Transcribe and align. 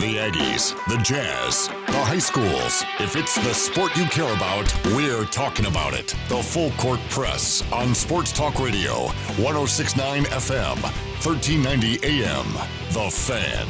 The 0.00 0.16
Aggies, 0.16 0.74
the 0.88 0.96
Jazz, 1.02 1.68
the 1.68 1.92
high 1.92 2.18
schools. 2.18 2.82
If 3.00 3.16
it's 3.16 3.34
the 3.34 3.52
sport 3.52 3.94
you 3.98 4.06
care 4.06 4.34
about, 4.34 4.72
we're 4.94 5.26
talking 5.26 5.66
about 5.66 5.92
it. 5.92 6.16
The 6.30 6.42
Full 6.42 6.70
Court 6.78 7.00
Press 7.10 7.62
on 7.70 7.94
Sports 7.94 8.32
Talk 8.32 8.58
Radio, 8.58 9.08
1069 9.36 10.24
FM, 10.24 10.82
1390 11.22 11.98
AM. 12.02 12.46
The 12.94 13.10
Fan. 13.10 13.66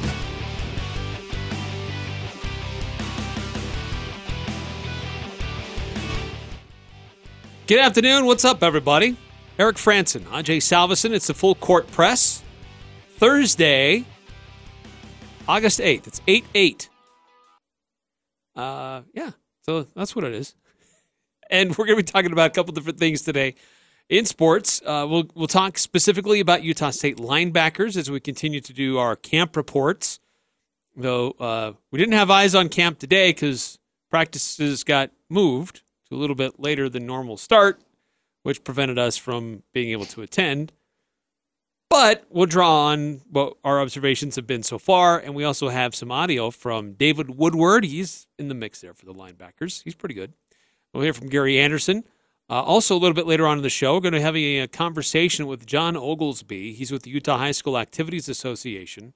Good 7.67 7.81
afternoon. 7.81 8.27
What's 8.27 8.45
up, 8.45 8.63
everybody? 8.63 9.17
Eric 9.59 9.79
Frandsen, 9.79 10.21
Ajay 10.27 10.59
Salvesen. 10.59 11.11
It's 11.11 11.27
the 11.27 11.35
Full 11.35 11.57
Court 11.57 11.91
Press. 11.91 12.45
Thursday, 13.17 14.05
August 15.49 15.81
8th. 15.81 16.07
It's 16.07 16.21
8 16.27 16.45
8. 16.55 16.89
Uh, 18.57 19.03
yeah, 19.15 19.31
so 19.63 19.83
that's 19.95 20.15
what 20.15 20.25
it 20.25 20.35
is. 20.35 20.55
And 21.53 21.77
we're 21.77 21.87
going 21.87 21.99
to 21.99 22.05
be 22.05 22.09
talking 22.09 22.31
about 22.31 22.47
a 22.47 22.55
couple 22.55 22.73
different 22.73 23.01
things 23.01 23.23
today 23.23 23.57
in 24.09 24.25
sports. 24.25 24.81
Uh, 24.87 25.05
we'll, 25.11 25.25
we'll 25.35 25.49
talk 25.49 25.79
specifically 25.79 26.39
about 26.39 26.63
Utah 26.63 26.91
State 26.91 27.17
linebackers 27.17 27.97
as 27.97 28.09
we 28.09 28.21
continue 28.21 28.61
to 28.61 28.73
do 28.73 28.99
our 28.99 29.17
camp 29.17 29.57
reports. 29.57 30.21
Though 30.95 31.33
uh, 31.41 31.73
we 31.91 31.99
didn't 31.99 32.15
have 32.15 32.31
eyes 32.31 32.55
on 32.55 32.69
camp 32.69 33.01
today 33.01 33.31
because 33.31 33.81
practices 34.11 34.85
got 34.85 35.11
moved 35.29 35.83
to 36.09 36.15
a 36.15 36.19
little 36.19 36.37
bit 36.37 36.61
later 36.61 36.89
than 36.89 37.07
normal 37.07 37.37
start, 37.37 37.81
which 38.45 38.63
prevented 38.63 38.99
us 38.99 39.17
from 39.17 39.65
being 39.73 39.91
able 39.91 40.07
to 40.07 40.23
attend. 40.23 40.73
But 41.91 42.25
we'll 42.31 42.47
draw 42.47 42.87
on 42.87 43.21
what 43.29 43.57
our 43.65 43.81
observations 43.81 44.37
have 44.37 44.47
been 44.47 44.63
so 44.63 44.79
far, 44.79 45.19
and 45.19 45.35
we 45.35 45.43
also 45.43 45.71
have 45.71 45.93
some 45.93 46.13
audio 46.13 46.53
from 46.53 46.93
David 46.93 47.37
Woodward. 47.37 47.85
He's 47.85 48.29
in 48.39 48.47
the 48.47 48.55
mix 48.55 48.81
there 48.81 48.95
for 48.95 49.05
the 49.05 49.13
linebackers. 49.13 49.83
He's 49.83 49.97
pretty 49.97 50.15
good. 50.15 50.33
We'll 50.95 51.03
hear 51.03 51.13
from 51.13 51.29
Gary 51.29 51.59
Anderson. 51.59 52.05
Uh, 52.49 52.63
also, 52.63 52.95
a 52.95 52.99
little 52.99 53.15
bit 53.15 53.27
later 53.27 53.45
on 53.45 53.59
in 53.59 53.63
the 53.63 53.71
show, 53.71 53.95
we're 53.95 54.01
going 54.01 54.15
to 54.15 54.21
have 54.21 54.37
a, 54.37 54.61
a 54.61 54.69
conversation 54.69 55.49
with 55.49 55.67
Jon 55.67 55.97
Oglesby. 55.97 56.75
He's 56.75 56.93
with 56.93 57.03
the 57.03 57.11
Utah 57.11 57.39
High 57.39 57.51
School 57.51 57.77
Activities 57.77 58.29
Association. 58.29 59.13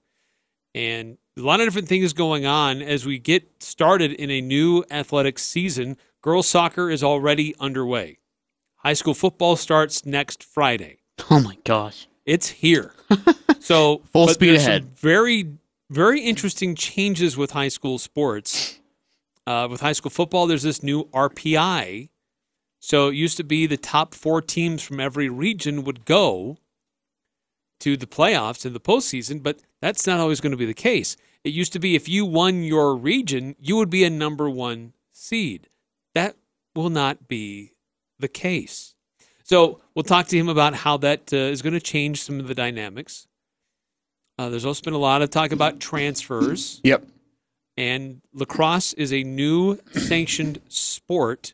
And 0.74 1.18
a 1.36 1.42
lot 1.42 1.60
of 1.60 1.66
different 1.66 1.88
things 1.88 2.12
going 2.12 2.44
on 2.44 2.82
as 2.82 3.06
we 3.06 3.20
get 3.20 3.62
started 3.62 4.12
in 4.12 4.30
a 4.30 4.40
new 4.40 4.84
athletic 4.90 5.38
season. 5.38 5.96
Girls 6.22 6.48
soccer 6.48 6.90
is 6.90 7.04
already 7.04 7.54
underway. 7.60 8.18
High 8.78 8.94
school 8.94 9.14
football 9.14 9.54
starts 9.54 10.04
next 10.04 10.42
Friday. 10.42 10.98
Oh 11.30 11.40
my 11.40 11.56
gosh. 11.64 12.08
It's 12.26 12.48
here. 12.48 12.94
So 13.60 14.02
Full 14.12 14.28
speed 14.28 14.56
ahead. 14.56 14.84
Very, 14.94 15.54
very 15.88 16.20
interesting 16.20 16.74
changes 16.74 17.34
with 17.34 17.52
high 17.52 17.68
school 17.68 17.96
sports. 17.96 18.78
Uh, 19.46 19.68
with 19.70 19.80
high 19.80 19.94
school 19.94 20.10
football, 20.10 20.46
there's 20.46 20.64
this 20.64 20.82
new 20.82 21.04
RPI. 21.04 22.10
So 22.80 23.08
it 23.08 23.14
used 23.14 23.38
to 23.38 23.42
be 23.42 23.66
the 23.66 23.78
top 23.78 24.14
four 24.14 24.42
teams 24.42 24.82
from 24.82 25.00
every 25.00 25.30
region 25.30 25.82
would 25.84 26.04
go 26.04 26.58
to 27.80 27.96
the 27.96 28.06
playoffs 28.06 28.66
and 28.66 28.74
the 28.74 28.80
postseason, 28.80 29.42
but 29.42 29.60
that's 29.80 30.06
not 30.06 30.20
always 30.20 30.42
going 30.42 30.50
to 30.50 30.58
be 30.58 30.66
the 30.66 30.74
case. 30.74 31.16
It 31.42 31.54
used 31.54 31.72
to 31.72 31.78
be 31.78 31.94
if 31.94 32.06
you 32.06 32.26
won 32.26 32.62
your 32.62 32.94
region, 32.94 33.56
you 33.58 33.76
would 33.76 33.88
be 33.88 34.04
a 34.04 34.10
number 34.10 34.50
one 34.50 34.92
seed. 35.10 35.70
That 36.14 36.36
will 36.74 36.90
not 36.90 37.28
be 37.28 37.72
the 38.18 38.28
case. 38.28 38.93
So 39.44 39.80
we'll 39.94 40.02
talk 40.02 40.26
to 40.28 40.36
him 40.38 40.48
about 40.48 40.74
how 40.74 40.96
that 40.98 41.32
uh, 41.32 41.36
is 41.36 41.62
going 41.62 41.74
to 41.74 41.80
change 41.80 42.22
some 42.22 42.40
of 42.40 42.48
the 42.48 42.54
dynamics. 42.54 43.26
Uh, 44.38 44.48
there's 44.48 44.64
also 44.64 44.82
been 44.82 44.94
a 44.94 44.98
lot 44.98 45.22
of 45.22 45.30
talk 45.30 45.52
about 45.52 45.78
transfers, 45.78 46.80
Yep. 46.82 47.04
and 47.76 48.20
lacrosse 48.32 48.92
is 48.94 49.12
a 49.12 49.22
new 49.22 49.78
sanctioned 49.92 50.60
sport 50.68 51.52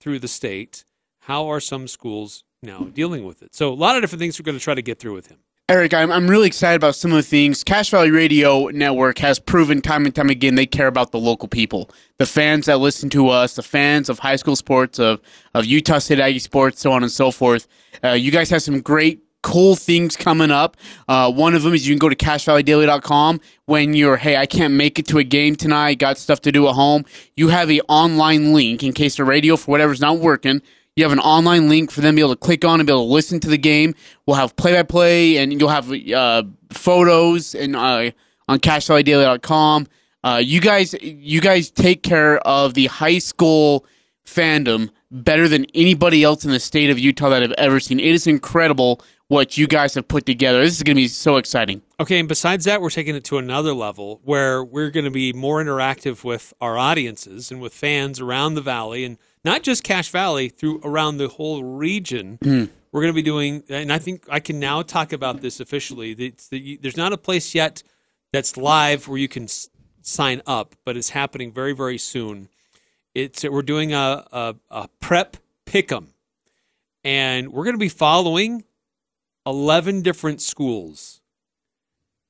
through 0.00 0.18
the 0.18 0.28
state. 0.28 0.84
How 1.20 1.46
are 1.46 1.60
some 1.60 1.88
schools 1.88 2.44
now 2.62 2.80
dealing 2.92 3.24
with 3.24 3.42
it? 3.42 3.54
So 3.54 3.72
a 3.72 3.74
lot 3.74 3.96
of 3.96 4.02
different 4.02 4.20
things 4.20 4.38
we're 4.38 4.44
going 4.44 4.58
to 4.58 4.62
try 4.64 4.74
to 4.74 4.82
get 4.82 4.98
through 4.98 5.14
with 5.14 5.28
him. 5.28 5.38
Eric, 5.70 5.92
I'm, 5.92 6.10
I'm 6.10 6.30
really 6.30 6.46
excited 6.46 6.76
about 6.76 6.94
some 6.94 7.10
of 7.10 7.18
the 7.18 7.22
things. 7.22 7.62
Cache 7.62 7.90
Valley 7.90 8.10
Radio 8.10 8.68
Network 8.68 9.18
has 9.18 9.38
proven 9.38 9.82
time 9.82 10.06
and 10.06 10.14
time 10.14 10.30
again 10.30 10.54
they 10.54 10.64
care 10.64 10.86
about 10.86 11.12
the 11.12 11.18
local 11.18 11.46
people, 11.46 11.90
the 12.16 12.24
fans 12.24 12.64
that 12.66 12.78
listen 12.78 13.10
to 13.10 13.28
us, 13.28 13.54
the 13.54 13.62
fans 13.62 14.08
of 14.08 14.18
high 14.18 14.36
school 14.36 14.56
sports, 14.56 14.98
of, 14.98 15.20
of 15.52 15.66
Utah 15.66 15.98
State 15.98 16.20
Aggie 16.20 16.38
sports, 16.38 16.80
so 16.80 16.90
on 16.90 17.02
and 17.02 17.12
so 17.12 17.30
forth. 17.30 17.68
Uh, 18.02 18.12
you 18.12 18.30
guys 18.30 18.48
have 18.48 18.62
some 18.62 18.80
great, 18.80 19.22
cool 19.42 19.76
things 19.76 20.16
coming 20.16 20.50
up. 20.50 20.78
Uh, 21.06 21.30
one 21.30 21.54
of 21.54 21.64
them 21.64 21.74
is 21.74 21.86
you 21.86 21.94
can 21.94 21.98
go 21.98 22.08
to 22.08 22.16
cachevalleydaily.com 22.16 23.38
when 23.66 23.92
you're, 23.92 24.16
hey, 24.16 24.38
I 24.38 24.46
can't 24.46 24.72
make 24.72 24.98
it 24.98 25.06
to 25.08 25.18
a 25.18 25.24
game 25.24 25.54
tonight, 25.54 25.98
got 25.98 26.16
stuff 26.16 26.40
to 26.42 26.52
do 26.52 26.66
at 26.66 26.76
home. 26.76 27.04
You 27.36 27.48
have 27.48 27.70
a 27.70 27.82
online 27.88 28.54
link 28.54 28.82
in 28.82 28.94
case 28.94 29.16
the 29.16 29.24
radio 29.24 29.54
for 29.58 29.70
whatever's 29.70 30.00
not 30.00 30.18
working. 30.18 30.62
You 30.98 31.04
have 31.04 31.12
an 31.12 31.20
online 31.20 31.68
link 31.68 31.92
for 31.92 32.00
them 32.00 32.16
to 32.16 32.16
be 32.16 32.22
able 32.22 32.34
to 32.34 32.40
click 32.40 32.64
on 32.64 32.80
and 32.80 32.86
be 32.88 32.92
able 32.92 33.06
to 33.06 33.12
listen 33.12 33.38
to 33.38 33.48
the 33.48 33.56
game. 33.56 33.94
We'll 34.26 34.34
have 34.34 34.56
play 34.56 34.72
by 34.72 34.82
play 34.82 35.36
and 35.36 35.52
you'll 35.52 35.68
have 35.68 35.92
uh, 35.92 36.42
photos 36.70 37.54
and 37.54 37.76
uh, 37.76 38.10
on 38.48 38.58
cachevalleydaily.com. 38.58 39.86
Uh, 40.24 40.42
you 40.44 40.60
guys, 40.60 40.96
you 41.00 41.40
guys 41.40 41.70
take 41.70 42.02
care 42.02 42.38
of 42.38 42.74
the 42.74 42.86
high 42.86 43.20
school 43.20 43.86
fandom 44.26 44.90
better 45.12 45.46
than 45.46 45.66
anybody 45.72 46.24
else 46.24 46.44
in 46.44 46.50
the 46.50 46.58
state 46.58 46.90
of 46.90 46.98
Utah 46.98 47.28
that 47.28 47.44
I've 47.44 47.52
ever 47.52 47.78
seen. 47.78 48.00
It 48.00 48.12
is 48.12 48.26
incredible 48.26 49.00
what 49.28 49.56
you 49.56 49.68
guys 49.68 49.94
have 49.94 50.08
put 50.08 50.26
together. 50.26 50.62
This 50.62 50.78
is 50.78 50.82
going 50.82 50.96
to 50.96 51.02
be 51.02 51.06
so 51.06 51.36
exciting. 51.36 51.80
Okay, 52.00 52.18
and 52.18 52.28
besides 52.28 52.64
that, 52.64 52.82
we're 52.82 52.90
taking 52.90 53.14
it 53.14 53.22
to 53.26 53.38
another 53.38 53.72
level 53.72 54.20
where 54.24 54.64
we're 54.64 54.90
going 54.90 55.04
to 55.04 55.12
be 55.12 55.32
more 55.32 55.62
interactive 55.62 56.24
with 56.24 56.52
our 56.60 56.76
audiences 56.76 57.52
and 57.52 57.60
with 57.60 57.72
fans 57.72 58.18
around 58.18 58.54
the 58.54 58.62
valley, 58.62 59.04
and 59.04 59.16
not 59.44 59.62
just 59.62 59.84
Cache 59.84 60.10
Valley, 60.10 60.48
through 60.48 60.80
around 60.84 61.18
the 61.18 61.28
whole 61.28 61.62
region. 61.64 62.38
Hmm. 62.42 62.64
We're 62.90 63.02
going 63.02 63.12
to 63.12 63.16
be 63.16 63.22
doing, 63.22 63.62
and 63.68 63.92
I 63.92 63.98
think 63.98 64.24
I 64.30 64.40
can 64.40 64.58
now 64.58 64.80
talk 64.82 65.12
about 65.12 65.42
this 65.42 65.60
officially. 65.60 66.14
The, 66.14 66.78
there's 66.80 66.96
not 66.96 67.12
a 67.12 67.18
place 67.18 67.54
yet 67.54 67.82
that's 68.32 68.56
live 68.56 69.06
where 69.08 69.18
you 69.18 69.28
can 69.28 69.44
s- 69.44 69.68
sign 70.00 70.40
up, 70.46 70.74
but 70.86 70.96
it's 70.96 71.10
happening 71.10 71.52
very, 71.52 71.74
very 71.74 71.98
soon. 71.98 72.48
It's 73.14 73.44
we're 73.44 73.60
doing 73.62 73.92
a, 73.92 74.24
a, 74.32 74.54
a 74.70 74.88
prep 75.00 75.36
pick'em, 75.66 76.08
and 77.04 77.52
we're 77.52 77.64
going 77.64 77.74
to 77.74 77.78
be 77.78 77.90
following 77.90 78.64
eleven 79.44 80.00
different 80.00 80.40
schools 80.40 81.20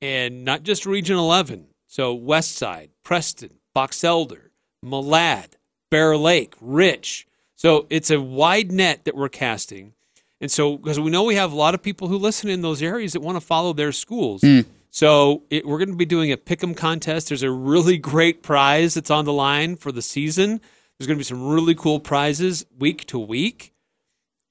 and 0.01 0.43
not 0.45 0.63
just 0.63 0.85
Region 0.85 1.17
11. 1.17 1.67
So 1.87 2.13
West 2.13 2.55
Side, 2.55 2.91
Preston, 3.03 3.55
Box 3.73 4.03
Elder, 4.03 4.51
Malad, 4.85 5.53
Bear 5.89 6.15
Lake, 6.17 6.55
Rich. 6.61 7.27
So 7.55 7.87
it's 7.89 8.09
a 8.09 8.21
wide 8.21 8.71
net 8.71 9.05
that 9.05 9.15
we're 9.15 9.29
casting. 9.29 9.93
And 10.41 10.49
so, 10.49 10.77
because 10.77 10.99
we 10.99 11.11
know 11.11 11.23
we 11.23 11.35
have 11.35 11.51
a 11.51 11.55
lot 11.55 11.73
of 11.73 11.81
people 11.81 12.07
who 12.07 12.17
listen 12.17 12.49
in 12.49 12.61
those 12.61 12.81
areas 12.81 13.13
that 13.13 13.21
want 13.21 13.35
to 13.35 13.41
follow 13.41 13.73
their 13.73 13.91
schools. 13.91 14.41
Hmm. 14.41 14.61
So 14.91 15.43
it, 15.49 15.65
we're 15.65 15.77
going 15.77 15.89
to 15.91 15.95
be 15.95 16.05
doing 16.05 16.31
a 16.31 16.37
pick'em 16.37 16.75
contest. 16.75 17.29
There's 17.29 17.43
a 17.43 17.51
really 17.51 17.97
great 18.11 18.41
prize 18.41 18.93
that's 18.93 19.11
on 19.11 19.25
the 19.25 19.33
line 19.33 19.75
for 19.75 19.91
the 19.91 20.01
season. 20.01 20.61
There's 20.97 21.07
going 21.07 21.17
to 21.17 21.19
be 21.19 21.23
some 21.23 21.47
really 21.47 21.75
cool 21.75 21.99
prizes 21.99 22.65
week 22.77 23.05
to 23.07 23.19
week. 23.19 23.73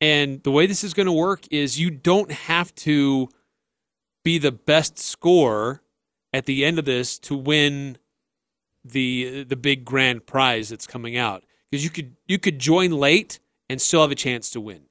And 0.01 0.43
the 0.45 0.51
way 0.51 0.67
this 0.67 0.85
is 0.85 0.95
going 0.95 1.07
to 1.07 1.13
work 1.13 1.47
is 1.51 1.81
you 1.81 1.91
don't 1.91 2.31
have 2.31 2.75
to 2.77 3.29
be 4.23 4.39
the 4.39 4.53
best 4.53 4.99
score 4.99 5.83
at 6.33 6.47
the 6.47 6.65
end 6.65 6.79
of 6.79 6.85
this 6.85 7.19
to 7.21 7.37
win 7.37 7.99
the 8.93 9.45
the 9.45 9.57
big 9.57 9.85
grand 9.85 10.27
prize 10.27 10.69
that's 10.69 10.87
coming 10.87 11.17
out 11.17 11.45
because 11.71 11.85
you 11.85 11.91
could 11.91 12.17
you 12.27 12.39
could 12.39 12.59
join 12.59 12.91
late 12.91 13.39
and 13.69 13.81
still 13.81 14.01
have 14.03 14.11
a 14.11 14.17
chance 14.17 14.51
to 14.51 14.61
win. 14.61 14.83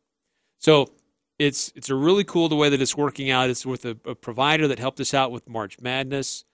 So 0.59 0.91
it's 1.39 1.71
it's 1.75 1.89
a 1.89 1.95
really 1.95 2.23
cool 2.23 2.49
the 2.49 2.55
way 2.55 2.69
that 2.69 2.81
it's 2.81 2.95
working 2.95 3.29
out. 3.29 3.49
It's 3.49 3.65
with 3.65 3.85
a, 3.85 3.97
a 4.05 4.15
provider 4.15 4.67
that 4.67 4.79
helped 4.79 4.99
us 4.99 5.13
out 5.13 5.31
with 5.31 5.47
March 5.47 5.79
Madness, 5.79 6.45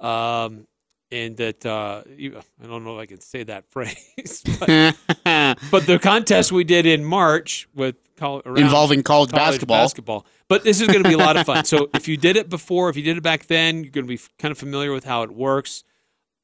um, 0.00 0.66
and 1.10 1.36
that 1.38 1.64
uh, 1.64 2.02
I 2.06 2.66
don't 2.66 2.84
know 2.84 2.98
if 2.98 3.02
I 3.02 3.06
can 3.06 3.20
say 3.20 3.42
that 3.44 3.66
phrase, 3.70 4.42
but, 4.60 4.96
but 5.70 5.86
the 5.86 5.98
contest 6.00 6.52
we 6.52 6.64
did 6.64 6.84
in 6.86 7.04
March 7.04 7.68
with 7.74 7.96
col- 8.16 8.42
around 8.44 8.58
Involving 8.58 9.02
college, 9.02 9.30
college 9.30 9.52
basketball. 9.52 9.84
basketball. 9.84 10.26
But 10.48 10.64
this 10.64 10.80
is 10.80 10.86
going 10.88 11.02
to 11.02 11.08
be 11.08 11.14
a 11.14 11.18
lot 11.18 11.36
of 11.36 11.46
fun. 11.46 11.64
So 11.64 11.90
if 11.94 12.08
you 12.08 12.16
did 12.16 12.36
it 12.36 12.48
before, 12.48 12.88
if 12.88 12.96
you 12.96 13.02
did 13.02 13.16
it 13.16 13.22
back 13.22 13.46
then, 13.46 13.82
you're 13.84 13.92
going 13.92 14.06
to 14.06 14.14
be 14.14 14.20
kind 14.38 14.50
of 14.52 14.58
familiar 14.58 14.92
with 14.92 15.04
how 15.04 15.22
it 15.22 15.30
works. 15.30 15.84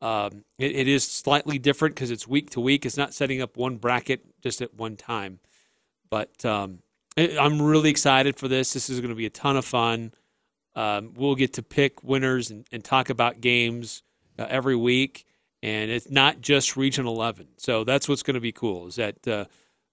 Um, 0.05 0.45
it, 0.59 0.73
it 0.73 0.89
is 0.89 1.07
slightly 1.07 1.59
different 1.59 1.95
because 1.95 2.11
it's 2.11 2.29
week 2.29 2.51
to 2.51 2.61
week. 2.61 2.85
It's 2.85 2.99
not 2.99 3.15
setting 3.15 3.41
up 3.41 3.57
one 3.57 3.77
bracket 3.77 4.23
just 4.43 4.61
at 4.61 4.75
one 4.75 4.97
time. 4.97 5.39
But 6.11 6.45
um, 6.45 6.81
I- 7.17 7.39
I'm 7.41 7.61
really 7.63 7.89
excited 7.89 8.37
for 8.37 8.47
this. 8.47 8.75
This 8.75 8.91
is 8.91 9.01
going 9.01 9.09
to 9.09 9.17
be 9.17 9.25
a 9.25 9.31
ton 9.31 9.57
of 9.57 9.65
fun. 9.65 10.13
Um, 10.77 11.15
we'll 11.17 11.37
get 11.37 11.55
to 11.55 11.63
pick 11.63 12.05
winners 12.05 12.51
and, 12.51 12.67
and 12.71 12.85
talk 12.85 13.09
about 13.09 13.41
games 13.41 14.03
uh, 14.39 14.47
every 14.49 14.77
week, 14.77 15.25
and 15.63 15.91
it's 15.91 16.11
not 16.11 16.41
just 16.41 16.77
Region 16.77 17.07
11. 17.07 17.47
So 17.57 17.85
that's 17.85 18.07
what's 18.09 18.23
going 18.23 18.35
to 18.35 18.41
be 18.41 18.53
cool. 18.53 18.89
Is 18.89 18.97
that 18.97 19.27
uh, 19.27 19.45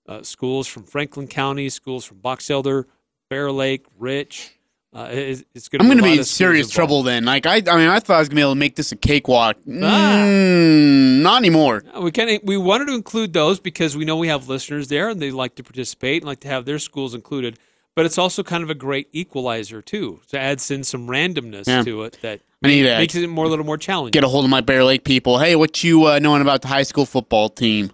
uh, 0.07 0.23
schools 0.23 0.67
from 0.67 0.83
Franklin 0.83 1.27
County, 1.27 1.69
schools 1.69 2.03
from 2.03 2.17
Box 2.17 2.49
Elder, 2.49 2.87
Bear 3.29 3.51
Lake, 3.51 3.85
Rich, 3.97 4.55
Uh, 4.93 5.07
it's, 5.09 5.43
it's 5.55 5.69
gonna 5.69 5.83
I'm 5.83 5.87
going 5.87 5.99
to 5.99 6.03
be 6.03 6.17
in 6.17 6.23
serious 6.25 6.69
trouble 6.69 7.01
then. 7.01 7.23
Like 7.23 7.45
I, 7.45 7.55
I 7.55 7.77
mean, 7.77 7.87
I 7.87 7.99
thought 7.99 8.15
I 8.15 8.19
was 8.19 8.27
going 8.27 8.35
to 8.35 8.35
be 8.35 8.41
able 8.41 8.51
to 8.51 8.59
make 8.59 8.75
this 8.75 8.91
a 8.91 8.97
cakewalk. 8.97 9.55
Ah. 9.81 10.25
Mm, 10.27 11.21
not 11.21 11.37
anymore. 11.37 11.83
We 11.97 12.11
of 12.11 12.41
we 12.43 12.57
wanted 12.57 12.87
to 12.87 12.95
include 12.95 13.31
those 13.31 13.59
because 13.59 13.95
we 13.95 14.03
know 14.03 14.17
we 14.17 14.27
have 14.27 14.49
listeners 14.49 14.89
there 14.89 15.07
and 15.09 15.21
they 15.21 15.31
like 15.31 15.55
to 15.55 15.63
participate 15.63 16.23
and 16.23 16.27
like 16.27 16.41
to 16.41 16.49
have 16.49 16.65
their 16.65 16.79
schools 16.79 17.13
included. 17.13 17.57
But 17.95 18.05
it's 18.05 18.17
also 18.17 18.43
kind 18.43 18.63
of 18.63 18.69
a 18.69 18.75
great 18.75 19.07
equalizer 19.13 19.81
too. 19.81 20.21
To 20.29 20.39
adds 20.39 20.69
in 20.71 20.83
some 20.83 21.07
randomness 21.07 21.67
Yeah. 21.67 21.83
to 21.83 22.03
it 22.03 22.17
that 22.21 22.41
I 22.63 22.67
need 22.67 22.83
to 22.83 22.97
makes 22.97 23.15
it 23.15 23.27
more 23.27 23.45
a 23.45 23.49
little 23.49 23.65
more 23.65 23.77
challenging. 23.77 24.11
get 24.11 24.23
a 24.25 24.27
hold 24.27 24.43
of 24.43 24.51
my 24.51 24.61
Bear 24.61 24.83
Lake 24.83 25.05
people. 25.05 25.39
Hey, 25.39 25.55
what 25.55 25.83
you 25.85 26.05
uh, 26.05 26.19
knowing 26.19 26.41
about 26.41 26.61
the 26.63 26.67
high 26.67 26.83
school 26.83 27.05
football 27.05 27.47
team? 27.47 27.91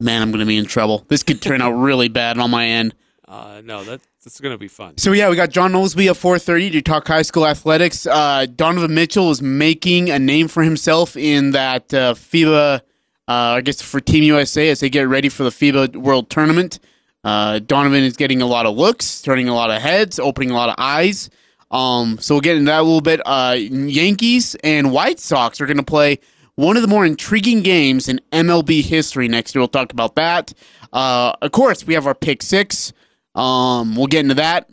Man, 0.00 0.22
I'm 0.22 0.30
going 0.30 0.40
to 0.40 0.46
be 0.46 0.56
in 0.56 0.66
trouble. 0.66 1.04
This 1.08 1.22
could 1.22 1.40
turn 1.42 1.60
out 1.60 1.70
really 1.76 2.08
bad 2.08 2.38
on 2.38 2.50
my 2.50 2.66
end. 2.66 2.94
Uh, 3.26 3.60
no, 3.64 3.82
that 3.84 4.00
that's 4.24 4.40
going 4.40 4.54
to 4.54 4.58
be 4.58 4.68
fun. 4.68 4.98
So 4.98 5.12
yeah, 5.12 5.30
we 5.30 5.36
got 5.36 5.50
Jon 5.50 5.74
Oglesby 5.74 6.08
at 6.08 6.16
4:30 6.16 6.72
to 6.72 6.82
talk 6.82 7.06
high 7.06 7.22
school 7.22 7.46
athletics. 7.46 8.06
Uh, 8.06 8.46
Donovan 8.54 8.94
Mitchell 8.94 9.30
is 9.30 9.40
making 9.40 10.10
a 10.10 10.18
name 10.18 10.48
for 10.48 10.62
himself 10.62 11.16
in 11.16 11.52
that 11.52 11.92
uh, 11.94 12.14
FIBA. 12.14 12.80
Uh, 13.28 13.32
I 13.32 13.60
guess 13.60 13.82
for 13.82 14.00
Team 14.00 14.24
USA 14.24 14.70
as 14.70 14.80
they 14.80 14.88
get 14.88 15.06
ready 15.06 15.28
for 15.28 15.44
the 15.44 15.50
FIBA 15.50 15.96
World 15.96 16.30
Tournament. 16.30 16.78
Uh, 17.24 17.58
Donovan 17.58 18.02
is 18.04 18.16
getting 18.16 18.40
a 18.40 18.46
lot 18.46 18.64
of 18.64 18.76
looks, 18.76 19.20
turning 19.20 19.48
a 19.48 19.54
lot 19.54 19.70
of 19.70 19.82
heads, 19.82 20.18
opening 20.18 20.50
a 20.50 20.54
lot 20.54 20.68
of 20.70 20.76
eyes. 20.78 21.28
Um, 21.70 22.18
so 22.20 22.34
we'll 22.34 22.40
get 22.40 22.56
into 22.56 22.66
that 22.70 22.80
a 22.80 22.82
little 22.82 23.02
bit. 23.02 23.20
Uh, 23.26 23.56
Yankees 23.58 24.54
and 24.64 24.92
White 24.92 25.20
Sox 25.20 25.60
are 25.60 25.66
going 25.66 25.76
to 25.76 25.82
play 25.82 26.18
one 26.54 26.76
of 26.76 26.82
the 26.82 26.88
more 26.88 27.04
intriguing 27.04 27.62
games 27.62 28.08
in 28.08 28.20
MLB 28.32 28.82
history 28.82 29.28
next 29.28 29.54
year. 29.54 29.60
We'll 29.60 29.68
talk 29.68 29.92
about 29.92 30.14
that. 30.14 30.54
Uh, 30.92 31.34
of 31.42 31.52
course, 31.52 31.86
we 31.86 31.94
have 31.94 32.06
our 32.06 32.14
pick 32.14 32.42
six. 32.42 32.92
Um, 33.38 33.94
we'll 33.96 34.06
get 34.06 34.20
into 34.20 34.34
that. 34.34 34.68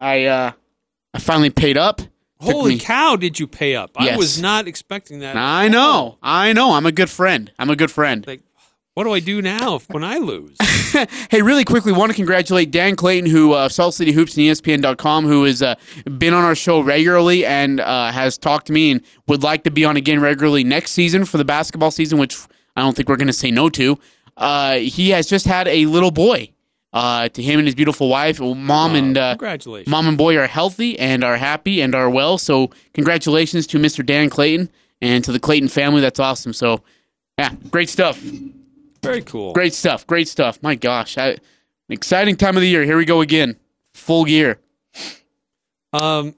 I 0.00 0.24
uh, 0.26 0.52
I 1.14 1.18
finally 1.18 1.50
paid 1.50 1.76
up. 1.76 2.00
Holy 2.40 2.78
cow! 2.78 3.14
Did 3.16 3.38
you 3.38 3.46
pay 3.46 3.76
up? 3.76 3.92
I 3.96 4.16
was 4.16 4.40
not 4.42 4.66
expecting 4.66 5.20
that. 5.20 5.36
I 5.36 5.68
know, 5.68 6.18
I 6.22 6.52
know. 6.52 6.72
I'm 6.72 6.86
a 6.86 6.92
good 6.92 7.08
friend. 7.08 7.52
I'm 7.56 7.70
a 7.70 7.76
good 7.76 7.90
friend. 7.90 8.26
Like, 8.26 8.42
what 8.94 9.04
do 9.04 9.12
I 9.12 9.20
do 9.20 9.40
now 9.40 9.76
if- 9.76 9.88
when 9.88 10.02
I 10.02 10.18
lose? 10.18 10.56
hey, 11.30 11.40
really 11.40 11.64
quickly, 11.64 11.92
want 11.92 12.10
to 12.10 12.16
congratulate 12.16 12.72
Dan 12.72 12.96
Clayton, 12.96 13.30
who 13.30 13.52
uh, 13.52 13.68
Salt 13.68 13.94
City 13.94 14.10
Hoops 14.10 14.36
and 14.36 14.44
ESPN.com, 14.44 15.24
who 15.24 15.44
has 15.44 15.62
uh, 15.62 15.76
been 16.18 16.34
on 16.34 16.42
our 16.42 16.56
show 16.56 16.80
regularly 16.80 17.46
and 17.46 17.78
uh, 17.78 18.10
has 18.10 18.36
talked 18.36 18.66
to 18.66 18.72
me 18.72 18.90
and 18.90 19.02
would 19.28 19.44
like 19.44 19.62
to 19.64 19.70
be 19.70 19.84
on 19.84 19.96
again 19.96 20.20
regularly 20.20 20.64
next 20.64 20.90
season 20.90 21.24
for 21.24 21.38
the 21.38 21.44
basketball 21.44 21.92
season, 21.92 22.18
which 22.18 22.36
I 22.76 22.80
don't 22.82 22.96
think 22.96 23.08
we're 23.08 23.16
going 23.16 23.28
to 23.28 23.32
say 23.32 23.52
no 23.52 23.70
to. 23.70 23.98
Uh, 24.36 24.78
he 24.78 25.10
has 25.10 25.26
just 25.28 25.46
had 25.46 25.68
a 25.68 25.86
little 25.86 26.10
boy. 26.10 26.50
Uh, 26.92 27.26
to 27.30 27.42
him 27.42 27.58
and 27.58 27.66
his 27.66 27.74
beautiful 27.74 28.10
wife, 28.10 28.38
mom 28.38 28.94
and 28.94 29.16
uh, 29.16 29.30
Congratulations. 29.30 29.90
mom 29.90 30.06
and 30.06 30.18
boy 30.18 30.36
are 30.36 30.46
healthy 30.46 30.98
and 30.98 31.24
are 31.24 31.38
happy 31.38 31.80
and 31.80 31.94
are 31.94 32.10
well. 32.10 32.36
So 32.36 32.70
congratulations 32.92 33.66
to 33.68 33.78
Mr. 33.78 34.04
Dan 34.04 34.28
Clayton 34.28 34.68
and 35.00 35.24
to 35.24 35.32
the 35.32 35.40
Clayton 35.40 35.70
family. 35.70 36.02
That's 36.02 36.20
awesome. 36.20 36.52
So 36.52 36.82
yeah, 37.38 37.54
great 37.70 37.88
stuff. 37.88 38.18
Very 39.02 39.22
cool. 39.22 39.54
Great 39.54 39.72
stuff. 39.72 40.06
Great 40.06 40.28
stuff. 40.28 40.62
My 40.62 40.74
gosh, 40.74 41.16
I, 41.16 41.38
exciting 41.88 42.36
time 42.36 42.56
of 42.56 42.60
the 42.60 42.68
year. 42.68 42.84
Here 42.84 42.98
we 42.98 43.06
go 43.06 43.22
again. 43.22 43.56
Full 43.94 44.26
gear. 44.26 44.58
Um, 45.92 46.34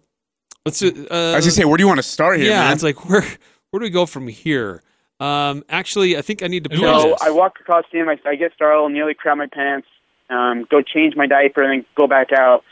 let's. 0.64 0.82
Uh, 0.82 0.86
I 0.86 1.36
was 1.36 1.44
gonna 1.44 1.50
say, 1.50 1.64
where 1.64 1.76
do 1.76 1.82
you 1.82 1.88
want 1.88 1.98
to 1.98 2.02
start 2.04 2.38
here, 2.38 2.50
yeah, 2.50 2.60
man? 2.64 2.72
it's 2.72 2.82
like 2.82 3.08
where 3.08 3.22
where 3.70 3.80
do 3.80 3.84
we 3.84 3.90
go 3.90 4.06
from 4.06 4.28
here? 4.28 4.82
Um, 5.20 5.64
actually, 5.68 6.16
I 6.16 6.22
think 6.22 6.42
I 6.42 6.46
need 6.46 6.64
to. 6.64 6.76
So 6.76 6.82
pause 6.82 7.04
this. 7.04 7.22
I 7.22 7.30
walk 7.30 7.58
across 7.60 7.84
the 7.92 7.98
gym. 7.98 8.08
I, 8.08 8.18
I 8.28 8.34
get 8.34 8.52
startled, 8.54 8.92
nearly 8.92 9.14
crap 9.14 9.36
my 9.36 9.46
pants. 9.46 9.86
Um, 10.30 10.66
go 10.70 10.82
change 10.82 11.16
my 11.16 11.26
diaper 11.26 11.62
and 11.62 11.72
then 11.72 11.86
go 11.94 12.06
back 12.06 12.32
out. 12.32 12.64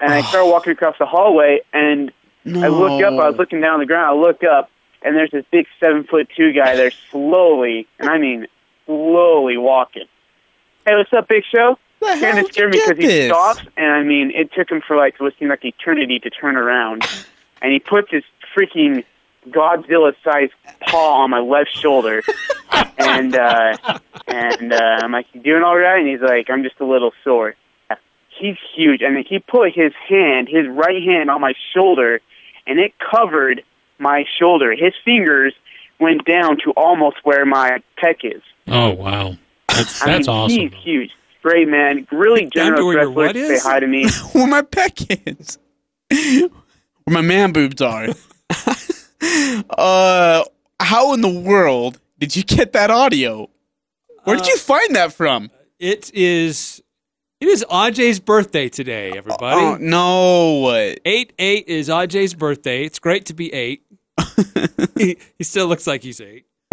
And 0.00 0.12
I 0.12 0.22
start 0.22 0.46
walking 0.46 0.72
across 0.72 0.96
the 0.98 1.06
hallway, 1.06 1.60
and 1.72 2.12
I 2.46 2.68
look 2.68 3.02
up. 3.02 3.12
I 3.14 3.28
was 3.30 3.36
looking 3.36 3.60
down 3.60 3.74
on 3.74 3.80
the 3.80 3.86
ground. 3.86 4.16
I 4.16 4.20
look 4.20 4.44
up, 4.44 4.70
and 5.02 5.16
there's 5.16 5.30
this 5.30 5.44
big 5.50 5.66
seven 5.80 6.04
foot 6.04 6.28
two 6.36 6.52
guy 6.52 6.76
there, 6.76 6.92
slowly, 7.10 7.88
and 7.98 8.08
I 8.08 8.18
mean 8.18 8.46
slowly 8.86 9.56
walking. 9.56 10.06
Hey, 10.86 10.94
what's 10.94 11.12
up, 11.12 11.28
Big 11.28 11.44
Show? 11.52 11.78
The 12.00 12.06
hell 12.06 12.20
Kind 12.20 12.38
of 12.38 12.44
did 12.46 12.54
scared 12.54 12.72
me 12.72 12.80
because 12.86 13.04
he 13.04 13.26
stops, 13.26 13.60
and 13.76 13.92
I 13.92 14.04
mean, 14.04 14.30
it 14.30 14.52
took 14.52 14.70
him 14.70 14.80
for 14.86 14.96
like 14.96 15.18
what 15.18 15.34
seemed 15.38 15.50
like 15.50 15.64
eternity 15.64 16.20
to 16.20 16.30
turn 16.30 16.56
around, 16.56 17.04
and 17.60 17.72
he 17.72 17.80
puts 17.80 18.10
his 18.10 18.22
freaking 18.56 19.04
Godzilla-sized 19.50 20.52
paw 20.88 21.22
on 21.22 21.30
my 21.30 21.40
left 21.40 21.70
shoulder, 21.76 22.22
and 22.98 23.34
uh, 23.34 23.76
and 24.26 24.72
uh, 24.72 25.00
I'm 25.02 25.12
like, 25.12 25.26
"You 25.32 25.40
doing 25.42 25.62
all 25.62 25.76
right?" 25.76 25.98
And 26.00 26.08
he's 26.08 26.20
like, 26.20 26.48
"I'm 26.50 26.62
just 26.62 26.80
a 26.80 26.84
little 26.84 27.12
sore." 27.24 27.54
He's 28.40 28.56
huge, 28.76 29.02
and 29.02 29.24
he 29.28 29.40
put 29.40 29.72
his 29.74 29.92
hand, 30.08 30.48
his 30.48 30.68
right 30.68 31.02
hand, 31.02 31.28
on 31.28 31.40
my 31.40 31.54
shoulder, 31.74 32.20
and 32.68 32.78
it 32.78 32.92
covered 32.98 33.62
my 33.98 34.24
shoulder. 34.38 34.70
His 34.72 34.92
fingers 35.04 35.54
went 35.98 36.24
down 36.24 36.58
to 36.64 36.70
almost 36.76 37.16
where 37.24 37.44
my 37.44 37.82
pec 38.00 38.18
is. 38.22 38.42
Oh 38.68 38.90
wow, 38.90 39.34
that's 39.68 40.00
I 40.06 40.18
mean, 40.18 40.28
awesome. 40.28 40.56
he's 40.56 40.72
huge. 40.74 41.10
Great 41.42 41.68
man, 41.68 42.06
really 42.12 42.42
Down 42.42 42.50
to 42.50 42.76
generous 42.76 42.84
where 42.84 42.92
your 42.94 43.06
wrestler. 43.08 43.14
what 43.26 43.32
to 43.32 43.38
is? 43.38 43.62
Say 43.62 43.68
hi 43.68 43.80
to 43.80 43.86
me. 43.86 44.08
where 44.32 44.46
my 44.46 44.62
peck 44.62 44.98
is. 45.26 45.58
where 46.10 46.50
my 47.14 47.20
man 47.20 47.52
boobs 47.52 47.80
are. 47.82 48.08
uh, 49.70 50.44
how 50.80 51.14
in 51.14 51.20
the 51.20 51.28
world 51.28 52.00
did 52.18 52.36
you 52.36 52.42
get 52.44 52.72
that 52.72 52.90
audio? 52.90 53.48
Where 54.24 54.36
did 54.36 54.44
Uh, 54.46 54.48
you 54.50 54.56
find 54.58 54.94
that 54.96 55.12
from? 55.12 55.50
It 55.78 56.12
is 56.14 56.82
it 57.40 57.46
is 57.48 57.64
Ajay's 57.70 58.18
birthday 58.20 58.68
today, 58.68 59.16
everybody. 59.16 59.60
Oh 59.60 59.76
no! 59.80 60.72
Eight 61.04 61.32
eight 61.38 61.68
is 61.68 61.88
Ajay's 61.88 62.34
birthday. 62.34 62.84
It's 62.84 62.98
great 62.98 63.26
to 63.26 63.34
be 63.34 63.52
eight. 63.52 63.82
he, 64.96 65.16
he 65.38 65.44
still 65.44 65.68
looks 65.68 65.86
like 65.86 66.02
he's 66.02 66.20
eight. 66.20 66.46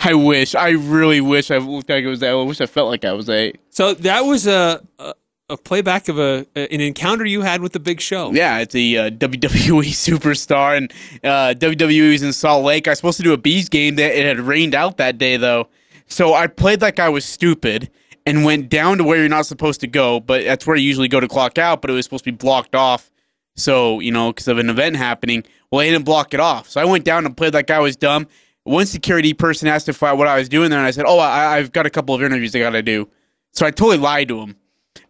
I 0.00 0.14
wish. 0.14 0.54
I 0.54 0.70
really 0.70 1.20
wish 1.20 1.50
I 1.50 1.58
looked 1.58 1.90
like 1.90 2.02
it 2.04 2.08
was. 2.08 2.20
That. 2.20 2.30
I 2.30 2.34
wish 2.42 2.60
I 2.60 2.66
felt 2.66 2.88
like 2.88 3.04
I 3.04 3.12
was 3.12 3.28
eight. 3.28 3.60
So 3.68 3.94
that 3.94 4.22
was 4.22 4.46
a 4.46 4.82
a, 4.98 5.14
a 5.50 5.56
playback 5.56 6.08
of 6.08 6.18
a, 6.18 6.46
an 6.54 6.80
encounter 6.80 7.24
you 7.24 7.42
had 7.42 7.60
with 7.60 7.72
the 7.72 7.80
Big 7.80 8.00
Show. 8.00 8.30
Yeah, 8.32 8.58
it's 8.58 8.74
a 8.74 8.96
uh, 8.96 9.10
WWE 9.10 9.90
superstar, 9.90 10.76
and 10.76 10.92
uh, 11.24 11.54
WWE 11.58 12.12
was 12.12 12.22
in 12.22 12.32
Salt 12.32 12.64
Lake. 12.64 12.86
I 12.86 12.92
was 12.92 12.98
supposed 12.98 13.18
to 13.18 13.22
do 13.22 13.32
a 13.32 13.36
bees 13.36 13.68
game. 13.68 13.96
That 13.96 14.16
it 14.16 14.24
had 14.24 14.40
rained 14.40 14.74
out 14.74 14.96
that 14.98 15.18
day, 15.18 15.36
though, 15.36 15.68
so 16.06 16.34
I 16.34 16.46
played 16.46 16.80
like 16.80 16.98
I 16.98 17.08
was 17.08 17.24
stupid 17.24 17.90
and 18.24 18.44
went 18.44 18.68
down 18.68 18.98
to 18.98 19.04
where 19.04 19.18
you're 19.18 19.28
not 19.28 19.46
supposed 19.46 19.80
to 19.80 19.86
go. 19.86 20.20
But 20.20 20.44
that's 20.44 20.66
where 20.66 20.76
you 20.76 20.86
usually 20.86 21.08
go 21.08 21.20
to 21.20 21.28
clock 21.28 21.58
out. 21.58 21.82
But 21.82 21.90
it 21.90 21.94
was 21.94 22.04
supposed 22.06 22.24
to 22.24 22.32
be 22.32 22.36
blocked 22.36 22.74
off, 22.74 23.10
so 23.56 24.00
you 24.00 24.12
know, 24.12 24.32
because 24.32 24.48
of 24.48 24.58
an 24.58 24.70
event 24.70 24.96
happening. 24.96 25.44
Well, 25.70 25.80
they 25.80 25.90
didn't 25.90 26.04
block 26.04 26.32
it 26.34 26.40
off, 26.40 26.68
so 26.68 26.80
I 26.80 26.84
went 26.84 27.04
down 27.04 27.26
and 27.26 27.36
played 27.36 27.54
like 27.54 27.70
I 27.70 27.80
was 27.80 27.96
dumb. 27.96 28.26
One 28.64 28.86
security 28.86 29.34
person 29.34 29.68
asked 29.68 29.88
if 29.88 30.02
I, 30.02 30.12
what 30.12 30.28
I 30.28 30.38
was 30.38 30.48
doing 30.48 30.70
there, 30.70 30.78
and 30.78 30.86
I 30.86 30.90
said, 30.92 31.06
"Oh, 31.06 31.18
I, 31.18 31.56
I've 31.56 31.72
got 31.72 31.86
a 31.86 31.90
couple 31.90 32.14
of 32.14 32.22
interviews 32.22 32.54
I 32.54 32.60
got 32.60 32.70
to 32.70 32.82
do." 32.82 33.08
So 33.52 33.66
I 33.66 33.72
totally 33.72 33.98
lied 33.98 34.28
to 34.28 34.40
him 34.40 34.56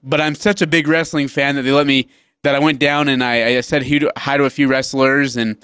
but 0.02 0.20
I'm 0.20 0.34
such 0.34 0.62
a 0.62 0.66
big 0.66 0.88
wrestling 0.88 1.28
fan 1.28 1.56
that 1.56 1.62
they 1.62 1.72
let 1.72 1.86
me 1.86 2.08
that 2.42 2.54
I 2.54 2.58
went 2.58 2.78
down 2.78 3.08
and 3.08 3.22
I, 3.22 3.56
I 3.56 3.60
said 3.60 3.86
hi 3.86 3.98
to, 3.98 4.12
hi 4.16 4.36
to 4.36 4.44
a 4.44 4.50
few 4.50 4.68
wrestlers 4.68 5.36
and 5.36 5.56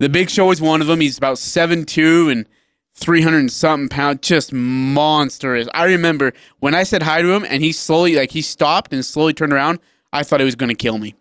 the 0.00 0.08
Big 0.08 0.28
Show 0.28 0.50
is 0.50 0.60
one 0.60 0.80
of 0.80 0.88
them. 0.88 1.00
He's 1.00 1.16
about 1.16 1.38
seven 1.38 1.84
two 1.84 2.28
and 2.28 2.48
three 2.94 3.22
hundred 3.22 3.38
and 3.40 3.52
something 3.52 3.88
pounds, 3.88 4.20
just 4.22 4.52
monstrous. 4.52 5.68
I 5.72 5.84
remember 5.84 6.32
when 6.60 6.74
I 6.74 6.82
said 6.82 7.02
hi 7.02 7.22
to 7.22 7.32
him 7.32 7.44
and 7.48 7.62
he 7.62 7.72
slowly 7.72 8.16
like 8.16 8.32
he 8.32 8.42
stopped 8.42 8.92
and 8.92 9.04
slowly 9.04 9.32
turned 9.32 9.52
around. 9.52 9.78
I 10.12 10.22
thought 10.22 10.40
he 10.40 10.44
was 10.44 10.54
going 10.54 10.68
to 10.68 10.76
kill 10.76 10.98
me. 10.98 11.14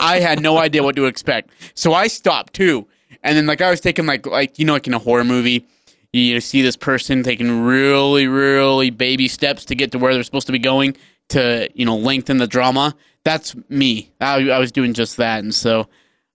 I 0.00 0.18
had 0.18 0.40
no 0.40 0.58
idea 0.66 0.82
what 0.82 0.96
to 0.96 1.06
expect, 1.06 1.50
so 1.74 1.92
I 1.92 2.08
stopped 2.08 2.54
too. 2.54 2.86
And 3.22 3.36
then 3.36 3.46
like 3.46 3.60
I 3.60 3.70
was 3.70 3.80
taking 3.80 4.06
like 4.06 4.26
like 4.26 4.58
you 4.58 4.64
know 4.64 4.74
like 4.74 4.86
in 4.86 4.94
a 4.94 4.98
horror 4.98 5.24
movie. 5.24 5.66
You 6.12 6.40
see 6.40 6.60
this 6.60 6.76
person 6.76 7.22
taking 7.22 7.62
really, 7.62 8.26
really 8.26 8.90
baby 8.90 9.28
steps 9.28 9.64
to 9.66 9.76
get 9.76 9.92
to 9.92 9.98
where 9.98 10.12
they're 10.12 10.24
supposed 10.24 10.48
to 10.48 10.52
be 10.52 10.58
going 10.58 10.96
to, 11.30 11.68
you 11.74 11.84
know, 11.84 11.96
lengthen 11.96 12.38
the 12.38 12.46
drama. 12.46 12.94
That's 13.24 13.54
me. 13.68 14.12
I, 14.20 14.48
I 14.50 14.58
was 14.58 14.72
doing 14.72 14.94
just 14.94 15.16
that, 15.18 15.40
and 15.42 15.54
so, 15.54 15.88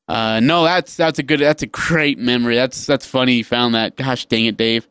uh, 0.07 0.39
no, 0.39 0.63
that's 0.63 0.95
that's 0.95 1.17
a 1.17 1.23
good, 1.23 1.39
that's 1.39 1.63
a 1.63 1.67
great 1.67 2.19
memory. 2.19 2.55
That's 2.55 2.85
that's 2.85 3.05
funny. 3.05 3.35
You 3.35 3.43
found 3.43 3.73
that. 3.75 3.95
Gosh, 3.95 4.25
dang 4.25 4.45
it, 4.45 4.57
Dave. 4.57 4.87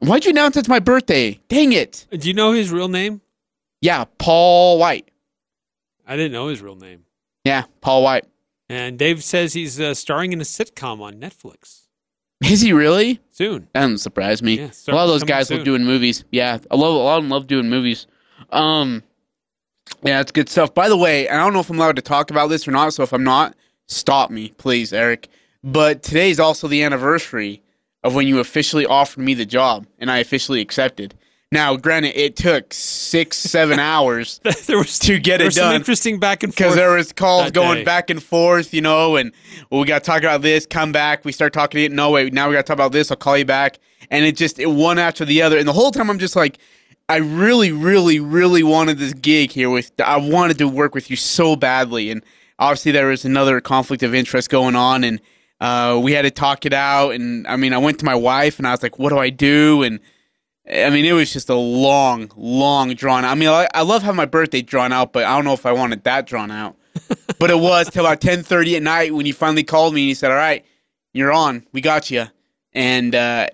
Why'd 0.00 0.24
you 0.24 0.30
announce 0.30 0.56
it's 0.56 0.68
my 0.68 0.78
birthday? 0.78 1.40
Dang 1.48 1.72
it. 1.72 2.06
Do 2.10 2.28
you 2.28 2.34
know 2.34 2.52
his 2.52 2.70
real 2.70 2.88
name? 2.88 3.20
Yeah, 3.80 4.04
Paul 4.18 4.78
White. 4.78 5.10
I 6.06 6.16
didn't 6.16 6.32
know 6.32 6.48
his 6.48 6.60
real 6.60 6.76
name. 6.76 7.04
Yeah, 7.44 7.64
Paul 7.80 8.02
White. 8.02 8.24
And 8.68 8.98
Dave 8.98 9.24
says 9.24 9.54
he's 9.54 9.80
uh, 9.80 9.94
starring 9.94 10.32
in 10.32 10.40
a 10.40 10.44
sitcom 10.44 11.00
on 11.00 11.14
Netflix 11.14 11.86
Is 12.44 12.60
he 12.60 12.72
really? 12.72 13.20
soon. 13.30 13.68
That 13.72 13.80
doesn't 13.80 13.98
surprise 13.98 14.42
me. 14.42 14.58
Yeah, 14.58 14.70
a 14.88 14.94
lot 14.94 15.04
of 15.04 15.08
those 15.08 15.24
guys 15.24 15.48
soon. 15.48 15.58
love 15.58 15.64
doing 15.64 15.84
movies. 15.84 16.24
Yeah, 16.30 16.58
a 16.70 16.76
lot, 16.76 16.88
a 16.88 17.02
lot 17.02 17.16
of 17.18 17.24
them 17.24 17.30
love 17.30 17.46
doing 17.46 17.68
movies. 17.70 18.06
Um, 18.50 19.02
yeah, 20.02 20.20
it's 20.20 20.32
good 20.32 20.48
stuff. 20.48 20.74
By 20.74 20.88
the 20.88 20.96
way, 20.96 21.28
I 21.28 21.36
don't 21.36 21.52
know 21.52 21.60
if 21.60 21.70
I'm 21.70 21.76
allowed 21.78 21.96
to 21.96 22.02
talk 22.02 22.30
about 22.30 22.48
this 22.48 22.66
or 22.66 22.70
not. 22.70 22.94
So 22.94 23.02
if 23.02 23.12
I'm 23.12 23.24
not, 23.24 23.54
stop 23.86 24.30
me, 24.30 24.50
please, 24.58 24.92
Eric. 24.92 25.28
But 25.64 26.02
today's 26.02 26.38
also 26.38 26.68
the 26.68 26.82
anniversary 26.82 27.62
of 28.04 28.14
when 28.14 28.26
you 28.26 28.38
officially 28.38 28.86
offered 28.86 29.20
me 29.22 29.34
the 29.34 29.46
job, 29.46 29.86
and 29.98 30.10
I 30.10 30.18
officially 30.18 30.60
accepted. 30.60 31.14
Now, 31.50 31.76
granted, 31.76 32.14
it 32.14 32.36
took 32.36 32.74
six, 32.74 33.38
seven 33.38 33.78
hours 33.80 34.38
there 34.66 34.76
was 34.78 34.98
to 35.00 35.18
get 35.18 35.38
there 35.38 35.46
it 35.46 35.48
was 35.48 35.54
some 35.56 35.68
done. 35.68 35.76
interesting 35.76 36.18
back 36.20 36.42
and 36.42 36.52
forth. 36.52 36.58
because 36.58 36.76
there 36.76 36.92
was 36.94 37.12
calls 37.12 37.50
going 37.50 37.78
day. 37.78 37.84
back 37.84 38.10
and 38.10 38.22
forth, 38.22 38.74
you 38.74 38.82
know, 38.82 39.16
and 39.16 39.32
well, 39.70 39.80
we 39.80 39.86
got 39.86 40.04
to 40.04 40.06
talk 40.06 40.18
about 40.22 40.42
this. 40.42 40.66
Come 40.66 40.92
back. 40.92 41.24
We 41.24 41.32
start 41.32 41.52
talking. 41.52 41.88
to 41.88 41.94
No 41.94 42.10
wait, 42.10 42.32
now 42.32 42.48
we 42.48 42.54
got 42.54 42.66
to 42.66 42.68
talk 42.68 42.76
about 42.76 42.92
this. 42.92 43.10
I'll 43.10 43.16
call 43.16 43.36
you 43.38 43.46
back, 43.46 43.78
and 44.10 44.24
it 44.26 44.36
just 44.36 44.58
it 44.58 44.66
one 44.66 44.98
after 44.98 45.24
the 45.24 45.40
other. 45.42 45.58
And 45.58 45.66
the 45.66 45.72
whole 45.72 45.90
time 45.90 46.10
I'm 46.10 46.18
just 46.18 46.36
like, 46.36 46.58
I 47.08 47.16
really, 47.16 47.72
really, 47.72 48.20
really 48.20 48.62
wanted 48.62 48.98
this 48.98 49.14
gig 49.14 49.50
here. 49.50 49.70
With 49.70 49.92
I 49.98 50.18
wanted 50.18 50.58
to 50.58 50.68
work 50.68 50.94
with 50.94 51.08
you 51.08 51.16
so 51.16 51.56
badly, 51.56 52.10
and 52.10 52.22
obviously 52.58 52.92
there 52.92 53.06
was 53.06 53.24
another 53.24 53.60
conflict 53.60 54.02
of 54.02 54.14
interest 54.14 54.50
going 54.50 54.76
on, 54.76 55.04
and 55.04 55.20
uh, 55.60 55.98
we 56.02 56.12
had 56.12 56.22
to 56.22 56.30
talk 56.30 56.66
it 56.66 56.74
out. 56.74 57.14
And 57.14 57.46
I 57.46 57.56
mean, 57.56 57.72
I 57.72 57.78
went 57.78 57.98
to 58.00 58.04
my 58.04 58.14
wife, 58.14 58.58
and 58.58 58.66
I 58.68 58.72
was 58.72 58.82
like, 58.82 58.98
what 58.98 59.08
do 59.08 59.18
I 59.18 59.30
do? 59.30 59.82
And 59.82 60.00
I 60.70 60.90
mean, 60.90 61.06
it 61.06 61.12
was 61.12 61.32
just 61.32 61.48
a 61.48 61.54
long, 61.54 62.30
long 62.36 62.92
drawn. 62.92 63.24
I 63.24 63.34
mean, 63.34 63.48
I, 63.48 63.68
I 63.72 63.82
love 63.82 64.02
having 64.02 64.16
my 64.16 64.26
birthday 64.26 64.60
drawn 64.60 64.92
out, 64.92 65.14
but 65.14 65.24
I 65.24 65.34
don't 65.34 65.46
know 65.46 65.54
if 65.54 65.64
I 65.64 65.72
wanted 65.72 66.04
that 66.04 66.26
drawn 66.26 66.50
out. 66.50 66.76
but 67.38 67.50
it 67.50 67.58
was 67.58 67.88
till 67.88 68.04
about 68.04 68.20
ten 68.20 68.42
thirty 68.42 68.76
at 68.76 68.82
night 68.82 69.14
when 69.14 69.24
you 69.24 69.32
finally 69.32 69.64
called 69.64 69.94
me 69.94 70.02
and 70.02 70.08
you 70.08 70.14
said, 70.14 70.30
"All 70.30 70.36
right, 70.36 70.62
you're 71.14 71.32
on. 71.32 71.64
We 71.72 71.80
got 71.80 72.10
you." 72.10 72.26
And 72.74 73.14
uh, 73.14 73.48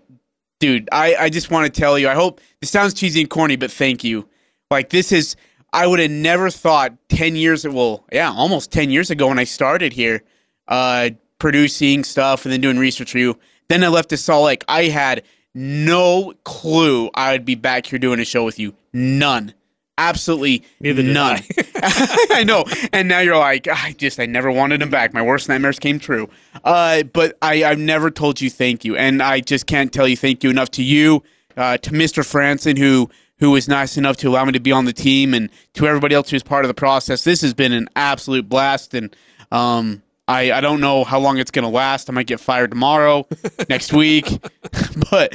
dude, 0.65 0.89
I 0.93 1.15
I 1.17 1.29
just 1.29 1.51
want 1.51 1.73
to 1.73 1.81
tell 1.81 1.99
you. 1.99 2.09
I 2.09 2.15
hope 2.15 2.41
this 2.61 2.71
sounds 2.71 2.95
cheesy 2.95 3.21
and 3.21 3.31
corny, 3.31 3.57
but 3.57 3.71
thank 3.71 4.05
you. 4.05 4.29
Like 4.71 4.91
this 4.91 5.13
is. 5.13 5.37
I 5.73 5.89
would 5.89 5.99
have 5.99 6.11
never 6.11 6.51
thought 6.51 6.97
ten 7.09 7.37
years. 7.37 7.67
Well, 7.67 8.05
yeah, 8.13 8.31
almost 8.31 8.71
ten 8.71 8.91
years 8.91 9.11
ago 9.11 9.29
when 9.29 9.39
I 9.39 9.45
started 9.45 9.93
here, 9.93 10.23
uh, 10.69 11.11
producing 11.39 12.05
stuff 12.05 12.45
and 12.45 12.53
then 12.53 12.61
doing 12.61 12.79
research 12.79 13.13
for 13.13 13.19
you. 13.19 13.39
Then 13.69 13.83
I 13.83 13.89
left 13.89 14.11
to 14.11 14.17
Salt 14.17 14.45
Lake. 14.47 14.65
I 14.69 14.85
had 14.85 15.25
no 15.55 16.33
clue 16.45 17.11
I 17.15 17.33
would 17.33 17.45
be 17.45 17.55
back 17.55 17.87
here 17.87 17.99
doing 17.99 18.21
a 18.21 18.25
show 18.25 18.45
with 18.45 18.59
you. 18.59 18.75
None. 18.93 19.55
Absolutely 19.97 20.65
Neither 20.81 21.03
none. 21.03 21.41
I 21.77 22.45
know. 22.45 22.65
And 22.93 23.09
now 23.09 23.21
you're 23.21 23.39
like, 23.39 23.69
I 23.69 23.93
just, 23.93 24.19
I 24.19 24.27
never 24.27 24.51
wanted 24.51 24.83
him 24.83 24.91
back. 24.91 25.15
My 25.15 25.23
worst 25.23 25.49
nightmares 25.49 25.79
came 25.79 25.99
true. 25.99 26.29
Uh, 26.65 27.05
but 27.05 27.39
I, 27.43 27.65
I've 27.65 27.79
never 27.79 28.11
told 28.11 28.41
you 28.41 28.51
thank 28.51 28.85
you. 28.85 28.97
And 28.97 29.23
I 29.23 29.41
just 29.41 29.67
can't 29.67 29.93
tell 29.93 30.09
you 30.09 30.17
thank 30.17 30.43
you 30.43 30.51
enough 30.51 30.71
to 30.73 30.83
you, 30.83 31.23
uh, 31.57 31.77
to 31.79 31.91
Mr. 31.91 32.25
Frandsen, 32.25 32.77
who, 32.77 33.09
who 33.39 33.53
was 33.53 33.69
nice 33.69 33.97
enough 33.97 34.17
to 34.19 34.29
allow 34.29 34.45
me 34.45 34.53
to 34.53 34.61
be 34.61 34.73
on 34.73 34.85
the 34.85 34.93
team, 34.93 35.35
and 35.35 35.51
to 35.75 35.87
everybody 35.87 36.15
else 36.15 36.31
who's 36.31 36.43
part 36.43 36.65
of 36.65 36.69
the 36.69 36.75
process. 36.75 37.25
This 37.25 37.41
has 37.43 37.55
been 37.55 37.73
an 37.73 37.89
absolute 37.95 38.49
blast. 38.49 38.95
And, 38.95 39.15
um, 39.53 40.03
I, 40.27 40.53
I 40.53 40.61
don't 40.61 40.81
know 40.81 41.05
how 41.05 41.21
long 41.21 41.37
it's 41.39 41.51
going 41.51 41.65
to 41.65 41.69
last. 41.69 42.09
I 42.09 42.13
might 42.15 42.27
get 42.27 42.41
fired 42.41 42.71
tomorrow, 42.71 43.27
next 43.69 43.93
week. 43.93 44.27
but 45.11 45.33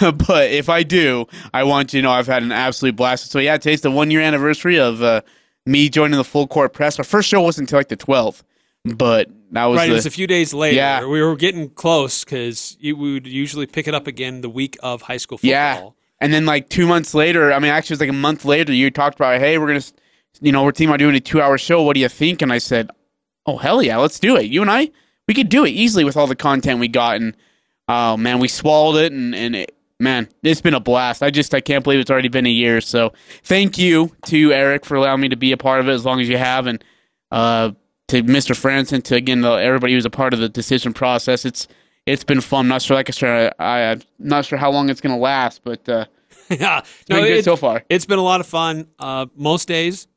but 0.26 0.50
if 0.50 0.68
I 0.68 0.82
do, 0.82 1.26
I 1.54 1.64
want 1.64 1.92
you 1.92 2.00
to 2.00 2.02
know 2.02 2.10
I've 2.10 2.26
had 2.26 2.42
an 2.42 2.52
absolute 2.52 2.96
blast. 2.96 3.30
So 3.30 3.38
yeah, 3.38 3.56
today's 3.56 3.82
the 3.82 3.90
one 3.90 4.10
year 4.10 4.20
anniversary 4.20 4.78
of 4.78 5.02
uh, 5.02 5.22
me 5.64 5.88
joining 5.88 6.16
the 6.16 6.24
full 6.24 6.46
court 6.48 6.72
press. 6.72 6.98
Our 6.98 7.04
first 7.04 7.28
show 7.28 7.40
wasn't 7.40 7.68
until 7.68 7.78
like 7.78 7.88
the 7.88 7.96
12th, 7.96 8.42
but 8.84 9.28
that 9.52 9.66
was 9.66 9.78
Right, 9.78 9.86
the, 9.86 9.92
it 9.92 9.94
was 9.94 10.06
a 10.06 10.10
few 10.10 10.26
days 10.26 10.52
later. 10.52 10.76
Yeah. 10.76 11.06
We 11.06 11.22
were 11.22 11.36
getting 11.36 11.70
close 11.70 12.24
because 12.24 12.76
we 12.82 12.92
would 12.92 13.26
usually 13.28 13.66
pick 13.66 13.86
it 13.86 13.94
up 13.94 14.06
again 14.08 14.40
the 14.40 14.50
week 14.50 14.76
of 14.82 15.02
high 15.02 15.18
school 15.18 15.38
football. 15.38 15.50
yeah. 15.50 15.88
And 16.20 16.32
then 16.32 16.46
like 16.46 16.68
two 16.68 16.86
months 16.86 17.14
later, 17.14 17.52
I 17.52 17.58
mean, 17.58 17.70
actually, 17.70 17.94
it 17.94 17.96
was 17.96 18.00
like 18.00 18.10
a 18.10 18.12
month 18.12 18.44
later. 18.44 18.72
You 18.72 18.90
talked 18.90 19.16
about, 19.16 19.40
hey, 19.40 19.58
we're 19.58 19.66
gonna, 19.66 19.82
you 20.40 20.52
know, 20.52 20.62
we're 20.62 20.70
thinking 20.70 20.88
about 20.88 20.98
doing 21.00 21.16
a 21.16 21.20
two 21.20 21.40
hour 21.40 21.58
show. 21.58 21.82
What 21.82 21.94
do 21.94 22.00
you 22.00 22.08
think? 22.08 22.42
And 22.42 22.52
I 22.52 22.58
said, 22.58 22.90
oh 23.46 23.56
hell 23.58 23.82
yeah, 23.82 23.96
let's 23.98 24.18
do 24.20 24.36
it. 24.36 24.44
You 24.46 24.62
and 24.62 24.70
I, 24.70 24.90
we 25.28 25.34
could 25.34 25.48
do 25.48 25.64
it 25.64 25.70
easily 25.70 26.04
with 26.04 26.16
all 26.16 26.26
the 26.26 26.36
content 26.36 26.80
we 26.80 26.88
got. 26.88 27.16
And 27.16 27.36
oh 27.88 28.16
man, 28.16 28.38
we 28.38 28.48
swallowed 28.48 28.96
it, 29.04 29.12
and 29.12 29.34
and 29.34 29.56
it, 29.56 29.74
man, 30.00 30.28
it's 30.42 30.60
been 30.60 30.74
a 30.74 30.80
blast. 30.80 31.22
I 31.22 31.30
just 31.30 31.54
I 31.54 31.60
can't 31.60 31.84
believe 31.84 32.00
it's 32.00 32.10
already 32.10 32.28
been 32.28 32.46
a 32.46 32.50
year. 32.50 32.80
So 32.80 33.12
thank 33.44 33.78
you 33.78 34.14
to 34.26 34.52
Eric 34.52 34.84
for 34.84 34.96
allowing 34.96 35.20
me 35.20 35.28
to 35.28 35.36
be 35.36 35.52
a 35.52 35.56
part 35.56 35.80
of 35.80 35.88
it 35.88 35.92
as 35.92 36.04
long 36.04 36.20
as 36.20 36.28
you 36.28 36.38
have, 36.38 36.66
and 36.66 36.82
uh, 37.30 37.72
to 38.08 38.22
Mr. 38.22 38.54
Frandsen, 38.54 39.02
to 39.04 39.14
again 39.14 39.40
the, 39.40 39.52
everybody 39.52 39.94
who's 39.94 40.04
a 40.04 40.10
part 40.10 40.34
of 40.34 40.40
the 40.40 40.48
decision 40.48 40.92
process. 40.92 41.44
It's 41.44 41.68
it's 42.04 42.24
been 42.24 42.40
fun. 42.40 42.66
not 42.68 42.82
sure, 42.82 42.96
like 42.96 43.08
I 43.08 43.12
said, 43.12 43.52
I, 43.58 43.80
I'm 43.92 44.02
not 44.18 44.44
sure 44.44 44.58
how 44.58 44.70
long 44.70 44.90
it's 44.90 45.00
gonna 45.00 45.18
last, 45.18 45.62
but 45.64 45.88
uh, 45.88 46.06
yeah. 46.50 46.80
it's 46.80 47.04
been 47.04 47.22
good 47.22 47.30
it- 47.38 47.44
so 47.44 47.56
far. 47.56 47.84
It's 47.88 48.06
been 48.06 48.18
a 48.18 48.22
lot 48.22 48.40
of 48.40 48.46
fun. 48.46 48.88
Uh, 48.98 49.26
most 49.36 49.68
days. 49.68 50.08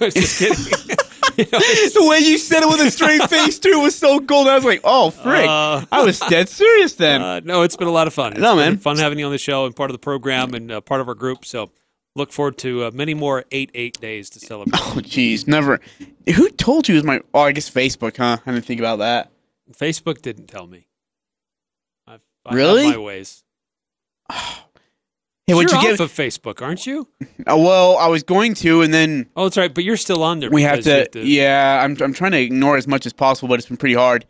No, 0.00 0.08
just 0.08 0.38
kidding. 0.38 0.96
You 1.40 1.50
know, 1.52 1.58
the 1.58 2.06
way 2.08 2.18
you 2.20 2.38
said 2.38 2.62
it 2.62 2.68
with 2.68 2.80
a 2.80 2.90
straight 2.90 3.22
face 3.30 3.58
too 3.58 3.80
was 3.80 3.94
so 3.96 4.20
cool. 4.20 4.48
I 4.48 4.54
was 4.56 4.64
like, 4.64 4.80
oh 4.84 5.10
frick, 5.10 5.48
Uh, 5.48 5.84
I 5.90 6.02
was 6.04 6.18
dead 6.20 6.48
serious 6.48 6.94
then. 6.94 7.22
uh, 7.22 7.40
no, 7.44 7.62
it's 7.62 7.76
been 7.76 7.88
a 7.88 7.92
lot 7.92 8.06
of 8.06 8.14
fun. 8.14 8.32
It's 8.32 8.40
No, 8.40 8.54
been 8.56 8.72
man. 8.74 8.78
fun 8.78 8.96
having 8.98 9.18
you 9.18 9.26
on 9.26 9.32
the 9.32 9.38
show 9.38 9.66
and 9.66 9.74
part 9.74 9.90
of 9.90 9.94
the 9.94 9.98
program 9.98 10.54
and 10.54 10.70
uh, 10.70 10.80
part 10.80 11.00
of 11.00 11.08
our 11.08 11.14
group. 11.14 11.44
So 11.44 11.70
look 12.16 12.32
forward 12.32 12.58
to 12.58 12.84
uh, 12.84 12.90
many 12.92 13.14
more 13.14 13.44
eight 13.50 13.70
eight 13.74 14.00
days 14.00 14.28
to 14.30 14.40
celebrate. 14.40 14.80
oh 14.80 14.96
jeez, 15.00 15.46
never. 15.48 15.80
Who 16.34 16.50
told 16.50 16.88
you 16.88 16.94
it 16.94 16.98
was 16.98 17.04
my? 17.04 17.20
Oh, 17.34 17.40
I 17.40 17.52
guess 17.52 17.70
Facebook, 17.70 18.16
huh? 18.16 18.38
I 18.44 18.50
didn't 18.52 18.64
think 18.66 18.80
about 18.80 18.98
that. 18.98 19.30
Facebook 19.72 20.20
didn't 20.22 20.46
tell 20.48 20.66
me. 20.66 20.86
I've, 22.06 22.20
I 22.44 22.54
Really? 22.54 22.90
my 22.90 22.96
ways. 22.98 23.42
Hey, 25.50 25.54
what'd 25.54 25.70
you're 25.70 25.80
you 25.82 25.92
off 25.92 25.98
get? 25.98 26.04
of 26.04 26.12
Facebook, 26.12 26.62
aren't 26.62 26.86
you? 26.86 27.08
Uh, 27.46 27.56
well, 27.56 27.96
I 27.98 28.06
was 28.08 28.22
going 28.22 28.54
to, 28.54 28.82
and 28.82 28.92
then 28.94 29.26
Oh, 29.36 29.44
that's 29.44 29.56
right. 29.56 29.72
But 29.72 29.84
you're 29.84 29.96
still 29.96 30.22
on 30.22 30.40
there. 30.40 30.50
we 30.50 30.62
have 30.62 30.78
because 30.84 31.08
to, 31.12 31.26
Yeah, 31.26 31.80
I'm 31.84 31.96
I'm 32.00 32.12
trying 32.12 32.32
to 32.32 32.40
ignore 32.40 32.76
as 32.76 32.86
much 32.86 33.06
as 33.06 33.12
possible, 33.12 33.48
but 33.48 33.58
it's 33.58 33.68
been 33.68 33.76
pretty 33.76 33.94
hard. 33.94 34.26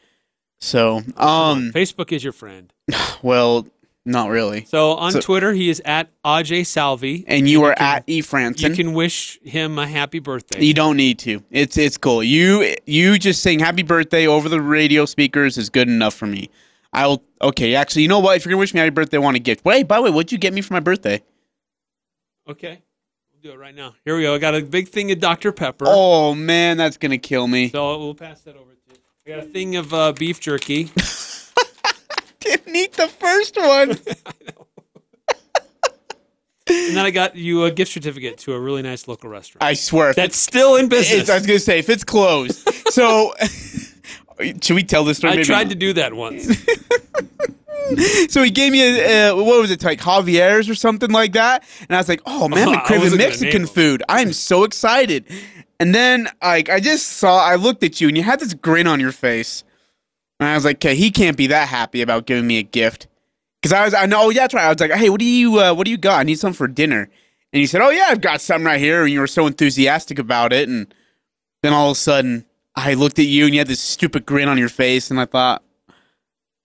So, 0.60 1.02
um, 1.16 1.72
Facebook 1.72 2.12
is 2.12 2.22
your 2.22 2.32
friend. 2.34 2.72
well, 3.22 3.66
not 4.04 4.30
really. 4.30 4.64
So 4.66 4.92
on 4.92 5.12
So- 5.12 5.20
Twitter, 5.20 5.52
he 5.52 5.70
is 5.70 5.80
at 5.84 6.08
Aj 6.24 6.66
Salvi. 6.66 7.24
And 7.26 7.48
you 7.48 7.64
are 7.64 7.74
can- 7.74 7.86
at 7.86 8.04
E 8.06 8.22
You 8.56 8.74
can 8.74 8.92
wish 8.92 9.38
him 9.42 9.78
a 9.78 9.86
happy 9.86 10.18
birthday. 10.18 10.64
You 10.64 10.74
don't 10.74 10.96
need 10.96 11.18
to. 11.20 11.42
It's 11.50 11.76
it's 11.76 11.96
cool. 11.96 12.22
You 12.22 12.76
you 12.86 13.18
just 13.18 13.42
saying 13.42 13.60
happy 13.60 13.82
birthday 13.82 14.26
over 14.26 14.48
the 14.48 14.60
radio 14.60 15.04
speakers 15.04 15.58
is 15.58 15.68
good 15.70 15.88
enough 15.88 16.14
for 16.14 16.26
me. 16.26 16.50
I'll 16.92 17.22
okay. 17.40 17.74
Actually, 17.74 18.02
you 18.02 18.08
know 18.08 18.18
what? 18.20 18.36
If 18.36 18.44
you're 18.44 18.50
gonna 18.50 18.60
wish 18.60 18.74
me 18.74 18.80
happy 18.80 18.90
birthday, 18.90 19.16
I 19.16 19.20
want 19.20 19.36
a 19.36 19.40
gift. 19.40 19.64
Wait, 19.64 19.86
by 19.86 19.96
the 19.96 20.02
way, 20.02 20.10
what'd 20.10 20.32
you 20.32 20.38
get 20.38 20.52
me 20.52 20.60
for 20.60 20.74
my 20.74 20.80
birthday? 20.80 21.22
Okay, 22.48 22.82
we'll 23.32 23.40
do 23.42 23.52
it 23.52 23.58
right 23.60 23.74
now. 23.74 23.94
Here 24.04 24.16
we 24.16 24.22
go. 24.22 24.34
I 24.34 24.38
got 24.38 24.54
a 24.54 24.62
big 24.62 24.88
thing 24.88 25.12
of 25.12 25.20
Dr 25.20 25.52
Pepper. 25.52 25.84
Oh 25.86 26.34
man, 26.34 26.76
that's 26.76 26.96
gonna 26.96 27.18
kill 27.18 27.46
me. 27.46 27.68
So 27.68 27.98
we'll 27.98 28.14
pass 28.14 28.40
that 28.42 28.56
over 28.56 28.72
to 28.72 28.80
you. 28.88 28.96
I 29.26 29.30
got 29.36 29.38
a 29.38 29.48
thing 29.48 29.76
of 29.76 29.94
uh, 29.94 30.12
beef 30.12 30.40
jerky. 30.40 30.90
Didn't 32.40 32.74
eat 32.74 32.94
the 32.94 33.08
first 33.08 33.56
one. 33.56 33.90
and 36.66 36.96
then 36.96 37.04
I 37.04 37.10
got 37.10 37.36
you 37.36 37.64
a 37.64 37.70
gift 37.70 37.92
certificate 37.92 38.38
to 38.38 38.54
a 38.54 38.60
really 38.60 38.82
nice 38.82 39.06
local 39.08 39.28
restaurant. 39.30 39.62
I 39.62 39.74
swear. 39.74 40.12
That's 40.14 40.36
still 40.36 40.76
in 40.76 40.88
business. 40.88 41.28
I 41.28 41.34
was 41.34 41.46
gonna 41.46 41.58
say 41.58 41.78
if 41.78 41.88
it's 41.88 42.04
closed. 42.04 42.58
so 42.92 43.34
should 44.40 44.74
we 44.74 44.82
tell 44.82 45.04
this 45.04 45.18
story? 45.18 45.32
I 45.32 45.36
maybe 45.36 45.46
tried 45.46 45.70
to 45.70 45.74
do 45.74 45.92
that 45.94 46.14
once. 46.14 46.48
So 48.28 48.42
he 48.42 48.50
gave 48.50 48.70
me 48.70 48.82
a 48.82 49.32
uh, 49.32 49.36
what 49.36 49.60
was 49.60 49.70
it 49.70 49.82
like 49.82 50.00
Javier's 50.00 50.68
or 50.68 50.74
something 50.74 51.10
like 51.10 51.32
that, 51.32 51.64
and 51.80 51.96
I 51.96 51.98
was 51.98 52.08
like, 52.08 52.20
"Oh 52.24 52.48
man, 52.48 52.68
I 52.68 52.74
I'm 52.74 52.86
craving 52.86 53.16
Mexican 53.16 53.66
food. 53.66 54.02
I'm 54.08 54.32
so 54.32 54.62
excited." 54.64 55.24
And 55.80 55.94
then 55.94 56.28
like 56.42 56.68
I 56.68 56.78
just 56.78 57.08
saw, 57.08 57.42
I 57.42 57.56
looked 57.56 57.82
at 57.82 58.00
you, 58.00 58.08
and 58.08 58.16
you 58.16 58.22
had 58.22 58.38
this 58.38 58.54
grin 58.54 58.86
on 58.86 59.00
your 59.00 59.12
face, 59.12 59.64
and 60.38 60.48
I 60.48 60.54
was 60.54 60.64
like, 60.64 60.76
"Okay, 60.76 60.94
he 60.94 61.10
can't 61.10 61.36
be 61.36 61.48
that 61.48 61.68
happy 61.68 62.00
about 62.00 62.26
giving 62.26 62.46
me 62.46 62.58
a 62.58 62.62
gift." 62.62 63.08
Because 63.60 63.72
I 63.72 63.84
was, 63.84 63.92
I 63.92 64.06
know, 64.06 64.22
oh, 64.22 64.30
yeah, 64.30 64.42
that's 64.42 64.54
right. 64.54 64.64
I 64.64 64.68
was 64.68 64.80
like, 64.80 64.92
"Hey, 64.92 65.10
what 65.10 65.18
do 65.18 65.26
you, 65.26 65.58
uh, 65.58 65.74
what 65.74 65.84
do 65.84 65.90
you 65.90 65.98
got? 65.98 66.20
I 66.20 66.22
need 66.22 66.38
something 66.38 66.56
for 66.56 66.68
dinner." 66.68 67.08
And 67.52 67.60
you 67.60 67.66
said, 67.66 67.80
"Oh 67.80 67.90
yeah, 67.90 68.06
I've 68.08 68.20
got 68.20 68.40
something 68.40 68.66
right 68.66 68.80
here," 68.80 69.02
and 69.02 69.12
you 69.12 69.20
were 69.20 69.26
so 69.26 69.46
enthusiastic 69.46 70.18
about 70.18 70.52
it, 70.52 70.68
and 70.68 70.94
then 71.62 71.72
all 71.72 71.90
of 71.90 71.96
a 71.96 72.00
sudden, 72.00 72.44
I 72.80 72.94
looked 72.94 73.18
at 73.18 73.26
you, 73.26 73.44
and 73.44 73.54
you 73.54 73.60
had 73.60 73.66
this 73.68 73.80
stupid 73.80 74.26
grin 74.26 74.48
on 74.48 74.58
your 74.58 74.68
face, 74.68 75.10
and 75.10 75.20
I 75.20 75.24
thought, 75.26 75.62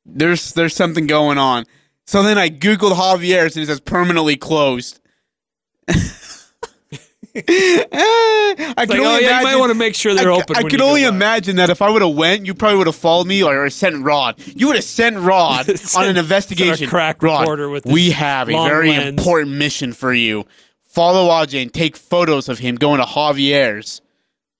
"There's, 0.05 0.53
there's 0.53 0.75
something 0.75 1.07
going 1.07 1.37
on." 1.37 1.65
So 2.07 2.21
then 2.23 2.37
I 2.37 2.49
googled 2.49 2.93
Javier's 2.93 3.55
and 3.55 3.63
it 3.63 3.67
says 3.67 3.79
permanently 3.79 4.35
closed. 4.37 4.99
I 7.35 8.73
Like, 8.77 8.89
can 8.89 8.99
oh 9.01 9.05
only 9.05 9.23
yeah, 9.23 9.39
you 9.39 9.43
might 9.43 9.55
want 9.57 9.71
to 9.71 9.77
make 9.77 9.95
sure 9.95 10.13
they're 10.13 10.31
I, 10.31 10.35
open. 10.35 10.55
I 10.55 10.63
can 10.63 10.81
only 10.81 11.03
imagine 11.03 11.57
that 11.57 11.69
if 11.69 11.81
I 11.81 11.89
would 11.89 12.01
have 12.01 12.15
went, 12.15 12.45
you 12.45 12.53
probably 12.53 12.77
would 12.77 12.87
have 12.87 12.95
followed 12.95 13.27
me 13.27 13.43
or 13.43 13.69
sent 13.69 14.03
Rod. 14.03 14.35
You 14.55 14.67
would 14.67 14.75
have 14.77 14.85
sent 14.85 15.17
Rod 15.17 15.67
on 15.97 16.07
an 16.07 16.17
investigation. 16.17 16.87
crack 16.87 17.21
Rod, 17.21 17.41
reporter 17.41 17.69
with 17.69 17.85
we 17.85 18.11
have 18.11 18.47
a 18.49 18.53
very 18.53 18.89
lens. 18.89 19.07
important 19.07 19.55
mission 19.55 19.91
for 19.91 20.13
you. 20.13 20.45
Follow 20.83 21.27
Ajay 21.29 21.61
and 21.63 21.73
take 21.73 21.97
photos 21.97 22.47
of 22.47 22.59
him 22.59 22.75
going 22.75 22.99
to 23.01 23.05
Javier's, 23.05 23.99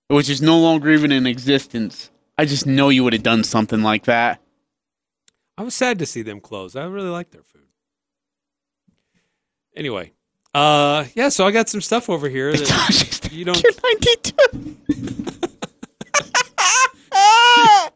which 0.07 0.29
is 0.29 0.41
no 0.41 0.59
longer 0.59 0.91
even 0.91 1.11
in 1.11 1.25
existence. 1.25 2.09
I 2.37 2.45
just 2.45 2.65
know 2.65 2.89
you 2.89 3.03
would 3.03 3.13
have 3.13 3.23
done 3.23 3.43
something 3.43 3.81
like 3.81 4.05
that. 4.05 4.41
I 5.57 5.63
was 5.63 5.73
sad 5.73 5.99
to 5.99 6.05
see 6.05 6.21
them 6.21 6.41
close. 6.41 6.75
I 6.75 6.83
really 6.85 7.09
like 7.09 7.31
their 7.31 7.43
food. 7.43 7.61
Anyway, 9.75 10.11
uh, 10.53 11.05
yeah. 11.15 11.29
So 11.29 11.45
I 11.45 11.51
got 11.51 11.69
some 11.69 11.81
stuff 11.81 12.09
over 12.09 12.29
here 12.29 12.51
that 12.53 13.29
you 13.31 13.45
don't. 13.45 13.61
You're 13.61 13.71
92. 13.83 14.75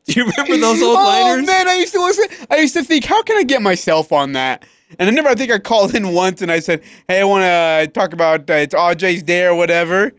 Do 0.06 0.14
you 0.14 0.26
remember 0.26 0.58
those 0.58 0.82
old 0.82 0.98
oh 0.98 1.04
liners? 1.04 1.46
man, 1.46 1.68
I 1.68 1.76
used 1.76 1.94
to 1.94 2.02
listen. 2.02 2.26
I 2.50 2.58
used 2.58 2.74
to 2.74 2.84
think, 2.84 3.06
how 3.06 3.22
can 3.22 3.38
I 3.38 3.44
get 3.44 3.62
myself 3.62 4.12
on 4.12 4.34
that? 4.34 4.66
And 4.98 5.08
I 5.08 5.12
never, 5.12 5.30
I 5.30 5.36
think 5.36 5.52
I 5.52 5.60
called 5.60 5.94
in 5.94 6.14
once 6.14 6.42
and 6.42 6.52
I 6.52 6.60
said, 6.60 6.82
"Hey, 7.08 7.22
I 7.22 7.24
want 7.26 7.44
to 7.44 7.92
talk 7.94 8.14
about 8.14 8.50
uh, 8.50 8.54
it's 8.54 8.74
AJ's 8.74 9.24
day 9.24 9.46
or 9.46 9.54
whatever." 9.54 10.12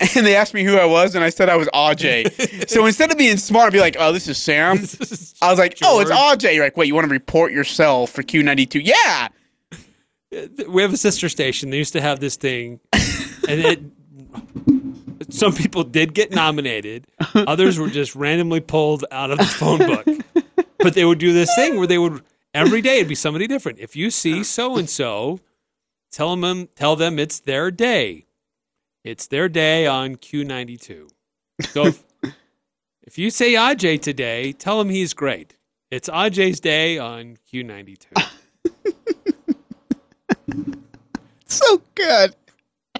And 0.16 0.26
they 0.26 0.36
asked 0.36 0.54
me 0.54 0.64
who 0.64 0.76
I 0.76 0.84
was, 0.84 1.14
and 1.14 1.24
I 1.24 1.30
said 1.30 1.48
I 1.48 1.56
was 1.56 1.68
AJ. 1.68 2.68
so 2.70 2.86
instead 2.86 3.10
of 3.10 3.18
being 3.18 3.36
smart, 3.36 3.66
I'd 3.66 3.72
be 3.72 3.80
like, 3.80 3.96
"Oh, 3.98 4.12
this 4.12 4.28
is 4.28 4.38
Sam." 4.38 4.78
I 5.42 5.50
was 5.50 5.58
like, 5.58 5.78
"Oh, 5.82 6.00
it's 6.00 6.10
AJ." 6.10 6.54
You're 6.54 6.64
like, 6.64 6.76
"Wait, 6.76 6.86
you 6.86 6.94
want 6.94 7.06
to 7.06 7.12
report 7.12 7.52
yourself 7.52 8.10
for 8.10 8.22
Q92?" 8.22 8.82
Yeah. 8.84 9.28
Uh, 9.72 10.46
we 10.68 10.82
have 10.82 10.92
a 10.92 10.96
sister 10.96 11.28
station. 11.28 11.70
They 11.70 11.78
used 11.78 11.92
to 11.92 12.00
have 12.00 12.20
this 12.20 12.36
thing, 12.36 12.80
and 13.48 13.60
it. 13.60 13.80
Some 15.30 15.52
people 15.52 15.84
did 15.84 16.14
get 16.14 16.32
nominated. 16.32 17.06
Others 17.34 17.78
were 17.78 17.88
just 17.88 18.14
randomly 18.14 18.60
pulled 18.60 19.04
out 19.10 19.30
of 19.30 19.38
the 19.38 19.44
phone 19.44 19.78
book. 19.78 20.06
But 20.78 20.94
they 20.94 21.04
would 21.04 21.18
do 21.18 21.32
this 21.32 21.52
thing 21.56 21.78
where 21.78 21.86
they 21.86 21.98
would 21.98 22.22
every 22.52 22.80
day 22.80 22.96
it'd 22.96 23.08
be 23.08 23.14
somebody 23.14 23.46
different. 23.46 23.78
If 23.78 23.96
you 23.96 24.10
see 24.10 24.44
so 24.44 24.76
and 24.76 24.88
so, 24.88 25.40
tell 26.10 26.36
them 26.36 26.68
tell 26.76 26.94
them 26.94 27.18
it's 27.18 27.40
their 27.40 27.70
day. 27.70 28.26
It's 29.04 29.26
their 29.26 29.48
day 29.48 29.86
on 29.86 30.16
Q 30.16 30.44
ninety 30.44 30.76
two. 30.76 31.08
So 31.60 31.86
if, 31.86 32.04
if 33.02 33.18
you 33.18 33.30
say 33.30 33.52
Aj 33.52 34.00
today, 34.00 34.52
tell 34.52 34.80
him 34.80 34.88
he's 34.88 35.14
great. 35.14 35.56
It's 35.90 36.08
Aj's 36.08 36.58
day 36.58 36.98
on 36.98 37.36
Q 37.46 37.62
ninety 37.62 37.96
two. 37.96 38.08
So 41.54 41.82
good. 41.94 42.34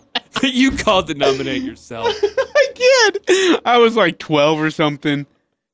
you 0.42 0.70
called 0.70 1.08
to 1.08 1.14
nominate 1.14 1.62
yourself. 1.62 2.06
I 2.22 2.66
did. 2.74 3.60
I 3.64 3.78
was 3.78 3.96
like 3.96 4.18
12 4.18 4.60
or 4.60 4.70
something. 4.70 5.26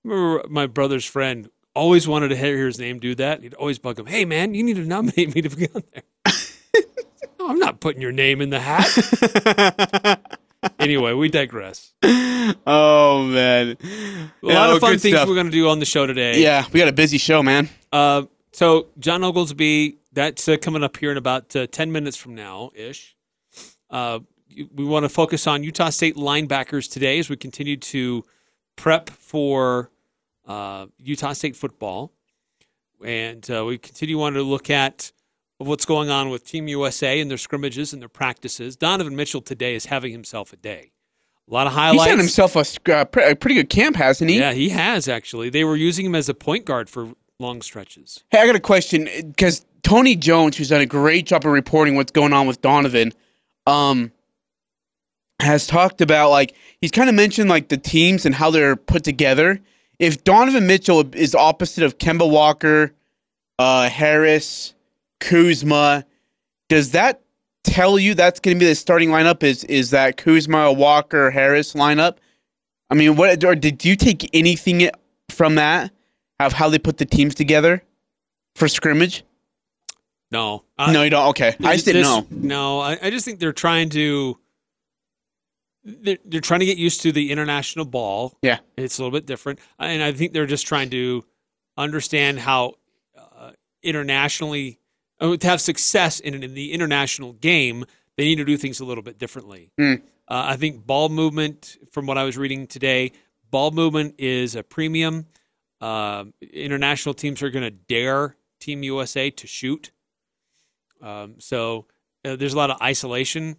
remember 0.02 0.48
my 0.48 0.66
brother's 0.66 1.04
friend 1.04 1.50
always 1.74 2.08
wanted 2.08 2.28
to 2.28 2.36
hear 2.36 2.66
his 2.66 2.78
name 2.78 2.98
do 2.98 3.14
that. 3.16 3.42
He'd 3.42 3.54
always 3.54 3.78
bug 3.78 3.98
him, 3.98 4.06
"Hey 4.06 4.24
man, 4.24 4.54
you 4.54 4.62
need 4.62 4.76
to 4.76 4.84
nominate 4.84 5.34
me 5.34 5.42
to 5.42 5.50
be 5.50 5.68
on 5.74 5.82
there." 5.92 6.32
I'm 7.48 7.58
not 7.58 7.80
putting 7.80 8.02
your 8.02 8.12
name 8.12 8.40
in 8.40 8.50
the 8.50 8.60
hat. 8.60 10.38
anyway, 10.78 11.12
we 11.12 11.28
digress. 11.28 11.92
Oh 12.66 13.24
man. 13.24 13.76
A 14.42 14.46
lot 14.46 14.70
of 14.70 14.80
fun 14.80 14.98
things 14.98 15.18
we're 15.26 15.34
going 15.34 15.46
to 15.46 15.52
do 15.52 15.68
on 15.68 15.78
the 15.78 15.84
show 15.84 16.06
today. 16.06 16.42
Yeah, 16.42 16.64
we 16.72 16.80
got 16.80 16.88
a 16.88 16.92
busy 16.92 17.18
show, 17.18 17.42
man. 17.42 17.68
Uh, 17.92 18.24
so 18.52 18.88
Jon 18.98 19.22
Oglesby, 19.22 19.98
that's 20.12 20.48
uh, 20.48 20.56
coming 20.60 20.82
up 20.82 20.96
here 20.96 21.10
in 21.10 21.16
about 21.16 21.54
uh, 21.54 21.66
ten 21.66 21.92
minutes 21.92 22.16
from 22.16 22.34
now 22.34 22.70
ish. 22.74 23.16
Uh, 23.88 24.20
we 24.74 24.84
want 24.84 25.04
to 25.04 25.08
focus 25.08 25.46
on 25.46 25.62
Utah 25.62 25.90
State 25.90 26.16
linebackers 26.16 26.90
today 26.90 27.18
as 27.18 27.28
we 27.28 27.36
continue 27.36 27.76
to 27.76 28.24
prep 28.76 29.10
for 29.10 29.90
uh, 30.46 30.86
Utah 30.98 31.32
State 31.32 31.56
football, 31.56 32.12
and 33.04 33.48
uh, 33.50 33.64
we 33.64 33.78
continue 33.78 34.18
want 34.18 34.34
to 34.34 34.42
look 34.42 34.70
at 34.70 35.12
what's 35.66 35.84
going 35.84 36.10
on 36.10 36.30
with 36.30 36.44
Team 36.46 36.68
USA 36.68 37.20
and 37.20 37.30
their 37.30 37.38
scrimmages 37.38 37.92
and 37.92 38.00
their 38.00 38.08
practices. 38.08 38.76
Donovan 38.76 39.14
Mitchell 39.14 39.42
today 39.42 39.74
is 39.74 39.86
having 39.86 40.12
himself 40.12 40.52
a 40.52 40.56
day. 40.56 40.92
A 41.48 41.52
lot 41.52 41.66
of 41.66 41.72
highlights. 41.72 42.04
sent 42.04 42.20
himself 42.20 42.56
a, 42.56 42.94
uh, 42.94 43.04
pre- 43.04 43.30
a 43.30 43.36
pretty 43.36 43.56
good 43.56 43.68
camp, 43.68 43.96
hasn't 43.96 44.30
he? 44.30 44.38
yeah, 44.38 44.52
he 44.52 44.68
has 44.70 45.08
actually. 45.08 45.50
They 45.50 45.64
were 45.64 45.76
using 45.76 46.06
him 46.06 46.14
as 46.14 46.28
a 46.28 46.34
point 46.34 46.64
guard 46.64 46.88
for 46.88 47.12
long 47.38 47.60
stretches. 47.60 48.24
Hey, 48.30 48.38
I 48.38 48.46
got 48.46 48.54
a 48.54 48.60
question 48.60 49.08
because 49.26 49.66
Tony 49.82 50.14
Jones, 50.16 50.56
who's 50.56 50.68
done 50.68 50.80
a 50.80 50.86
great 50.86 51.26
job 51.26 51.44
of 51.44 51.52
reporting 51.52 51.96
what's 51.96 52.12
going 52.12 52.32
on 52.32 52.46
with 52.46 52.62
Donovan, 52.62 53.12
um, 53.66 54.12
has 55.40 55.66
talked 55.66 56.00
about 56.00 56.30
like 56.30 56.54
he's 56.80 56.90
kind 56.90 57.08
of 57.08 57.14
mentioned 57.14 57.50
like 57.50 57.68
the 57.68 57.76
teams 57.78 58.24
and 58.24 58.34
how 58.34 58.50
they're 58.50 58.76
put 58.76 59.04
together. 59.04 59.60
If 59.98 60.24
Donovan 60.24 60.66
Mitchell 60.66 61.04
is 61.14 61.34
opposite 61.34 61.84
of 61.84 61.98
Kemba 61.98 62.30
Walker, 62.30 62.92
uh, 63.58 63.88
Harris, 63.90 64.74
Kuzma, 65.20 66.04
does 66.68 66.92
that 66.92 67.22
tell 67.64 67.98
you 67.98 68.14
that's 68.14 68.40
going 68.40 68.56
to 68.56 68.58
be 68.58 68.66
the 68.66 68.74
starting 68.74 69.10
lineup? 69.10 69.42
Is 69.42 69.64
is 69.64 69.90
that 69.90 70.16
Kuzma, 70.16 70.72
Walker, 70.72 71.30
Harris 71.30 71.74
lineup? 71.74 72.16
I 72.90 72.94
mean, 72.94 73.16
what 73.16 73.44
or 73.44 73.54
did 73.54 73.84
you 73.84 73.96
take 73.96 74.28
anything 74.34 74.90
from 75.28 75.54
that 75.56 75.92
of 76.40 76.52
how 76.54 76.68
they 76.68 76.78
put 76.78 76.98
the 76.98 77.04
teams 77.06 77.34
together 77.34 77.82
for 78.56 78.66
scrimmage? 78.66 79.24
No, 80.32 80.64
I- 80.78 80.92
no, 80.92 81.02
you 81.02 81.10
don't. 81.10 81.28
Okay, 81.30 81.54
I 81.62 81.74
just 81.74 81.84
didn't 81.86 82.02
know. 82.02 82.26
No, 82.30 82.80
I, 82.80 82.98
I 83.02 83.10
just 83.10 83.24
think 83.24 83.38
they're 83.40 83.52
trying 83.52 83.90
to. 83.90 84.38
They're, 85.82 86.18
they're 86.26 86.40
trying 86.42 86.60
to 86.60 86.66
get 86.66 86.76
used 86.76 87.00
to 87.02 87.12
the 87.12 87.30
international 87.32 87.86
ball. 87.86 88.36
Yeah. 88.42 88.58
It's 88.76 88.98
a 88.98 89.02
little 89.02 89.16
bit 89.18 89.24
different. 89.24 89.60
And 89.78 90.02
I 90.02 90.12
think 90.12 90.34
they're 90.34 90.44
just 90.46 90.66
trying 90.66 90.90
to 90.90 91.24
understand 91.78 92.38
how 92.38 92.74
uh, 93.18 93.52
internationally, 93.82 94.72
uh, 94.72 94.79
to 95.20 95.46
have 95.46 95.60
success 95.60 96.20
in, 96.20 96.42
in 96.42 96.54
the 96.54 96.72
international 96.72 97.34
game, 97.34 97.84
they 98.16 98.24
need 98.24 98.36
to 98.36 98.44
do 98.44 98.56
things 98.56 98.80
a 98.80 98.84
little 98.84 99.02
bit 99.02 99.18
differently. 99.18 99.70
Mm. 99.78 100.02
Uh, 100.28 100.44
I 100.46 100.56
think 100.56 100.86
ball 100.86 101.08
movement, 101.08 101.76
from 101.90 102.06
what 102.06 102.18
I 102.18 102.24
was 102.24 102.38
reading 102.38 102.66
today, 102.66 103.12
ball 103.50 103.70
movement 103.70 104.14
is 104.18 104.54
a 104.54 104.62
premium. 104.62 105.26
Uh, 105.80 106.24
international 106.52 107.14
teams 107.14 107.42
are 107.42 107.50
going 107.50 107.64
to 107.64 107.70
dare 107.70 108.36
Team 108.60 108.82
USA 108.82 109.30
to 109.30 109.46
shoot. 109.46 109.90
Um, 111.02 111.36
so 111.38 111.86
uh, 112.24 112.36
there's 112.36 112.52
a 112.52 112.56
lot 112.56 112.70
of 112.70 112.80
isolation. 112.82 113.56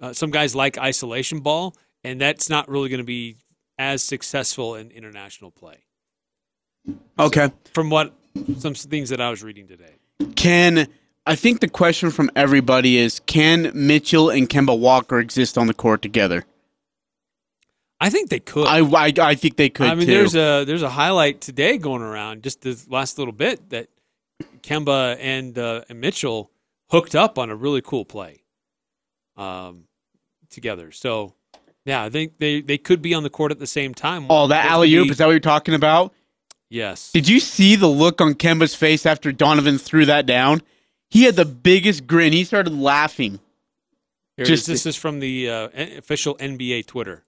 Uh, 0.00 0.12
some 0.12 0.30
guys 0.30 0.54
like 0.54 0.78
isolation 0.78 1.40
ball, 1.40 1.76
and 2.02 2.20
that's 2.20 2.48
not 2.48 2.68
really 2.68 2.88
going 2.88 2.98
to 2.98 3.04
be 3.04 3.36
as 3.78 4.02
successful 4.02 4.74
in 4.74 4.90
international 4.90 5.50
play. 5.50 5.84
Okay, 7.18 7.50
From 7.74 7.90
what 7.90 8.14
some 8.58 8.74
things 8.74 9.10
that 9.10 9.20
I 9.20 9.30
was 9.30 9.42
reading 9.42 9.68
today. 9.68 9.97
Can 10.36 10.88
I 11.26 11.36
think 11.36 11.60
the 11.60 11.68
question 11.68 12.10
from 12.10 12.30
everybody 12.34 12.96
is 12.96 13.20
can 13.20 13.70
Mitchell 13.74 14.30
and 14.30 14.48
Kemba 14.48 14.78
Walker 14.78 15.18
exist 15.18 15.58
on 15.58 15.66
the 15.66 15.74
court 15.74 16.02
together? 16.02 16.44
I 18.00 18.10
think 18.10 18.30
they 18.30 18.40
could. 18.40 18.66
I 18.66 18.78
I, 18.78 19.12
I 19.20 19.34
think 19.34 19.56
they 19.56 19.68
could 19.68 19.88
I 19.88 19.94
mean, 19.94 20.06
too. 20.06 20.14
there's 20.14 20.34
a 20.34 20.64
there's 20.64 20.82
a 20.82 20.90
highlight 20.90 21.40
today 21.40 21.78
going 21.78 22.02
around 22.02 22.42
just 22.42 22.62
this 22.62 22.88
last 22.88 23.18
little 23.18 23.32
bit 23.32 23.70
that 23.70 23.88
Kemba 24.62 25.16
and, 25.20 25.58
uh, 25.58 25.82
and 25.88 26.00
Mitchell 26.00 26.50
hooked 26.90 27.14
up 27.14 27.38
on 27.38 27.50
a 27.50 27.56
really 27.56 27.80
cool 27.82 28.04
play 28.04 28.42
um, 29.36 29.84
together. 30.50 30.92
So 30.92 31.34
yeah, 31.84 32.02
I 32.04 32.10
think 32.10 32.38
they, 32.38 32.60
they 32.60 32.78
could 32.78 33.02
be 33.02 33.14
on 33.14 33.22
the 33.22 33.30
court 33.30 33.50
at 33.50 33.58
the 33.58 33.66
same 33.66 33.94
time. 33.94 34.26
oh, 34.28 34.48
that 34.48 34.66
alley 34.66 34.94
oop 34.94 35.10
is 35.10 35.18
that 35.18 35.26
what 35.26 35.32
you're 35.32 35.40
talking 35.40 35.74
about? 35.74 36.12
Yes. 36.70 37.12
Did 37.12 37.28
you 37.28 37.40
see 37.40 37.76
the 37.76 37.86
look 37.88 38.20
on 38.20 38.34
Kemba's 38.34 38.74
face 38.74 39.06
after 39.06 39.32
Donovan 39.32 39.78
threw 39.78 40.04
that 40.06 40.26
down? 40.26 40.62
He 41.10 41.24
had 41.24 41.36
the 41.36 41.44
biggest 41.46 42.06
grin. 42.06 42.32
He 42.32 42.44
started 42.44 42.74
laughing. 42.74 43.40
Here, 44.36 44.44
Just- 44.46 44.66
this 44.66 44.84
is 44.86 44.96
from 44.96 45.20
the 45.20 45.48
uh, 45.50 45.68
official 45.98 46.36
NBA 46.36 46.86
Twitter. 46.86 47.24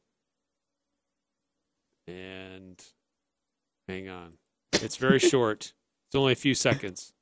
And 2.07 2.83
hang 3.89 4.09
on. 4.09 4.35
It's 4.73 4.97
very 4.97 5.19
short. 5.31 5.73
It's 6.09 6.15
only 6.15 6.33
a 6.33 6.37
few 6.37 6.55
seconds. 6.55 7.13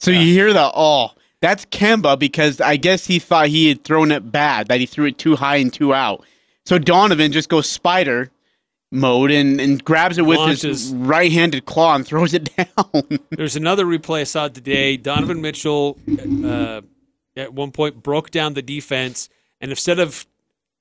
So 0.00 0.10
you 0.10 0.20
hear 0.34 0.52
the 0.52 0.70
oh, 0.74 1.10
that's 1.40 1.64
Kemba 1.66 2.18
because 2.18 2.60
I 2.60 2.76
guess 2.76 3.06
he 3.06 3.18
thought 3.18 3.48
he 3.48 3.68
had 3.68 3.84
thrown 3.84 4.12
it 4.12 4.30
bad, 4.30 4.68
that 4.68 4.78
he 4.80 4.86
threw 4.86 5.06
it 5.06 5.16
too 5.18 5.36
high 5.36 5.56
and 5.56 5.72
too 5.72 5.94
out. 5.94 6.24
So 6.66 6.78
Donovan 6.78 7.32
just 7.32 7.48
goes 7.48 7.68
spider 7.68 8.30
mode 8.90 9.30
and, 9.30 9.60
and 9.60 9.82
grabs 9.84 10.18
it 10.18 10.22
with 10.22 10.38
Launches. 10.38 10.62
his 10.62 10.94
right 10.94 11.30
handed 11.32 11.66
claw 11.66 11.94
and 11.94 12.06
throws 12.06 12.32
it 12.32 12.44
down. 12.56 13.18
There's 13.30 13.56
another 13.56 13.84
replay 13.84 14.20
I 14.20 14.24
saw 14.24 14.48
today. 14.48 14.96
Donovan 14.96 15.40
Mitchell 15.42 15.98
uh, 16.44 16.80
at 17.36 17.52
one 17.52 17.70
point 17.72 18.02
broke 18.02 18.30
down 18.30 18.54
the 18.54 18.62
defense, 18.62 19.28
and 19.60 19.70
instead 19.70 19.98
of 19.98 20.26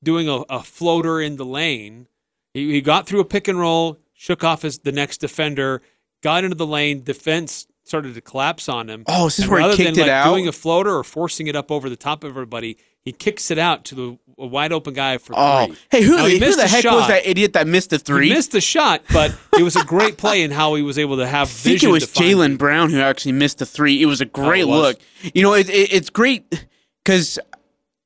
doing 0.03 0.29
a, 0.29 0.41
a 0.49 0.61
floater 0.63 1.19
in 1.19 1.37
the 1.37 1.45
lane, 1.45 2.07
he, 2.53 2.71
he 2.73 2.81
got 2.81 3.07
through 3.07 3.19
a 3.21 3.25
pick 3.25 3.47
and 3.47 3.59
roll, 3.59 3.97
shook 4.13 4.43
off 4.43 4.61
his 4.61 4.79
the 4.79 4.91
next 4.91 5.17
defender, 5.17 5.81
got 6.21 6.43
into 6.43 6.55
the 6.55 6.67
lane. 6.67 7.03
Defense 7.03 7.67
started 7.83 8.13
to 8.13 8.21
collapse 8.21 8.69
on 8.69 8.89
him. 8.89 9.03
Oh, 9.07 9.27
is 9.27 9.37
this 9.37 9.43
And 9.45 9.51
where 9.51 9.61
he 9.71 9.75
kicked 9.75 9.95
than 9.95 10.05
it 10.05 10.07
like 10.07 10.09
out? 10.11 10.29
doing 10.29 10.47
a 10.47 10.51
floater 10.53 10.95
or 10.95 11.03
forcing 11.03 11.47
it 11.47 11.55
up 11.55 11.71
over 11.71 11.89
the 11.89 11.95
top 11.97 12.23
of 12.23 12.29
everybody, 12.29 12.77
he 13.05 13.11
kicks 13.11 13.51
it 13.51 13.57
out 13.57 13.85
to 13.85 13.95
the 13.95 14.17
a 14.39 14.47
wide 14.47 14.71
open 14.71 14.93
guy 14.93 15.17
for 15.17 15.33
oh, 15.35 15.67
three. 15.67 15.77
hey, 15.91 16.01
who, 16.03 16.17
Now, 16.17 16.25
he 16.25 16.39
who 16.39 16.55
the 16.55 16.67
heck 16.67 16.83
shot. 16.83 16.95
was 16.95 17.07
that 17.07 17.25
idiot 17.25 17.53
that 17.53 17.67
missed 17.67 17.91
the 17.91 17.99
three? 17.99 18.29
He 18.29 18.33
missed 18.33 18.51
the 18.51 18.61
shot, 18.61 19.03
but 19.11 19.35
it 19.57 19.63
was 19.63 19.75
a 19.75 19.83
great 19.83 20.17
play 20.17 20.41
in 20.41 20.51
how 20.51 20.75
he 20.75 20.81
was 20.81 20.97
able 20.97 21.17
to 21.17 21.27
have. 21.27 21.47
I 21.49 21.51
think 21.51 21.83
it 21.83 21.89
was 21.89 22.05
Jaylen. 22.05 22.57
Brown 22.57 22.89
who 22.89 22.99
actually 22.99 23.33
missed 23.33 23.59
the 23.59 23.65
three. 23.65 24.01
It 24.01 24.05
was 24.05 24.21
a 24.21 24.25
oh, 24.25 24.29
great 24.29 24.63
Oh, 24.63 24.67
was? 24.67 24.81
look. 24.81 24.99
You 25.35 25.43
know, 25.43 25.53
it, 25.53 25.69
it, 25.69 25.93
it's 25.93 26.09
great 26.09 26.65
because 27.03 27.39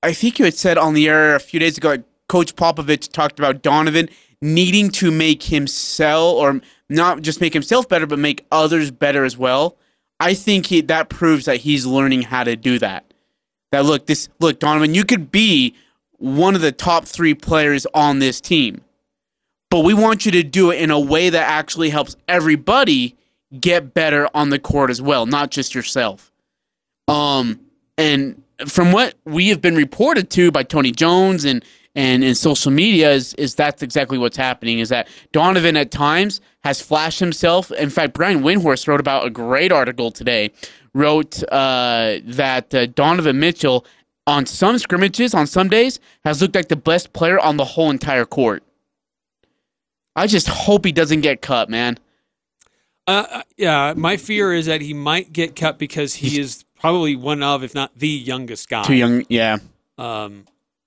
I 0.03 0.13
think 0.13 0.39
you 0.39 0.45
had 0.45 0.53
said 0.53 0.77
on 0.77 0.93
the 0.93 1.07
air 1.07 1.35
a 1.35 1.39
few 1.39 1.59
days 1.59 1.77
ago, 1.77 1.97
Coach 2.27 2.55
Popovich 2.55 3.11
talked 3.11 3.39
about 3.39 3.61
Donovan 3.61 4.09
needing 4.41 4.89
to 4.91 5.11
make 5.11 5.43
himself, 5.43 6.35
or 6.37 6.61
not 6.89 7.21
just 7.21 7.41
make 7.41 7.53
himself 7.53 7.87
better, 7.87 8.05
but 8.05 8.19
make 8.19 8.45
others 8.51 8.91
better 8.91 9.23
as 9.23 9.37
well. 9.37 9.77
I 10.19 10.33
think 10.33 10.67
he, 10.67 10.81
that 10.81 11.09
proves 11.09 11.45
that 11.45 11.57
he's 11.57 11.85
learning 11.85 12.23
how 12.23 12.43
to 12.43 12.55
do 12.55 12.79
that. 12.79 13.06
That 13.77 13.85
look, 13.85 14.07
this 14.07 14.27
look, 14.39 14.57
Donovan, 14.57 14.95
you 14.95 15.05
could 15.05 15.29
be 15.29 15.75
one 16.17 16.55
of 16.55 16.61
the 16.61 16.71
top 16.71 17.05
three 17.05 17.35
players 17.35 17.85
on 17.93 18.17
this 18.17 18.41
team, 18.41 18.81
but 19.69 19.81
we 19.81 19.93
want 19.93 20.25
you 20.25 20.31
to 20.31 20.41
do 20.41 20.71
it 20.71 20.81
in 20.81 20.89
a 20.89 20.99
way 20.99 21.29
that 21.29 21.47
actually 21.47 21.91
helps 21.91 22.15
everybody 22.27 23.15
get 23.59 23.93
better 23.93 24.27
on 24.33 24.49
the 24.49 24.57
court 24.57 24.89
as 24.89 24.99
well, 24.99 25.27
not 25.27 25.51
just 25.51 25.75
yourself. 25.75 26.31
Um, 27.07 27.59
and 27.99 28.41
from 28.65 28.93
what 28.93 29.13
we 29.25 29.49
have 29.49 29.61
been 29.61 29.75
reported 29.75 30.31
to 30.31 30.51
by 30.51 30.63
Tony 30.63 30.91
Jones 30.91 31.45
and 31.45 31.63
and 31.93 32.23
in 32.23 32.33
social 32.33 32.71
media 32.71 33.11
is 33.11 33.35
is 33.35 33.53
that's 33.53 33.83
exactly 33.83 34.17
what's 34.17 34.37
happening. 34.37 34.79
Is 34.79 34.89
that 34.89 35.07
Donovan 35.33 35.77
at 35.77 35.91
times 35.91 36.41
has 36.63 36.81
flashed 36.81 37.19
himself. 37.19 37.71
In 37.71 37.91
fact, 37.91 38.13
Brian 38.13 38.41
Windhorst 38.41 38.87
wrote 38.87 38.99
about 38.99 39.27
a 39.27 39.29
great 39.29 39.71
article 39.71 40.09
today. 40.09 40.51
Wrote 40.97 41.43
uh, 41.51 42.17
that 42.23 42.73
uh, 42.73 42.87
Donovan 42.87 43.39
Mitchell 43.39 43.85
on 44.25 44.47
some 44.47 44.79
scrimmages 44.79 45.35
on 45.35 45.45
some 45.45 45.69
days 45.69 45.99
has 46.25 46.41
looked 46.41 46.55
like 46.55 46.69
the 46.69 46.75
best 46.75 47.13
player 47.13 47.39
on 47.39 47.57
the 47.57 47.65
whole 47.65 47.91
entire 47.91 48.25
court. 48.25 48.63
I 50.15 50.25
just 50.25 50.47
hope 50.47 50.85
he 50.85 50.91
doesn't 50.91 51.21
get 51.21 51.43
cut, 51.43 51.69
man. 51.69 51.99
Uh, 53.05 53.43
yeah, 53.57 53.93
my 53.95 54.17
fear 54.17 54.51
is 54.53 54.65
that 54.65 54.81
he 54.81 54.95
might 54.95 55.31
get 55.31 55.55
cut 55.55 55.77
because 55.77 56.15
he 56.15 56.39
is 56.39 56.65
probably 56.79 57.15
one 57.15 57.43
of, 57.43 57.63
if 57.63 57.75
not 57.75 57.95
the 57.95 58.09
youngest 58.09 58.67
guy. 58.67 58.81
Too 58.83 58.95
young, 58.95 59.23
yeah. 59.29 59.57
Um, 59.99 60.45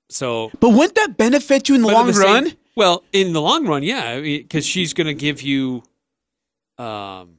so, 0.09 0.51
But 0.59 0.71
wouldn't 0.71 0.97
that 0.97 1.17
benefit 1.17 1.69
you 1.69 1.77
in 1.77 1.83
the 1.83 1.89
long 1.89 2.09
the 2.09 2.15
same- 2.15 2.25
run? 2.25 2.53
well, 2.75 3.05
in 3.13 3.33
the 3.33 3.41
long 3.41 3.65
run, 3.65 3.85
yeah, 3.85 4.21
because 4.21 4.67
she's 4.67 4.93
going 4.93 5.07
to 5.07 5.15
give 5.15 5.41
you, 5.41 5.85
um, 6.79 7.37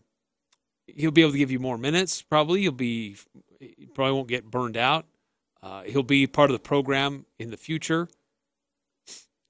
he'll 0.96 1.12
be 1.12 1.22
able 1.22 1.32
to 1.32 1.38
give 1.38 1.52
you 1.52 1.60
more 1.60 1.78
minutes. 1.78 2.22
Probably, 2.22 2.62
you'll 2.62 2.74
be, 2.74 3.16
you 3.60 3.88
probably 3.94 4.14
won't 4.14 4.28
get 4.28 4.50
burned 4.50 4.78
out. 4.78 5.06
Uh, 5.62 5.84
he'll 5.84 6.04
be 6.04 6.28
part 6.28 6.50
of 6.50 6.54
the 6.54 6.60
program 6.60 7.26
in 7.38 7.52
the 7.52 7.58
future. 7.58 8.08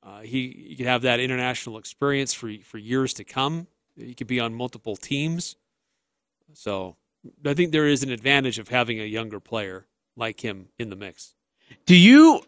Uh, 0.03 0.21
he, 0.21 0.65
he 0.69 0.75
could 0.75 0.87
have 0.87 1.03
that 1.03 1.19
international 1.19 1.77
experience 1.77 2.33
for 2.33 2.51
for 2.63 2.77
years 2.77 3.13
to 3.13 3.23
come. 3.23 3.67
He 3.95 4.15
could 4.15 4.27
be 4.27 4.39
on 4.39 4.53
multiple 4.53 4.95
teams. 4.95 5.55
So, 6.53 6.95
I 7.45 7.53
think 7.53 7.71
there 7.71 7.87
is 7.87 8.03
an 8.03 8.09
advantage 8.09 8.57
of 8.59 8.69
having 8.69 8.99
a 8.99 9.05
younger 9.05 9.39
player 9.39 9.85
like 10.15 10.41
him 10.41 10.69
in 10.79 10.89
the 10.89 10.95
mix. 10.95 11.35
Do 11.85 11.95
you? 11.95 12.41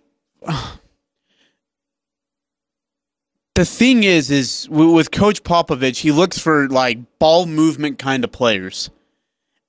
The 3.55 3.65
thing 3.65 4.03
is, 4.03 4.31
is 4.31 4.67
with 4.69 5.11
Coach 5.11 5.43
Popovich, 5.43 5.99
he 5.99 6.11
looks 6.11 6.39
for 6.39 6.67
like 6.69 6.97
ball 7.19 7.45
movement 7.45 7.99
kind 7.99 8.23
of 8.23 8.31
players. 8.31 8.89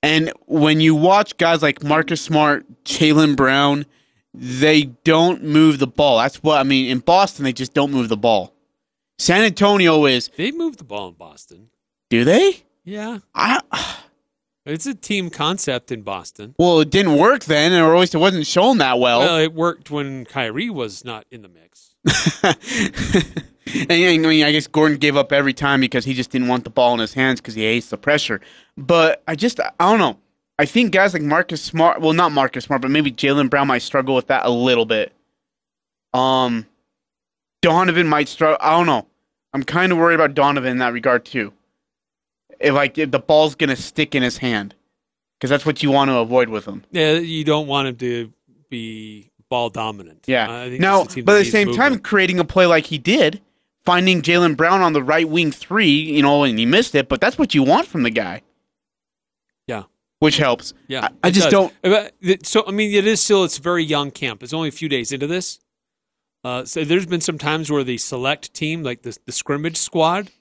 And 0.01 0.31
when 0.47 0.79
you 0.81 0.95
watch 0.95 1.37
guys 1.37 1.61
like 1.61 1.83
Marcus 1.83 2.21
Smart, 2.21 2.65
Jaylen 2.83 3.35
Brown, 3.35 3.85
they 4.33 4.83
don't 5.03 5.43
move 5.43 5.79
the 5.79 5.87
ball. 5.87 6.17
That's 6.17 6.41
what 6.43 6.59
I 6.59 6.63
mean. 6.63 6.89
In 6.89 6.99
Boston, 6.99 7.43
they 7.43 7.53
just 7.53 7.73
don't 7.73 7.91
move 7.91 8.09
the 8.09 8.17
ball. 8.17 8.53
San 9.17 9.43
Antonio 9.43 10.05
is. 10.05 10.29
They 10.35 10.51
move 10.51 10.77
the 10.77 10.83
ball 10.83 11.09
in 11.09 11.13
Boston. 11.13 11.69
Do 12.09 12.23
they? 12.23 12.63
Yeah, 12.83 13.19
I, 13.33 13.61
it's 14.65 14.85
a 14.85 14.93
team 14.93 15.29
concept 15.29 15.91
in 15.91 16.01
Boston. 16.01 16.53
well, 16.59 16.79
it 16.81 16.89
didn't 16.89 17.17
work 17.17 17.45
then, 17.45 17.73
or 17.73 17.95
at 17.95 17.99
least 17.99 18.13
it 18.13 18.19
wasn't 18.19 18.45
shown 18.45 18.77
that 18.79 18.99
well. 18.99 19.19
Well, 19.19 19.37
it 19.37 19.53
worked 19.53 19.89
when 19.89 20.25
Kyrie 20.25 20.69
was 20.69 21.05
not 21.05 21.25
in 21.31 21.41
the 21.41 21.49
mix. 21.49 21.95
and, 23.67 23.91
I 23.91 24.17
mean, 24.17 24.43
I 24.43 24.51
guess 24.51 24.67
Gordon 24.67 24.97
gave 24.97 25.17
up 25.17 25.31
every 25.31 25.53
time 25.53 25.81
because 25.81 26.05
he 26.05 26.13
just 26.13 26.29
didn't 26.29 26.47
want 26.47 26.63
the 26.63 26.69
ball 26.69 26.93
in 26.93 26.99
his 26.99 27.13
hands 27.13 27.41
because 27.41 27.55
he 27.55 27.63
hates 27.63 27.89
the 27.89 27.97
pressure. 27.97 28.41
But 28.77 29.23
I 29.27 29.35
just, 29.35 29.59
I 29.59 29.71
don't 29.79 29.99
know. 29.99 30.19
I 30.57 30.65
think 30.65 30.91
guys 30.91 31.13
like 31.13 31.23
Marcus 31.23 31.61
Smart, 31.61 31.99
well, 31.99 32.13
not 32.13 32.31
Marcus 32.31 32.65
Smart, 32.65 32.81
but 32.81 32.91
maybe 32.91 33.11
Jaylen 33.11 33.49
Brown 33.49 33.67
might 33.67 33.81
struggle 33.81 34.15
with 34.15 34.27
that 34.27 34.45
a 34.45 34.49
little 34.49 34.85
bit. 34.85 35.11
Um, 36.13 36.65
Donovan 37.61 38.07
might 38.07 38.29
struggle. 38.29 38.57
I 38.61 38.71
don't 38.71 38.85
know. 38.85 39.05
I'm 39.53 39.63
kind 39.63 39.91
of 39.91 39.97
worried 39.97 40.15
about 40.15 40.33
Donovan 40.33 40.71
in 40.71 40.77
that 40.77 40.93
regard 40.93 41.25
too. 41.25 41.51
If 42.59 42.73
like 42.73 42.97
if 42.97 43.11
the 43.11 43.19
ball's 43.19 43.55
gonna 43.55 43.75
stick 43.75 44.15
in 44.15 44.23
his 44.23 44.37
hand, 44.37 44.75
because 45.37 45.49
that's 45.49 45.65
what 45.65 45.83
you 45.83 45.91
want 45.91 46.09
to 46.09 46.17
avoid 46.17 46.47
with 46.47 46.65
him. 46.65 46.83
Yeah, 46.91 47.13
you 47.13 47.43
don't 47.43 47.67
want 47.67 47.89
him 47.89 47.95
to 47.97 48.33
be 48.69 49.31
ball 49.49 49.69
dominant. 49.69 50.23
Yeah. 50.25 50.49
I 50.49 50.69
think 50.69 50.81
now, 50.81 51.03
this 51.03 51.07
is 51.07 51.11
a 51.11 51.15
team 51.15 51.25
but 51.25 51.35
at 51.37 51.45
the 51.45 51.51
same 51.51 51.73
time, 51.73 51.99
creating 51.99 52.39
a 52.39 52.45
play 52.45 52.65
like 52.65 52.85
he 52.85 52.97
did, 52.97 53.41
finding 53.85 54.21
Jaylen 54.21 54.57
Brown 54.57 54.81
on 54.81 54.93
the 54.93 55.03
right 55.03 55.27
wing 55.27 55.51
three, 55.51 55.89
you 55.89 56.21
know, 56.21 56.43
and 56.43 56.57
he 56.57 56.65
missed 56.65 56.95
it, 56.95 57.07
but 57.07 57.21
that's 57.21 57.37
what 57.37 57.53
you 57.53 57.63
want 57.63 57.87
from 57.87 58.03
the 58.03 58.09
guy. 58.09 58.41
Yeah. 59.67 59.83
Which 60.19 60.37
helps. 60.37 60.73
yeah, 60.87 61.09
I, 61.23 61.27
I 61.27 61.31
just 61.31 61.49
does. 61.51 61.71
don't. 61.83 62.45
So 62.45 62.63
I 62.67 62.71
mean, 62.71 62.93
it 62.93 63.05
is 63.05 63.21
still 63.21 63.43
it's 63.43 63.57
very 63.57 63.83
young 63.83 64.11
camp. 64.11 64.41
It's 64.43 64.53
only 64.53 64.69
a 64.69 64.71
few 64.71 64.89
days 64.89 65.11
into 65.11 65.27
this. 65.27 65.59
Uh, 66.43 66.63
so 66.63 66.83
there's 66.83 67.05
been 67.05 67.21
some 67.21 67.37
times 67.37 67.71
where 67.71 67.83
the 67.83 67.97
select 67.97 68.53
team, 68.53 68.81
like 68.83 69.01
the 69.01 69.17
the 69.25 69.31
scrimmage 69.31 69.77
squad, 69.77 70.31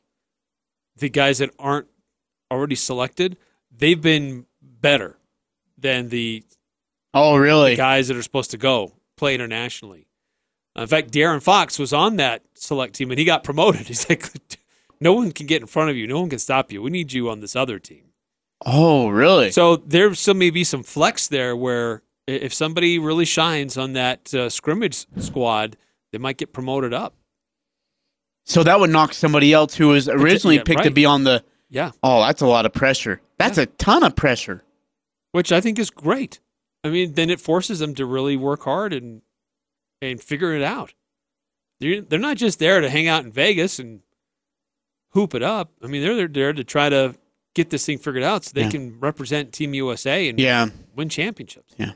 the 0.96 1.09
guys 1.09 1.38
that 1.38 1.50
aren't 1.59 1.88
already 2.50 2.76
selected, 2.76 3.37
they've 3.76 4.00
been 4.00 4.46
better 4.62 5.18
than 5.76 6.09
the 6.09 6.44
Oh, 7.12 7.37
really? 7.37 7.70
the 7.72 7.76
guys 7.76 8.09
that 8.09 8.16
are 8.16 8.22
supposed 8.22 8.50
to 8.52 8.59
go 8.59 8.92
play 9.16 9.35
internationally. 9.35 10.07
In 10.76 10.87
fact, 10.87 11.12
De'Aaron 11.12 11.42
Fox 11.42 11.78
was 11.78 11.92
on 11.92 12.16
that 12.16 12.42
select 12.54 12.94
team 12.94 13.10
and 13.10 13.18
he 13.18 13.24
got 13.24 13.44
promoted. 13.44 13.82
He's 13.87 14.08
like, 14.08 14.28
no 15.00 15.12
one 15.12 15.32
can 15.32 15.46
get 15.46 15.60
in 15.60 15.66
front 15.66 15.90
of 15.90 15.96
you. 15.96 16.06
No 16.06 16.20
one 16.20 16.30
can 16.30 16.38
stop 16.38 16.72
you. 16.72 16.82
We 16.82 16.90
need 16.90 17.12
you 17.12 17.30
on 17.30 17.40
this 17.40 17.54
other 17.54 17.78
team. 17.78 18.04
Oh, 18.66 19.08
really? 19.08 19.50
So 19.52 19.76
there 19.76 20.14
still 20.14 20.34
may 20.34 20.50
be 20.50 20.64
some 20.64 20.82
flex 20.82 21.28
there 21.28 21.54
where 21.54 22.02
if 22.26 22.54
somebody 22.54 22.98
really 22.98 23.26
shines 23.26 23.76
on 23.76 23.92
that 23.92 24.32
uh, 24.32 24.48
scrimmage 24.48 25.06
squad, 25.18 25.76
they 26.12 26.18
might 26.18 26.38
get 26.38 26.52
promoted 26.52 26.94
up. 26.94 27.14
So 28.46 28.62
that 28.62 28.80
would 28.80 28.90
knock 28.90 29.14
somebody 29.14 29.52
else 29.52 29.74
who 29.74 29.88
was 29.88 30.08
originally 30.08 30.56
yeah, 30.56 30.62
picked 30.64 30.84
to 30.84 30.90
be 30.90 31.04
on 31.04 31.24
the. 31.24 31.44
Yeah, 31.70 31.92
Oh, 32.02 32.20
that's 32.20 32.42
a 32.42 32.46
lot 32.46 32.66
of 32.66 32.72
pressure. 32.72 33.20
That's 33.38 33.58
a 33.58 33.66
ton 33.66 34.04
of 34.04 34.14
pressure. 34.14 34.62
which 35.32 35.50
I 35.50 35.60
think 35.60 35.78
is 35.78 35.90
great. 35.90 36.40
I 36.84 36.90
mean, 36.90 37.14
then 37.14 37.30
it 37.30 37.40
forces 37.40 37.78
them 37.78 37.94
to 37.96 38.06
really 38.06 38.37
work 38.37 38.62
hard 38.62 38.92
and 38.92 39.22
and 40.10 40.20
figure 40.22 40.54
it 40.54 40.62
out. 40.62 40.94
They're 41.80 42.00
they're 42.00 42.18
not 42.18 42.36
just 42.36 42.58
there 42.58 42.80
to 42.80 42.88
hang 42.90 43.08
out 43.08 43.24
in 43.24 43.32
Vegas 43.32 43.78
and 43.78 44.00
hoop 45.10 45.34
it 45.34 45.42
up. 45.42 45.70
I 45.82 45.86
mean, 45.86 46.02
they're 46.02 46.28
there 46.28 46.52
to 46.52 46.64
try 46.64 46.88
to 46.88 47.14
get 47.54 47.70
this 47.70 47.86
thing 47.86 47.98
figured 47.98 48.24
out 48.24 48.44
so 48.44 48.50
they 48.54 48.62
Yeah. 48.62 48.70
can 48.70 49.00
represent 49.00 49.52
Team 49.52 49.74
USA 49.74 50.28
and 50.28 50.38
Yeah. 50.40 50.68
win 50.96 51.08
championships. 51.08 51.74
Yeah. 51.78 51.92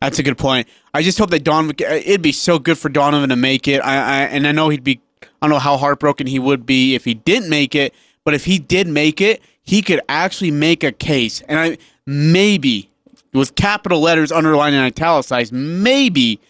That's 0.00 0.18
a 0.18 0.22
good 0.22 0.38
point. 0.38 0.66
I 0.94 1.02
just 1.02 1.18
hope 1.18 1.30
that 1.30 1.44
Don. 1.44 1.70
It'd 1.78 2.22
be 2.22 2.32
so 2.32 2.58
good 2.58 2.76
for 2.78 2.88
Donovan 2.88 3.28
to 3.28 3.36
make 3.36 3.68
it. 3.68 3.80
I, 3.80 3.94
I 3.96 4.18
and 4.24 4.46
I 4.46 4.52
know 4.52 4.68
he'd 4.68 4.82
be. 4.84 5.00
I 5.22 5.46
don't 5.46 5.50
know 5.50 5.58
how 5.58 5.76
heartbroken 5.76 6.26
he 6.26 6.38
would 6.38 6.66
be 6.66 6.94
if 6.94 7.04
he 7.04 7.14
didn't 7.14 7.48
make 7.50 7.74
it. 7.74 7.94
But 8.24 8.34
if 8.34 8.44
he 8.44 8.58
did 8.58 8.86
make 8.88 9.20
it, 9.20 9.42
he 9.62 9.82
could 9.82 10.00
actually 10.08 10.50
make 10.52 10.82
a 10.84 10.92
case. 10.92 11.40
And 11.42 11.58
I 11.58 11.78
maybe 12.06 12.90
with 13.32 13.54
capital 13.54 14.00
letters 14.00 14.30
underlined 14.32 14.74
and 14.74 14.84
italicized, 14.84 15.52
maybe 15.52 16.40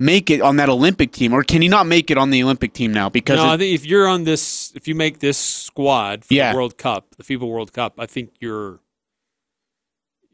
make 0.00 0.30
it 0.30 0.40
on 0.40 0.56
that 0.56 0.68
Olympic 0.68 1.12
team. 1.12 1.32
Or 1.32 1.44
can 1.44 1.62
he 1.62 1.68
not 1.68 1.86
make 1.86 2.10
it 2.10 2.18
on 2.18 2.30
the 2.30 2.42
Olympic 2.42 2.72
team 2.72 2.92
now? 2.92 3.08
Because 3.10 3.36
No, 3.36 3.52
it- 3.54 3.60
if 3.60 3.84
you're 3.86 4.08
on 4.08 4.24
this, 4.24 4.72
if 4.74 4.88
you 4.88 4.94
make 4.96 5.20
this 5.20 5.36
squad 5.38 6.24
for 6.24 6.34
Yeah. 6.34 6.50
the 6.50 6.56
World 6.56 6.78
Cup, 6.78 7.14
the 7.16 7.22
FIBA 7.22 7.46
World 7.46 7.72
Cup, 7.72 7.94
I 7.98 8.06
think 8.06 8.30
you're 8.40 8.80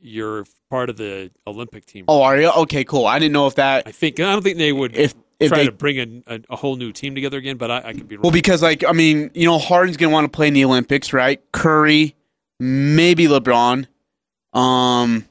you're 0.01 0.45
part 0.71 0.89
of 0.91 0.97
the 0.97 1.31
Olympic 1.47 1.85
team. 1.87 2.05
oh, 2.09 2.23
are 2.23 2.41
you 2.41 2.49
okay? 2.51 2.85
Cool. 2.85 3.07
I 3.07 3.19
didn't 3.19 3.33
know 3.33 3.47
if 3.47 3.57
that 3.57 3.85
I 3.87 3.93
think 3.93 4.21
I 4.21 4.33
don't 4.33 4.43
think 4.43 4.59
they 4.59 4.73
would 4.73 4.95
if 4.97 5.15
if 5.41 5.49
try 5.49 5.59
they 5.59 5.65
to 5.67 5.73
bring 5.73 6.23
a, 6.29 6.35
a, 6.37 6.41
a 6.51 6.57
whole 6.57 6.77
new 6.77 6.93
team 6.93 7.15
together 7.15 7.39
again, 7.39 7.57
but 7.57 7.71
I, 7.71 7.79
I 7.89 7.93
could 7.93 8.07
be 8.09 8.17
wrong. 8.17 8.23
Well, 8.23 8.33
because 8.33 8.63
like 8.63 8.85
I 8.85 8.93
mean, 8.93 9.31
you 9.35 9.47
know, 9.47 9.59
Harden's 9.59 9.97
gonna 9.97 10.13
want 10.13 10.31
to 10.31 10.35
play 10.35 10.49
in 10.49 10.55
the 10.55 10.65
Olympics, 10.65 11.13
right? 11.13 11.41
Curry, 11.53 12.15
maybe 12.61 13.27
LeBron. 13.27 13.87
Um, 14.53 15.27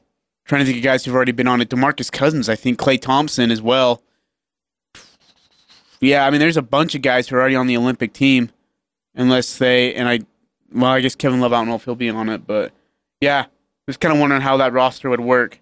trying 0.46 0.60
to 0.62 0.66
think 0.66 0.78
of 0.78 0.84
guys 0.84 1.06
who've 1.06 1.16
already 1.16 1.32
been 1.32 1.48
on 1.48 1.62
it. 1.62 1.70
Demarcus 1.70 2.12
Cousins, 2.12 2.50
I 2.50 2.56
think. 2.56 2.78
Klay 2.78 3.00
Thompson 3.00 3.50
as 3.52 3.62
well. 3.62 4.02
Yeah, 6.06 6.26
I 6.26 6.30
mean, 6.30 6.40
there's 6.40 6.58
a 6.58 6.62
bunch 6.62 6.94
of 6.94 7.02
guys 7.02 7.28
who 7.28 7.36
are 7.36 7.40
already 7.40 7.56
on 7.56 7.68
the 7.68 7.78
Olympic 7.78 8.14
team, 8.14 8.52
unless 9.16 9.58
they 9.58 9.94
and 9.96 10.08
I. 10.08 10.20
Well, 10.72 10.92
I 10.92 11.02
guess 11.02 11.16
Kevin 11.16 11.40
Love. 11.40 11.54
I 11.54 11.58
don't 11.58 11.68
know 11.68 11.76
if 11.76 11.86
he'll 11.86 11.96
be 11.96 12.10
on 12.10 12.30
it, 12.30 12.46
but 12.46 12.74
yeah, 13.22 13.46
just 13.88 14.00
kind 14.00 14.14
of 14.14 14.20
wondering 14.20 14.42
how 14.42 14.58
that 14.58 14.74
roster 14.74 15.10
would 15.10 15.22
work. 15.22 15.60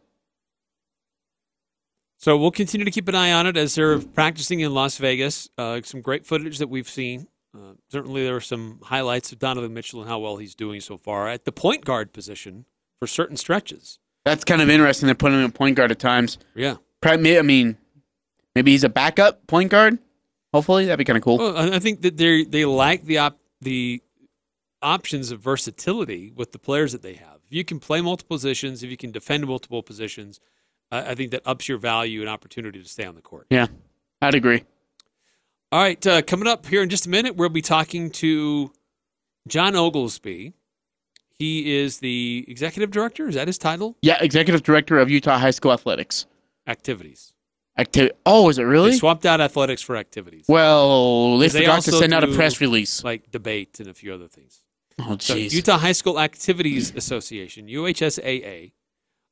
So 2.19 2.37
we'll 2.37 2.51
continue 2.51 2.85
to 2.85 2.91
keep 2.91 3.07
an 3.07 3.15
eye 3.15 3.31
on 3.31 3.47
it 3.47 3.57
as 3.57 3.75
they're 3.75 3.99
practicing 3.99 4.61
in 4.61 4.73
Las 4.73 4.97
Vegas. 4.97 5.49
Uh, 5.57 5.81
some 5.83 6.01
great 6.01 6.25
footage 6.25 6.57
that 6.57 6.69
we've 6.69 6.89
seen. 6.89 7.27
Uh, 7.55 7.73
certainly, 7.91 8.23
there 8.23 8.35
are 8.35 8.41
some 8.41 8.79
highlights 8.83 9.31
of 9.31 9.39
Donovan 9.39 9.73
Mitchell 9.73 10.01
and 10.01 10.09
how 10.09 10.19
well 10.19 10.37
he's 10.37 10.55
doing 10.55 10.81
so 10.81 10.97
far 10.97 11.27
at 11.27 11.45
the 11.45 11.51
point 11.51 11.85
guard 11.85 12.11
position 12.11 12.65
for 12.99 13.07
certain 13.07 13.37
stretches. 13.37 13.99
That's 14.25 14.43
kind 14.43 14.61
of 14.61 14.69
interesting. 14.69 15.07
They're 15.07 15.15
putting 15.15 15.37
him 15.39 15.45
in 15.45 15.51
point 15.51 15.75
guard 15.75 15.91
at 15.91 15.99
times. 15.99 16.37
Yeah. 16.55 16.77
I 17.05 17.17
mean, 17.17 17.77
maybe 18.55 18.71
he's 18.71 18.85
a 18.85 18.89
backup 18.89 19.45
point 19.47 19.69
guard. 19.69 19.99
Hopefully, 20.53 20.85
that'd 20.85 20.99
be 20.99 21.03
kind 21.05 21.17
of 21.17 21.23
cool. 21.23 21.37
Well, 21.37 21.73
I 21.73 21.79
think 21.79 22.01
that 22.01 22.17
they 22.17 22.43
they 22.43 22.65
like 22.65 23.05
the 23.05 23.17
op- 23.17 23.39
the 23.61 24.01
options 24.81 25.31
of 25.31 25.39
versatility 25.39 26.31
with 26.35 26.51
the 26.51 26.59
players 26.59 26.91
that 26.91 27.01
they 27.01 27.13
have. 27.13 27.39
If 27.45 27.53
you 27.53 27.63
can 27.63 27.79
play 27.79 28.01
multiple 28.01 28.35
positions, 28.35 28.83
if 28.83 28.91
you 28.91 28.97
can 28.97 29.11
defend 29.11 29.47
multiple 29.47 29.81
positions, 29.81 30.39
I 30.91 31.11
I 31.11 31.15
think 31.15 31.31
that 31.31 31.41
ups 31.45 31.67
your 31.67 31.77
value 31.79 32.21
and 32.21 32.29
opportunity 32.29 32.81
to 32.81 32.87
stay 32.87 33.05
on 33.05 33.15
the 33.15 33.21
court. 33.21 33.47
Yeah, 33.49 33.67
I'd 34.21 34.35
agree. 34.35 34.63
All 35.71 35.81
right, 35.81 36.05
uh, 36.05 36.21
coming 36.21 36.47
up 36.47 36.67
here 36.67 36.83
in 36.83 36.89
just 36.89 37.07
a 37.07 37.09
minute, 37.09 37.35
we'll 37.35 37.49
be 37.49 37.63
talking 37.63 38.11
to 38.11 38.71
Jon 39.47 39.75
Oglesby. 39.75 40.53
He 41.31 41.75
is 41.77 41.97
the 41.97 42.45
executive 42.47 42.91
director. 42.91 43.27
Is 43.27 43.33
that 43.33 43.47
his 43.47 43.57
title? 43.57 43.97
Yeah, 44.03 44.17
executive 44.21 44.61
director 44.61 44.99
of 44.99 45.09
Utah 45.09 45.39
High 45.39 45.49
School 45.49 45.73
Athletics. 45.73 46.27
Activities. 46.67 47.32
Acti- 47.77 48.11
oh, 48.25 48.49
is 48.49 48.57
it 48.57 48.61
They 48.61 48.65
really? 48.65 48.93
swapped 48.95 49.25
out 49.25 49.41
athletics 49.41 49.81
for 49.81 49.95
activities, 49.95 50.45
well, 50.47 51.37
they 51.39 51.47
They 51.47 51.61
forgot 51.61 51.81
to 51.83 51.91
send 51.91 52.13
out 52.13 52.23
a 52.23 52.27
press 52.27 52.61
release. 52.61 53.03
like 53.03 53.31
debate 53.31 53.79
and 53.79 53.89
a 53.89 53.93
few 53.93 54.13
other 54.13 54.27
things. 54.27 54.61
Oh, 54.99 55.17
So 55.19 55.35
jeez. 55.35 55.53
Utah 55.53 55.79
High 55.79 55.91
School 55.93 56.19
Activities 56.19 56.93
Association, 56.95 57.67
UHSAA. 57.67 58.73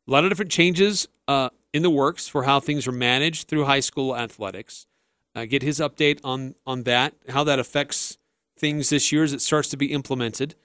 A 0.07 0.11
lot 0.11 0.23
of 0.23 0.31
different 0.31 0.51
changes 0.51 1.07
uh, 1.27 1.49
in 1.71 1.83
the 1.83 1.91
works 1.91 2.27
for 2.27 2.43
how 2.43 2.59
things 2.59 2.87
are 2.87 2.91
managed 2.91 3.47
through 3.47 3.65
high 3.65 3.79
school 3.79 4.15
athletics. 4.17 4.87
Uh, 5.35 5.45
get 5.45 5.61
his 5.61 5.79
update 5.79 6.19
on 6.23 6.55
on 6.65 6.83
that, 6.83 7.13
how 7.29 7.43
that 7.43 7.59
affects 7.59 8.17
things 8.57 8.89
this 8.89 9.11
year 9.11 9.23
as 9.23 9.33
it 9.33 9.41
starts 9.41 9.69
to 9.69 9.77
be 9.77 9.93
implemented, 9.93 10.55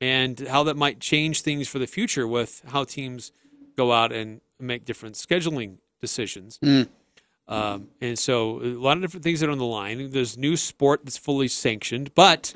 and 0.00 0.46
how 0.48 0.62
that 0.62 0.76
might 0.76 1.00
change 1.00 1.42
things 1.42 1.66
for 1.68 1.78
the 1.80 1.86
future 1.86 2.26
with 2.26 2.62
how 2.68 2.84
teams 2.84 3.32
go 3.76 3.92
out 3.92 4.12
and 4.12 4.40
make 4.60 4.84
different 4.84 5.16
scheduling 5.16 5.78
decisions. 6.00 6.58
Um, 7.48 7.88
and 8.00 8.18
so 8.18 8.60
a 8.60 8.74
lot 8.74 8.96
of 8.96 9.02
different 9.02 9.22
things 9.22 9.40
that 9.40 9.48
are 9.48 9.52
on 9.52 9.58
the 9.58 9.64
line. 9.64 10.10
There's 10.10 10.36
new 10.36 10.56
sport 10.56 11.02
that's 11.04 11.16
fully 11.16 11.48
sanctioned, 11.48 12.14
but 12.14 12.52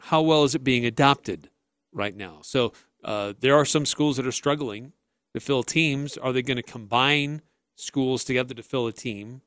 how 0.00 0.22
well 0.22 0.44
is 0.44 0.54
it 0.54 0.64
being 0.64 0.84
adopted 0.84 1.48
right 1.92 2.16
now? 2.16 2.38
So 2.42 2.72
uh, 3.04 3.34
there 3.38 3.54
are 3.54 3.64
some 3.64 3.86
schools 3.86 4.16
that 4.16 4.26
are 4.26 4.32
struggling 4.32 4.92
to 5.34 5.40
fill 5.40 5.62
teams. 5.62 6.16
Are 6.16 6.32
they 6.32 6.42
going 6.42 6.56
to 6.56 6.62
combine 6.62 7.42
schools 7.76 8.24
together 8.24 8.54
to 8.54 8.62
fill 8.62 8.86
a 8.86 8.92
team? 8.92 9.42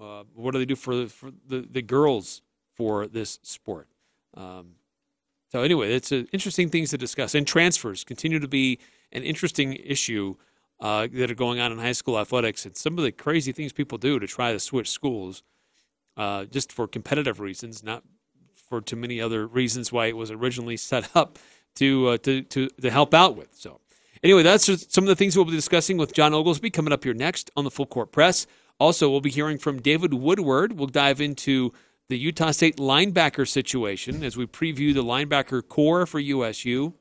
Uh, 0.00 0.24
what 0.34 0.52
do 0.52 0.58
they 0.58 0.64
do 0.64 0.76
for, 0.76 1.06
for 1.06 1.30
the, 1.46 1.66
the 1.70 1.82
girls 1.82 2.42
for 2.72 3.06
this 3.06 3.38
sport? 3.42 3.88
Um, 4.34 4.74
so 5.52 5.62
anyway, 5.62 5.92
it's 5.92 6.10
uh, 6.12 6.24
interesting 6.32 6.68
things 6.68 6.90
to 6.90 6.98
discuss. 6.98 7.34
And 7.34 7.46
transfers 7.46 8.04
continue 8.04 8.38
to 8.38 8.48
be 8.48 8.78
an 9.12 9.22
interesting 9.22 9.74
issue 9.74 10.36
uh, 10.80 11.08
that 11.12 11.30
are 11.30 11.34
going 11.34 11.60
on 11.60 11.72
in 11.72 11.78
high 11.78 11.92
school 11.92 12.18
athletics, 12.18 12.64
and 12.64 12.76
some 12.76 12.98
of 12.98 13.04
the 13.04 13.12
crazy 13.12 13.52
things 13.52 13.72
people 13.72 13.98
do 13.98 14.18
to 14.18 14.26
try 14.26 14.52
to 14.52 14.60
switch 14.60 14.90
schools, 14.90 15.42
uh, 16.16 16.44
just 16.46 16.72
for 16.72 16.86
competitive 16.86 17.40
reasons, 17.40 17.82
not 17.82 18.02
for 18.68 18.80
too 18.80 18.96
many 18.96 19.20
other 19.20 19.46
reasons 19.46 19.92
why 19.92 20.06
it 20.06 20.16
was 20.16 20.30
originally 20.30 20.76
set 20.78 21.14
up 21.14 21.38
to 21.74 22.08
uh, 22.08 22.16
to, 22.18 22.42
to 22.42 22.68
to 22.68 22.90
help 22.90 23.14
out 23.14 23.36
with. 23.36 23.54
So 23.54 23.80
anyway, 24.22 24.42
that's 24.42 24.66
just 24.66 24.92
some 24.92 25.04
of 25.04 25.08
the 25.08 25.16
things 25.16 25.36
we'll 25.36 25.44
be 25.44 25.52
discussing 25.52 25.96
with 25.96 26.14
Jon 26.14 26.34
Oglesby 26.34 26.70
coming 26.70 26.92
up 26.92 27.04
here 27.04 27.14
next 27.14 27.50
on 27.56 27.64
the 27.64 27.70
Full 27.70 27.86
Court 27.86 28.12
Press. 28.12 28.46
Also, 28.78 29.10
we'll 29.10 29.20
be 29.20 29.30
hearing 29.30 29.58
from 29.58 29.80
David 29.82 30.14
Woodward. 30.14 30.72
We'll 30.72 30.86
dive 30.86 31.20
into 31.20 31.72
the 32.08 32.18
Utah 32.18 32.50
State 32.50 32.78
linebacker 32.78 33.46
situation 33.46 34.24
as 34.24 34.36
we 34.36 34.46
preview 34.46 34.94
the 34.94 35.04
linebacker 35.04 35.66
corps 35.66 36.06
for 36.06 36.18
USU. 36.18 36.94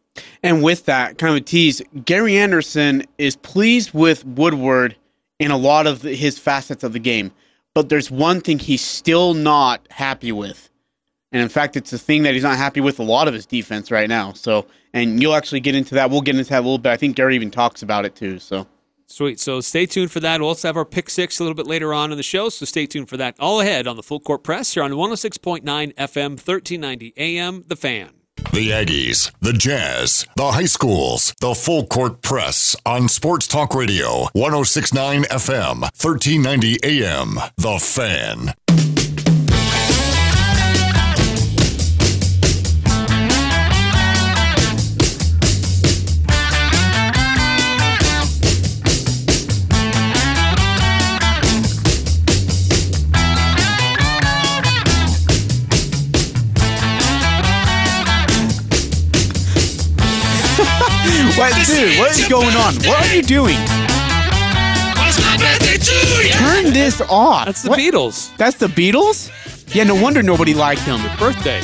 And 0.44 0.64
with 0.64 0.86
that, 0.86 1.18
kind 1.18 1.38
of 1.38 1.46
tease, 1.46 1.82
Gary 2.06 2.38
Anderson 2.38 3.04
is 3.18 3.36
pleased 3.36 3.94
with 3.94 4.26
Woodward 4.26 4.96
in 5.40 5.52
a 5.52 5.58
lot 5.58 5.88
of 5.88 6.02
his 6.02 6.38
facets 6.38 6.84
of 6.84 6.94
the 6.94 7.00
game. 7.00 7.32
But 7.74 7.90
there's 7.90 8.12
one 8.12 8.42
thing 8.42 8.60
he's 8.60 8.82
still 8.82 9.34
not 9.34 9.88
happy 9.90 10.32
with. 10.32 10.70
And 11.32 11.42
in 11.42 11.50
fact, 11.50 11.78
it's 11.78 11.94
a 11.94 12.00
thing 12.00 12.24
that 12.24 12.34
he's 12.34 12.44
not 12.44 12.58
happy 12.58 12.82
with 12.82 13.00
a 13.00 13.04
lot 13.04 13.28
of 13.28 13.34
his 13.34 13.46
defense 13.46 13.92
right 13.92 14.10
now. 14.10 14.34
So, 14.34 14.66
and 14.94 15.22
you'll 15.22 15.36
actually 15.36 15.60
get 15.60 15.76
into 15.76 15.96
that. 15.96 16.10
We'll 16.10 16.22
get 16.22 16.36
into 16.36 16.50
that 16.50 16.60
a 16.60 16.66
little 16.66 16.80
bit. 16.80 16.92
I 16.92 16.98
think 16.98 17.16
Gary 17.16 17.36
even 17.36 17.52
talks 17.52 17.84
about 17.84 18.06
it 18.06 18.16
too. 18.16 18.40
So, 18.40 18.66
Sweet. 19.12 19.40
So 19.40 19.60
stay 19.60 19.88
tuned 19.88 20.12
for 20.12 20.20
that. 20.20 20.40
We'll 20.40 20.50
also 20.50 20.68
have 20.68 20.78
our 20.78 20.86
pick 20.86 21.10
six 21.10 21.40
a 21.40 21.44
little 21.44 21.56
bit 21.56 21.66
later 21.66 21.96
on 21.96 22.12
in 22.12 22.18
the 22.18 22.24
show. 22.24 22.50
So 22.50 22.66
stay 22.66 22.86
tuned 22.86 23.10
for 23.10 23.18
that. 23.18 23.36
All 23.40 23.60
ahead 23.60 23.88
on 23.88 23.96
the 23.96 24.04
Full 24.04 24.20
Court 24.20 24.44
Press 24.44 24.76
here 24.76 24.84
on 24.84 24.92
106.9 24.92 25.64
FM, 25.64 25.96
1390 25.96 27.14
AM, 27.18 27.64
The 27.68 27.76
Fan. 27.76 28.19
The 28.60 28.72
Aggies, 28.72 29.32
the 29.40 29.54
Jazz, 29.54 30.26
the 30.36 30.52
high 30.52 30.66
schools, 30.66 31.34
the 31.40 31.56
full 31.56 31.86
court 31.86 32.22
press 32.22 32.76
on 32.86 33.08
Sports 33.08 33.48
Talk 33.48 33.74
Radio, 33.74 34.28
1069 34.34 35.24
FM, 35.24 35.80
1390 35.80 36.78
AM. 36.84 37.40
The 37.56 37.80
Fan. 37.80 38.79
Dude, 61.56 62.00
what 62.00 62.12
is 62.12 62.28
going 62.28 62.56
on? 62.56 62.76
What 62.88 63.08
are 63.08 63.16
you 63.16 63.22
doing? 63.22 63.58
Turn 66.32 66.74
this 66.74 67.02
off. 67.10 67.46
That's 67.46 67.64
the 67.64 67.70
What? 67.70 67.80
Beatles. 67.80 68.36
That's 68.38 68.58
the 68.58 68.68
Beatles? 68.68 69.32
Yeah, 69.74 69.84
no 69.84 69.96
wonder 70.02 70.22
nobody 70.24 70.54
liked 70.54 70.86
them. 70.86 71.02
The 71.02 71.16
birthday. 71.18 71.62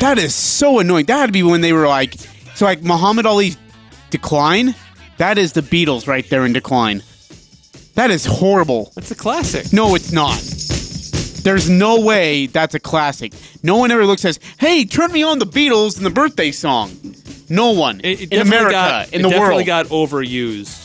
That 0.00 0.18
is 0.18 0.34
so 0.34 0.78
annoying. 0.78 1.06
That 1.06 1.18
had 1.18 1.26
to 1.26 1.32
be 1.32 1.42
when 1.42 1.60
they 1.60 1.72
were 1.72 1.86
like, 1.88 2.14
so 2.54 2.64
like 2.64 2.82
Muhammad 2.82 3.26
Ali's 3.26 3.56
decline. 4.10 4.74
That 5.18 5.38
is 5.38 5.52
the 5.52 5.60
Beatles 5.62 6.06
right 6.06 6.28
there 6.30 6.46
in 6.46 6.52
decline. 6.52 7.02
That 7.94 8.10
is 8.12 8.24
horrible. 8.24 8.92
That's 8.94 9.10
a 9.10 9.16
classic. 9.16 9.72
No, 9.72 9.96
it's 9.96 10.12
not. 10.12 10.38
There's 11.42 11.68
no 11.68 12.00
way 12.00 12.46
that's 12.46 12.74
a 12.74 12.80
classic. 12.80 13.32
No 13.62 13.76
one 13.76 13.90
ever 13.90 14.06
looks 14.06 14.22
says, 14.22 14.38
"Hey, 14.58 14.84
turn 14.84 15.10
me 15.12 15.22
on 15.24 15.38
the 15.40 15.46
Beatles 15.46 15.96
and 15.96 16.06
the 16.06 16.10
birthday 16.10 16.52
song." 16.52 16.90
No 17.50 17.72
one 17.72 18.00
It, 18.04 18.20
it 18.22 18.32
in 18.32 18.40
America, 18.42 18.72
got, 18.72 19.12
in 19.12 19.20
it 19.20 19.22
the 19.22 19.28
definitely 19.30 19.54
world, 19.56 19.66
got 19.66 19.86
overused 19.86 20.84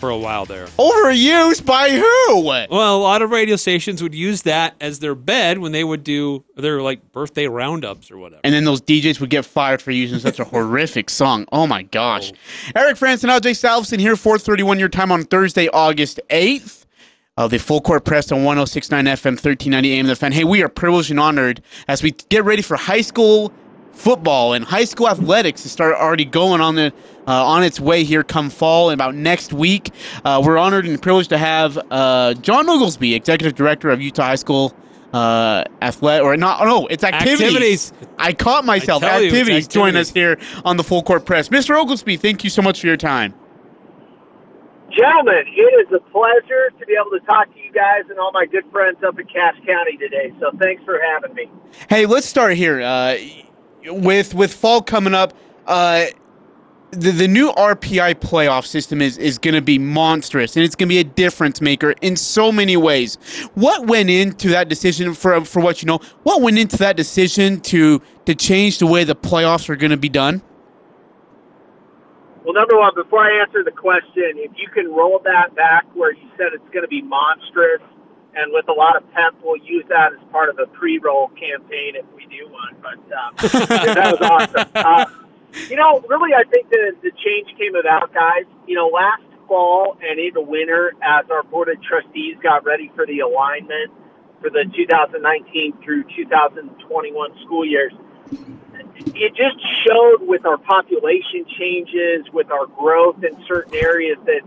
for 0.00 0.10
a 0.10 0.18
while 0.18 0.44
there. 0.44 0.66
overused 0.66 1.64
by 1.64 1.88
who? 1.90 2.40
Well, 2.42 2.96
a 2.96 2.98
lot 2.98 3.22
of 3.22 3.30
radio 3.30 3.56
stations 3.56 4.02
would 4.02 4.14
use 4.14 4.42
that 4.42 4.74
as 4.80 4.98
their 4.98 5.14
bed 5.14 5.58
when 5.58 5.72
they 5.72 5.82
would 5.84 6.04
do 6.04 6.44
their 6.56 6.82
like 6.82 7.12
birthday 7.12 7.46
roundups 7.46 8.10
or 8.10 8.18
whatever. 8.18 8.40
And 8.44 8.52
then 8.54 8.64
those 8.64 8.82
DJs 8.82 9.20
would 9.20 9.30
get 9.30 9.44
fired 9.46 9.80
for 9.80 9.92
using 9.92 10.18
such 10.18 10.38
a 10.38 10.44
horrific 10.52 11.08
song. 11.10 11.46
Oh 11.52 11.66
my 11.66 11.84
gosh. 11.84 12.32
Eric 12.76 12.96
Frandsen, 12.96 13.30
Ajay 13.30 13.52
Salvesen 13.52 13.98
here, 13.98 14.16
431 14.16 14.78
your 14.78 14.88
time 14.88 15.10
on 15.10 15.24
Thursday, 15.24 15.68
August 15.68 16.20
8th. 16.30 16.84
Uh, 17.36 17.48
the 17.48 17.58
full 17.58 17.80
court 17.80 18.04
press 18.04 18.30
on 18.30 18.44
1069 18.44 19.06
FM, 19.06 19.24
1390 19.32 19.92
AM. 19.98 20.06
The 20.06 20.14
fan. 20.14 20.30
Hey, 20.30 20.44
we 20.44 20.62
are 20.62 20.68
privileged 20.68 21.10
and 21.10 21.18
honored 21.18 21.62
as 21.88 22.00
we 22.00 22.12
get 22.28 22.44
ready 22.44 22.62
for 22.62 22.76
high 22.76 23.00
school 23.00 23.52
football 23.94 24.52
and 24.52 24.64
high 24.64 24.84
school 24.84 25.08
athletics 25.08 25.62
to 25.62 25.68
start 25.68 25.94
already 25.94 26.24
going 26.24 26.60
on 26.60 26.74
the 26.74 26.92
uh, 27.26 27.46
on 27.46 27.62
its 27.62 27.80
way 27.80 28.04
here 28.04 28.22
come 28.22 28.50
fall 28.50 28.90
and 28.90 29.00
about 29.00 29.14
next 29.14 29.52
week. 29.52 29.90
Uh, 30.24 30.42
we're 30.44 30.58
honored 30.58 30.86
and 30.86 31.00
privileged 31.00 31.30
to 31.30 31.38
have 31.38 31.78
uh, 31.90 32.34
Jon 32.34 32.68
Oglesby, 32.68 33.14
executive 33.14 33.54
director 33.54 33.90
of 33.90 34.02
Utah 34.02 34.24
High 34.24 34.34
School 34.34 34.74
uh, 35.14 35.64
athletic 35.80 36.24
or 36.24 36.36
not? 36.36 36.64
No, 36.64 36.86
it's 36.88 37.04
activities. 37.04 37.46
Activities. 37.46 37.92
I 38.18 38.32
caught 38.32 38.64
myself. 38.64 39.02
I 39.04 39.08
tell 39.08 39.22
you, 39.22 39.28
activities. 39.28 39.68
Join 39.68 39.96
us 39.96 40.10
here 40.10 40.38
on 40.64 40.76
the 40.76 40.84
full 40.84 41.02
court 41.02 41.24
press, 41.24 41.48
Mr. 41.48 41.80
Oglesby. 41.80 42.16
Thank 42.16 42.44
you 42.44 42.50
so 42.50 42.60
much 42.60 42.80
for 42.80 42.88
your 42.88 42.96
time. 42.96 43.32
Gentlemen, 44.90 45.44
it 45.46 45.86
is 45.86 45.92
a 45.92 46.00
pleasure 46.10 46.70
to 46.78 46.86
be 46.86 46.94
able 47.00 47.18
to 47.18 47.24
talk 47.26 47.52
to 47.52 47.58
you 47.58 47.72
guys 47.72 48.02
and 48.10 48.18
all 48.18 48.32
my 48.32 48.46
good 48.46 48.64
friends 48.70 48.98
up 49.04 49.18
in 49.18 49.26
Cache 49.26 49.56
County 49.66 49.96
today. 49.96 50.32
So 50.40 50.50
thanks 50.58 50.84
for 50.84 51.00
having 51.00 51.34
me. 51.34 51.50
Hey, 51.88 52.06
let's 52.06 52.26
start 52.26 52.56
here. 52.56 52.80
Uh, 52.80 53.16
with 53.86 54.34
with 54.34 54.52
fall 54.52 54.82
coming 54.82 55.14
up, 55.14 55.34
uh, 55.66 56.06
the 56.90 57.10
the 57.10 57.28
new 57.28 57.52
RPI 57.52 58.16
playoff 58.16 58.66
system 58.66 59.00
is 59.00 59.18
is 59.18 59.38
going 59.38 59.54
to 59.54 59.62
be 59.62 59.78
monstrous, 59.78 60.56
and 60.56 60.64
it's 60.64 60.74
going 60.74 60.88
to 60.88 60.92
be 60.92 60.98
a 60.98 61.04
difference 61.04 61.60
maker 61.60 61.94
in 62.00 62.16
so 62.16 62.52
many 62.52 62.76
ways. 62.76 63.16
What 63.54 63.86
went 63.86 64.10
into 64.10 64.48
that 64.48 64.68
decision 64.68 65.14
for 65.14 65.44
for 65.44 65.60
what 65.60 65.82
you 65.82 65.86
know? 65.86 66.00
What 66.22 66.42
went 66.42 66.58
into 66.58 66.76
that 66.78 66.96
decision 66.96 67.60
to 67.62 68.00
to 68.26 68.34
change 68.34 68.78
the 68.78 68.86
way 68.86 69.04
the 69.04 69.16
playoffs 69.16 69.68
are 69.68 69.76
going 69.76 69.90
to 69.90 69.96
be 69.96 70.08
done? 70.08 70.42
Well, 72.44 72.52
number 72.52 72.76
one, 72.76 72.92
before 72.94 73.20
I 73.20 73.40
answer 73.40 73.64
the 73.64 73.70
question, 73.70 74.32
if 74.36 74.50
you 74.56 74.68
can 74.68 74.92
roll 74.92 75.18
that 75.24 75.54
back 75.54 75.86
where 75.94 76.12
you 76.12 76.28
said 76.36 76.48
it's 76.52 76.68
going 76.74 76.82
to 76.82 76.88
be 76.88 77.00
monstrous, 77.00 77.80
and 78.36 78.52
with 78.52 78.68
a 78.68 78.72
lot 78.72 78.96
of 78.96 79.10
pep, 79.12 79.34
we'll 79.42 79.56
use 79.56 79.84
that 79.88 80.12
as 80.12 80.18
part 80.30 80.48
of 80.48 80.58
a 80.58 80.66
pre-roll 80.66 81.28
campaign 81.28 81.96
if 81.96 82.04
we 82.14 82.26
do 82.26 82.48
one. 82.48 82.76
But 82.82 82.98
um, 83.12 83.34
that 83.94 84.18
was 84.18 84.28
awesome. 84.28 84.70
Uh, 84.74 85.06
you 85.68 85.76
know, 85.76 86.00
really, 86.08 86.34
I 86.34 86.42
think 86.50 86.68
the 86.70 86.92
the 87.02 87.12
change 87.24 87.56
came 87.58 87.74
about, 87.76 88.12
guys. 88.12 88.44
You 88.66 88.74
know, 88.74 88.88
last 88.88 89.22
fall 89.46 89.96
and 90.02 90.18
into 90.18 90.40
winter, 90.40 90.92
as 91.02 91.26
our 91.30 91.42
board 91.42 91.68
of 91.68 91.80
trustees 91.82 92.36
got 92.42 92.64
ready 92.64 92.90
for 92.94 93.06
the 93.06 93.20
alignment 93.20 93.92
for 94.40 94.50
the 94.50 94.64
2019 94.74 95.78
through 95.82 96.04
2021 96.16 97.30
school 97.44 97.64
years, 97.64 97.92
it 99.14 99.34
just 99.34 99.56
showed 99.86 100.26
with 100.26 100.44
our 100.44 100.58
population 100.58 101.46
changes, 101.58 102.26
with 102.32 102.50
our 102.50 102.66
growth 102.66 103.22
in 103.24 103.42
certain 103.46 103.74
areas, 103.74 104.18
that 104.26 104.40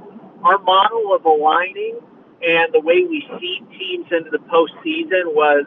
our 0.43 0.59
model 0.59 1.13
of 1.15 1.25
aligning 1.25 1.99
and 2.41 2.73
the 2.73 2.79
way 2.81 3.03
we 3.03 3.25
seed 3.39 3.67
teams 3.71 4.05
into 4.11 4.29
the 4.29 4.39
postseason 4.39 5.33
was 5.33 5.65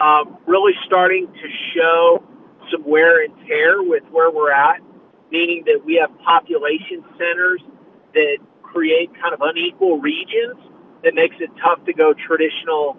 um, 0.00 0.38
really 0.46 0.74
starting 0.86 1.26
to 1.26 1.48
show 1.74 2.22
some 2.70 2.84
wear 2.84 3.24
and 3.24 3.34
tear 3.46 3.82
with 3.82 4.02
where 4.10 4.30
we're 4.30 4.52
at, 4.52 4.80
meaning 5.30 5.64
that 5.66 5.80
we 5.84 5.94
have 5.96 6.16
population 6.20 7.04
centers 7.18 7.60
that 8.14 8.38
create 8.62 9.10
kind 9.20 9.34
of 9.34 9.40
unequal 9.42 9.98
regions 10.00 10.56
that 11.02 11.14
makes 11.14 11.36
it 11.40 11.50
tough 11.62 11.84
to 11.84 11.92
go 11.92 12.14
traditional 12.14 12.96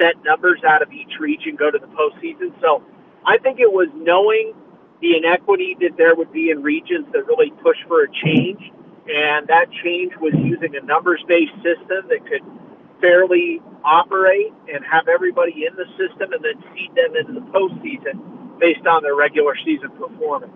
set 0.00 0.14
numbers 0.24 0.60
out 0.66 0.82
of 0.82 0.92
each 0.92 1.20
region 1.20 1.56
go 1.56 1.70
to 1.70 1.78
the 1.78 1.86
postseason. 1.88 2.52
So 2.60 2.82
I 3.26 3.38
think 3.38 3.60
it 3.60 3.70
was 3.70 3.88
knowing 3.94 4.54
the 5.00 5.16
inequity 5.16 5.76
that 5.80 5.96
there 5.96 6.14
would 6.14 6.32
be 6.32 6.50
in 6.50 6.62
regions 6.62 7.06
that 7.12 7.26
really 7.26 7.52
push 7.62 7.76
for 7.86 8.02
a 8.02 8.08
change. 8.24 8.60
And 9.06 9.46
that 9.48 9.66
change 9.82 10.14
was 10.20 10.32
using 10.34 10.74
a 10.76 10.84
numbers 10.84 11.22
based 11.28 11.54
system 11.56 12.08
that 12.08 12.24
could 12.28 12.42
fairly 13.00 13.60
operate 13.84 14.52
and 14.72 14.84
have 14.84 15.08
everybody 15.08 15.66
in 15.66 15.76
the 15.76 15.84
system 15.98 16.32
and 16.32 16.42
then 16.42 16.62
seed 16.72 16.90
them 16.94 17.14
into 17.16 17.32
the 17.34 17.46
postseason 17.52 18.58
based 18.58 18.86
on 18.86 19.02
their 19.02 19.14
regular 19.14 19.54
season 19.64 19.90
performance. 19.90 20.52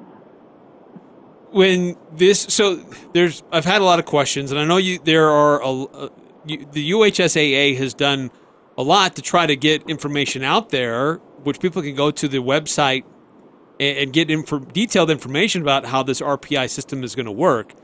When 1.51 1.97
this, 2.13 2.41
so 2.41 2.77
there's, 3.13 3.43
I've 3.53 3.65
had 3.65 3.81
a 3.81 3.85
lot 3.85 3.99
of 3.99 4.05
questions, 4.05 4.51
and 4.51 4.61
I 4.61 4.65
know 4.65 4.77
you. 4.77 4.99
There 4.99 5.29
are 5.29 5.63
a, 5.63 5.69
a 5.69 6.11
you, 6.45 6.67
the 6.73 6.91
UHSAA 6.91 7.77
has 7.79 7.95
done 7.95 8.31
a 8.77 8.83
lot 8.83 9.17
to 9.17 9.23
try 9.23 9.47
to 9.47 9.57
get 9.57 9.89
information 9.89 10.43
out 10.43 10.71
there, 10.71 11.17
which 11.45 11.59
people 11.61 11.83
can 11.83 11.95
go 11.95 12.11
to 12.11 12.29
the 12.29 12.39
website 12.39 13.05
and, 13.81 13.99
and 13.99 14.13
get 14.13 14.31
info, 14.31 14.59
detailed 14.59 15.11
information 15.11 15.63
about 15.63 15.87
how 15.87 16.03
this 16.03 16.21
RPI 16.21 16.69
system 16.71 17.03
is 17.03 17.15
going 17.15 17.27
to 17.27 17.33
work. 17.33 17.75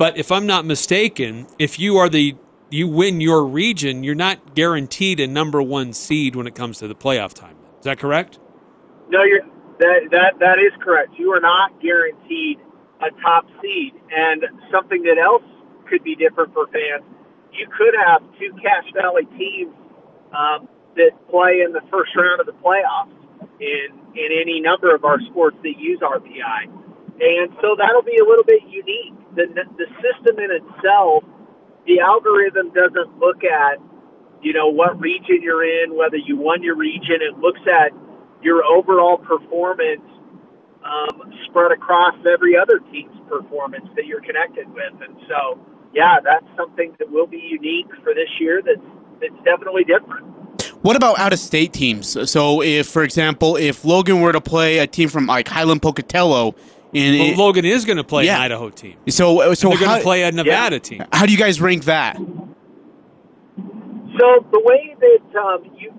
But 0.00 0.16
if 0.16 0.32
I'm 0.32 0.46
not 0.46 0.64
mistaken, 0.64 1.46
if 1.58 1.78
you 1.78 1.98
are 1.98 2.08
the 2.08 2.34
you 2.70 2.88
win 2.88 3.20
your 3.20 3.44
region, 3.44 4.02
you're 4.02 4.14
not 4.14 4.54
guaranteed 4.54 5.20
a 5.20 5.26
number 5.26 5.60
one 5.60 5.92
seed 5.92 6.34
when 6.34 6.46
it 6.46 6.54
comes 6.54 6.78
to 6.78 6.88
the 6.88 6.94
playoff 6.94 7.34
time. 7.34 7.56
Is 7.80 7.84
that 7.84 7.98
correct? 7.98 8.38
No, 9.10 9.22
you're 9.24 9.42
that 9.78 10.08
that 10.10 10.38
that 10.40 10.58
is 10.58 10.72
correct. 10.80 11.18
You 11.18 11.34
are 11.34 11.40
not 11.40 11.82
guaranteed 11.82 12.60
a 13.02 13.10
top 13.20 13.44
seed, 13.60 13.92
and 14.10 14.42
something 14.72 15.02
that 15.02 15.18
else 15.18 15.44
could 15.86 16.02
be 16.02 16.16
different 16.16 16.54
for 16.54 16.66
fans. 16.68 17.04
You 17.52 17.68
could 17.68 17.92
have 18.06 18.22
two 18.38 18.56
Cache 18.56 18.90
Valley 18.94 19.28
teams 19.36 19.74
um, 20.32 20.66
that 20.96 21.12
play 21.28 21.60
in 21.60 21.74
the 21.74 21.82
first 21.90 22.16
round 22.16 22.40
of 22.40 22.46
the 22.46 22.56
playoffs 22.64 23.12
in 23.60 24.00
in 24.16 24.28
any 24.32 24.62
number 24.62 24.94
of 24.94 25.04
our 25.04 25.20
sports 25.28 25.58
that 25.62 25.76
use 25.76 26.00
RPI, 26.00 26.72
and 27.20 27.52
so 27.60 27.76
that'll 27.76 28.00
be 28.00 28.16
a 28.16 28.24
little 28.24 28.44
bit 28.44 28.62
unique. 28.66 29.19
The 29.36 29.46
the 29.78 29.86
system 30.02 30.38
in 30.38 30.50
itself 30.50 31.24
the 31.86 32.00
algorithm 32.00 32.70
doesn't 32.70 33.18
look 33.18 33.42
at, 33.44 33.78
you 34.42 34.52
know, 34.52 34.68
what 34.68 35.00
region 35.00 35.40
you're 35.42 35.64
in, 35.64 35.96
whether 35.96 36.16
you 36.16 36.36
won 36.36 36.62
your 36.62 36.76
region. 36.76 37.18
It 37.20 37.38
looks 37.38 37.60
at 37.66 37.92
your 38.42 38.64
overall 38.64 39.18
performance 39.18 40.02
um, 40.84 41.32
spread 41.46 41.72
across 41.72 42.14
every 42.26 42.56
other 42.56 42.80
team's 42.92 43.16
performance 43.28 43.86
that 43.96 44.06
you're 44.06 44.20
connected 44.20 44.72
with. 44.72 44.92
And 45.00 45.16
so, 45.28 45.58
yeah, 45.94 46.18
that's 46.22 46.46
something 46.56 46.94
that 46.98 47.10
will 47.10 47.26
be 47.26 47.38
unique 47.38 47.88
for 48.02 48.14
this 48.14 48.30
year. 48.38 48.62
That's 48.64 48.86
that's 49.20 49.44
definitely 49.44 49.84
different. 49.84 50.26
What 50.82 50.96
about 50.96 51.18
out 51.18 51.34
of 51.34 51.38
state 51.38 51.74
teams? 51.74 52.30
So, 52.30 52.62
if, 52.62 52.86
for 52.86 53.02
example, 53.02 53.56
if 53.56 53.84
Logan 53.84 54.22
were 54.22 54.32
to 54.32 54.40
play 54.40 54.78
a 54.78 54.86
team 54.86 55.10
from 55.10 55.26
like 55.26 55.46
Highland 55.46 55.82
Pocatello, 55.82 56.54
and 56.92 57.18
well, 57.18 57.30
it, 57.30 57.36
Logan 57.36 57.64
is 57.64 57.84
going 57.84 57.98
to 57.98 58.04
play 58.04 58.24
yeah. 58.24 58.36
an 58.36 58.42
Idaho 58.42 58.70
team. 58.70 58.96
So, 59.08 59.54
so 59.54 59.68
they're 59.68 59.78
going 59.78 59.98
to 59.98 60.02
play 60.02 60.24
a 60.24 60.32
Nevada 60.32 60.76
yeah. 60.76 60.80
team. 60.80 61.04
How 61.12 61.26
do 61.26 61.32
you 61.32 61.38
guys 61.38 61.60
rank 61.60 61.84
that? 61.84 62.16
So 64.18 64.44
the 64.50 64.60
way 64.64 64.96
that 64.98 65.40
um, 65.40 65.64
you, 65.78 65.94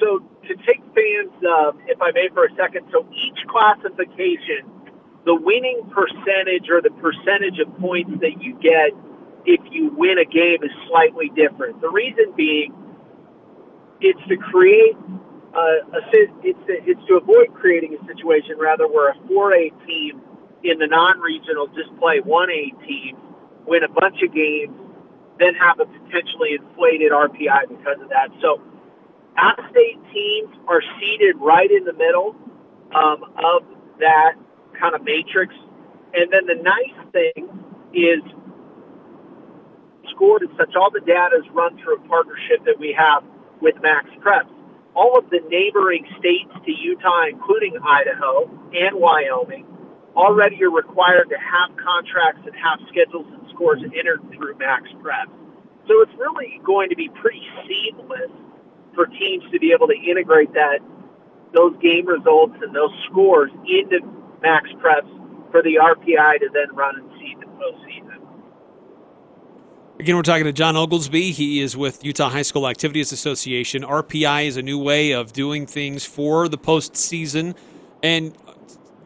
so 0.00 0.18
to 0.18 0.54
take 0.66 0.82
fans, 0.94 1.32
uh, 1.46 1.72
if 1.86 2.00
I 2.02 2.10
may, 2.12 2.28
for 2.34 2.46
a 2.46 2.54
second. 2.56 2.86
So 2.90 3.06
each 3.14 3.46
classification, 3.48 4.66
the 5.24 5.34
winning 5.34 5.80
percentage 5.90 6.68
or 6.68 6.82
the 6.82 6.90
percentage 6.98 7.58
of 7.60 7.74
points 7.78 8.10
that 8.20 8.42
you 8.42 8.58
get 8.60 8.90
if 9.46 9.60
you 9.70 9.90
win 9.96 10.18
a 10.18 10.24
game 10.24 10.62
is 10.62 10.70
slightly 10.88 11.30
different. 11.34 11.80
The 11.80 11.90
reason 11.90 12.32
being, 12.36 12.74
it's 14.00 14.20
to 14.28 14.36
create 14.36 14.96
uh, 15.54 15.96
a, 15.96 16.00
it's 16.42 16.58
to, 16.66 16.72
it's 16.84 17.06
to 17.08 17.14
avoid 17.16 17.54
creating 17.54 17.96
a 18.00 18.06
situation 18.06 18.56
rather 18.58 18.88
where 18.88 19.10
a 19.10 19.14
4A 19.30 19.86
team 19.86 20.20
in 20.64 20.78
the 20.78 20.86
non-regional 20.86 21.68
just 21.74 21.90
play 21.98 22.20
one 22.24 22.50
A 22.50 22.70
team, 22.86 23.16
win 23.66 23.82
a 23.82 23.88
bunch 23.88 24.22
of 24.22 24.34
games, 24.34 24.74
then 25.38 25.54
have 25.54 25.80
a 25.80 25.86
potentially 25.86 26.58
inflated 26.58 27.12
RPI 27.12 27.68
because 27.68 27.98
of 28.00 28.08
that. 28.10 28.30
So 28.40 28.60
out-of-state 29.36 29.98
teams 30.12 30.54
are 30.68 30.82
seated 31.00 31.36
right 31.40 31.70
in 31.70 31.84
the 31.84 31.94
middle 31.94 32.36
um, 32.94 33.24
of 33.38 33.64
that 33.98 34.34
kind 34.78 34.94
of 34.94 35.02
matrix. 35.02 35.54
And 36.14 36.30
then 36.30 36.46
the 36.46 36.60
nice 36.62 36.98
thing 37.12 37.48
is 37.94 38.22
scored 40.14 40.42
and 40.42 40.50
such. 40.58 40.74
All 40.76 40.90
the 40.90 41.00
data 41.00 41.40
is 41.40 41.48
run 41.52 41.78
through 41.78 41.96
a 41.96 42.08
partnership 42.08 42.64
that 42.66 42.78
we 42.78 42.94
have 42.96 43.24
with 43.60 43.74
Max 43.82 44.06
Preps. 44.20 44.50
All 44.94 45.18
of 45.18 45.30
the 45.30 45.40
neighboring 45.48 46.04
states 46.18 46.52
to 46.52 46.70
Utah, 46.70 47.26
including 47.30 47.78
Idaho 47.80 48.44
and 48.74 49.00
Wyoming, 49.00 49.66
already 50.16 50.62
are 50.62 50.70
required 50.70 51.28
to 51.30 51.38
have 51.38 51.76
contracts 51.76 52.42
and 52.44 52.54
have 52.56 52.78
schedules 52.88 53.26
and 53.32 53.42
scores 53.54 53.82
entered 53.96 54.20
through 54.34 54.56
Max 54.58 54.88
Prep. 55.00 55.28
So 55.88 56.00
it's 56.02 56.14
really 56.18 56.60
going 56.64 56.88
to 56.90 56.96
be 56.96 57.08
pretty 57.20 57.42
seamless 57.66 58.30
for 58.94 59.06
teams 59.06 59.44
to 59.52 59.58
be 59.58 59.72
able 59.72 59.88
to 59.88 59.96
integrate 59.96 60.52
that 60.54 60.80
those 61.54 61.74
game 61.82 62.06
results 62.06 62.54
and 62.62 62.74
those 62.74 62.92
scores 63.10 63.50
into 63.66 64.00
Max 64.42 64.68
Preps 64.80 65.10
for 65.50 65.62
the 65.62 65.76
RPI 65.80 66.40
to 66.40 66.48
then 66.52 66.74
run 66.74 66.96
and 66.96 67.10
seed 67.18 67.38
the 67.40 67.46
postseason. 67.46 68.18
Again, 70.00 70.16
we're 70.16 70.22
talking 70.22 70.44
to 70.44 70.52
Jon 70.52 70.76
Oglesby. 70.76 71.30
He 71.32 71.60
is 71.60 71.76
with 71.76 72.04
Utah 72.04 72.30
High 72.30 72.42
School 72.42 72.66
Activities 72.66 73.12
Association. 73.12 73.82
RPI 73.82 74.46
is 74.46 74.56
a 74.56 74.62
new 74.62 74.78
way 74.78 75.12
of 75.12 75.32
doing 75.32 75.66
things 75.66 76.04
for 76.04 76.48
the 76.48 76.58
postseason. 76.58 77.54
And 78.02 78.34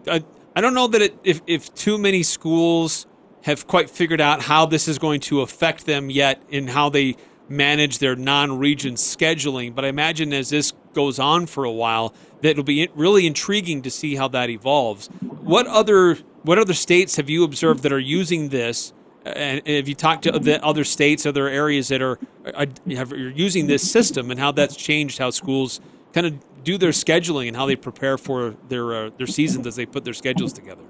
uh, 0.07 0.21
I 0.57 0.63
don't 0.63 0.73
know 0.73 0.87
that 0.87 1.03
it, 1.03 1.19
if 1.23 1.43
if 1.47 1.73
too 1.75 1.99
many 1.99 2.23
schools 2.23 3.07
have 3.43 3.67
quite 3.67 3.91
figured 3.91 4.23
out 4.23 4.41
how 4.41 4.65
this 4.65 4.89
is 4.89 4.99
going 4.99 5.21
to 5.21 5.43
affect 5.43 5.85
them 5.85 6.09
yet 6.11 6.43
in 6.49 6.69
how 6.69 6.89
they 6.89 7.17
manage 7.47 7.99
their 7.99 8.17
non-region 8.17 8.95
scheduling. 8.95 9.75
But 9.75 9.85
I 9.85 9.89
imagine 9.89 10.33
as 10.33 10.49
this 10.49 10.73
goes 10.95 11.19
on 11.19 11.47
for 11.47 11.65
a 11.65 11.71
while, 11.71 12.15
that 12.41 12.49
it'll 12.49 12.65
be 12.65 12.89
really 12.95 13.27
intriguing 13.27 13.83
to 13.83 13.91
see 13.91 14.17
how 14.17 14.29
that 14.29 14.49
evolves. 14.49 15.09
What 15.21 15.67
other 15.67 16.15
what 16.43 16.59
other 16.59 16.73
states 16.73 17.17
have 17.17 17.29
you 17.29 17.45
observed 17.45 17.83
that 17.83 17.93
are 17.93 17.99
using 17.99 18.49
this? 18.49 18.95
And 19.27 19.67
have 19.67 19.89
you 19.89 19.95
talked 19.95 20.23
to 20.23 20.39
the 20.39 20.65
other 20.65 20.85
states, 20.85 21.27
other 21.27 21.49
areas 21.49 21.89
that 21.89 22.01
are, 22.01 22.19
are, 22.55 22.67
are 22.87 23.17
using 23.17 23.67
this 23.67 23.89
system, 23.91 24.31
and 24.31 24.41
how 24.41 24.53
that's 24.53 24.77
changed 24.77 25.19
how 25.19 25.31
schools 25.31 25.81
kind 26.17 26.27
of 26.27 26.65
do 26.65 26.79
their 26.79 26.97
scheduling 26.97 27.47
and 27.47 27.55
how 27.55 27.67
they 27.67 27.77
prepare 27.77 28.17
for 28.17 28.57
their 28.69 28.95
uh, 28.95 29.11
their 29.19 29.27
seasons 29.27 29.67
as 29.67 29.77
they 29.77 29.85
put 29.85 30.03
their 30.05 30.15
schedules 30.15 30.51
together? 30.51 30.83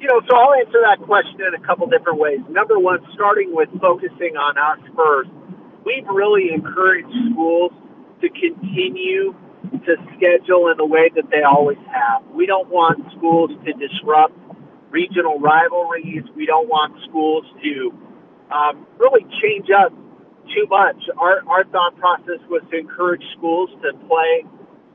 You 0.00 0.08
know, 0.08 0.20
so 0.26 0.34
I'll 0.34 0.54
answer 0.54 0.80
that 0.88 0.98
question 1.04 1.42
in 1.46 1.52
a 1.54 1.66
couple 1.66 1.86
different 1.86 2.18
ways. 2.18 2.40
Number 2.48 2.78
one, 2.78 3.00
starting 3.12 3.54
with 3.54 3.68
focusing 3.78 4.40
on 4.40 4.56
us 4.56 4.80
first, 4.96 5.28
we've 5.84 6.08
really 6.08 6.48
encouraged 6.54 7.12
schools 7.30 7.72
to 8.22 8.28
continue 8.30 9.36
to 9.84 9.96
schedule 10.16 10.72
in 10.72 10.78
the 10.78 10.86
way 10.86 11.10
that 11.14 11.28
they 11.30 11.42
always 11.42 11.78
have. 11.92 12.24
We 12.32 12.46
don't 12.46 12.70
want 12.70 13.04
schools 13.18 13.50
to 13.66 13.72
disrupt 13.74 14.32
regional 14.88 15.38
rivalries. 15.38 16.24
We 16.34 16.46
don't 16.46 16.68
want 16.68 16.96
schools 17.10 17.44
to 17.62 17.92
um, 18.50 18.86
really 18.98 19.26
change 19.42 19.68
up 19.68 19.92
too 20.54 20.66
much. 20.68 20.96
Our 21.18 21.42
our 21.48 21.64
thought 21.64 21.96
process 21.96 22.40
was 22.48 22.62
to 22.70 22.78
encourage 22.78 23.22
schools 23.36 23.70
to 23.82 23.92
play, 24.06 24.44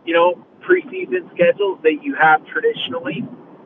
you 0.05 0.13
know, 0.13 0.39
preseason 0.63 1.29
schedules 1.33 1.79
that 1.83 2.01
you 2.01 2.15
have 2.19 2.45
traditionally, 2.47 3.21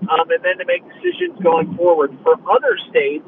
um, 0.09 0.27
and 0.29 0.41
then 0.43 0.57
to 0.59 0.65
make 0.65 0.83
decisions 0.85 1.39
going 1.43 1.75
forward. 1.75 2.11
For 2.23 2.35
other 2.49 2.77
states, 2.89 3.25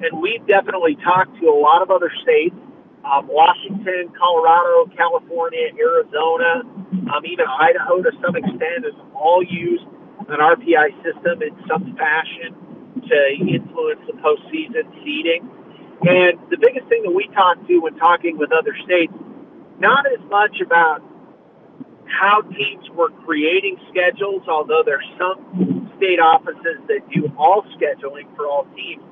and 0.00 0.20
we've 0.20 0.44
definitely 0.46 0.96
talked 1.02 1.38
to 1.40 1.46
a 1.48 1.58
lot 1.58 1.82
of 1.82 1.90
other 1.90 2.10
states, 2.22 2.56
um, 3.04 3.28
Washington, 3.28 4.12
Colorado, 4.16 4.90
California, 4.96 5.70
Arizona, 5.76 6.64
um, 7.12 7.22
even 7.24 7.46
Idaho 7.46 8.02
to 8.02 8.10
some 8.24 8.36
extent 8.36 8.84
has 8.84 8.96
all 9.14 9.42
used 9.44 9.84
an 10.28 10.40
RPI 10.40 10.94
system 11.04 11.42
in 11.42 11.52
some 11.68 11.94
fashion 11.96 12.56
to 13.04 13.18
influence 13.44 14.00
the 14.08 14.16
postseason 14.24 14.88
seeding. 15.04 15.44
And 16.06 16.36
the 16.50 16.58
biggest 16.60 16.86
thing 16.88 17.02
that 17.04 17.12
we 17.12 17.28
talk 17.34 17.56
to 17.66 17.78
when 17.78 17.96
talking 17.96 18.36
with 18.36 18.52
other 18.52 18.76
states, 18.84 19.12
not 19.78 20.04
as 20.06 20.20
much 20.28 20.60
about 20.60 21.00
how 22.04 22.42
teams 22.42 22.84
were 22.90 23.10
creating 23.24 23.76
schedules, 23.90 24.42
although 24.48 24.82
there's 24.84 25.08
some 25.18 25.90
state 25.96 26.20
offices 26.20 26.84
that 26.88 27.00
do 27.12 27.32
all 27.38 27.64
scheduling 27.80 28.28
for 28.36 28.46
all 28.46 28.66
teams, 28.76 29.02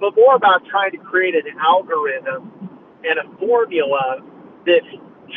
but 0.00 0.14
more 0.14 0.36
about 0.36 0.64
trying 0.70 0.92
to 0.92 0.98
create 0.98 1.34
an 1.34 1.50
algorithm 1.58 2.70
and 3.02 3.18
a 3.18 3.38
formula 3.38 4.22
that's 4.64 4.86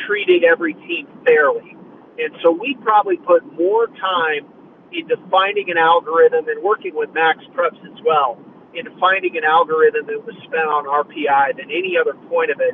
treating 0.05 0.43
every 0.43 0.76
team 0.76 1.07
fairly. 1.26 1.76
And 2.20 2.36
so 2.43 2.51
we 2.51 2.78
probably 2.82 3.18
put 3.18 3.41
more 3.53 3.88
time 3.88 4.45
into 4.91 5.18
finding 5.32 5.72
an 5.72 5.78
algorithm 5.78 6.47
and 6.47 6.62
working 6.64 6.95
with 6.95 7.12
Max 7.14 7.39
Preps 7.55 7.82
as 7.86 7.99
well 8.05 8.38
into 8.74 8.92
finding 9.00 9.38
an 9.38 9.44
algorithm 9.44 10.06
that 10.08 10.22
was 10.26 10.36
spent 10.46 10.70
on 10.70 10.86
RPI 10.86 11.58
than 11.58 11.72
any 11.72 11.98
other 11.98 12.14
point 12.30 12.52
of 12.52 12.60
it. 12.62 12.74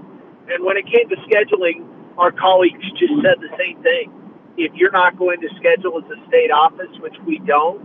And 0.52 0.64
when 0.64 0.78
it 0.78 0.86
came 0.86 1.08
to 1.10 1.18
scheduling, 1.24 1.88
our 2.18 2.32
colleagues 2.32 2.84
just 3.00 3.14
said 3.24 3.40
the 3.40 3.52
same 3.58 3.82
thing. 3.82 4.12
If 4.58 4.72
you're 4.76 4.92
not 4.92 5.18
going 5.18 5.42
to 5.42 5.50
schedule 5.58 6.00
as 6.00 6.08
a 6.12 6.20
state 6.28 6.52
office, 6.52 6.92
which 7.00 7.16
we 7.26 7.40
don't, 7.40 7.82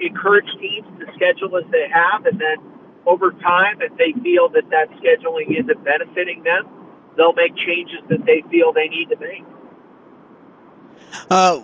encourage 0.00 0.48
teams 0.60 0.88
to 0.98 1.06
schedule 1.14 1.56
as 1.56 1.64
they 1.70 1.88
have, 1.92 2.24
and 2.26 2.40
then 2.40 2.56
over 3.06 3.32
time, 3.32 3.80
if 3.80 3.92
they 3.96 4.12
feel 4.20 4.48
that 4.50 4.68
that 4.70 4.88
scheduling 5.00 5.52
isn't 5.52 5.84
benefiting 5.84 6.42
them, 6.42 6.68
they'll 7.16 7.32
make 7.32 7.56
changes 7.56 8.00
that 8.08 8.24
they 8.26 8.42
feel 8.50 8.72
they 8.72 8.88
need 8.88 9.08
to 9.08 9.16
make. 9.16 9.44
Uh, 11.30 11.60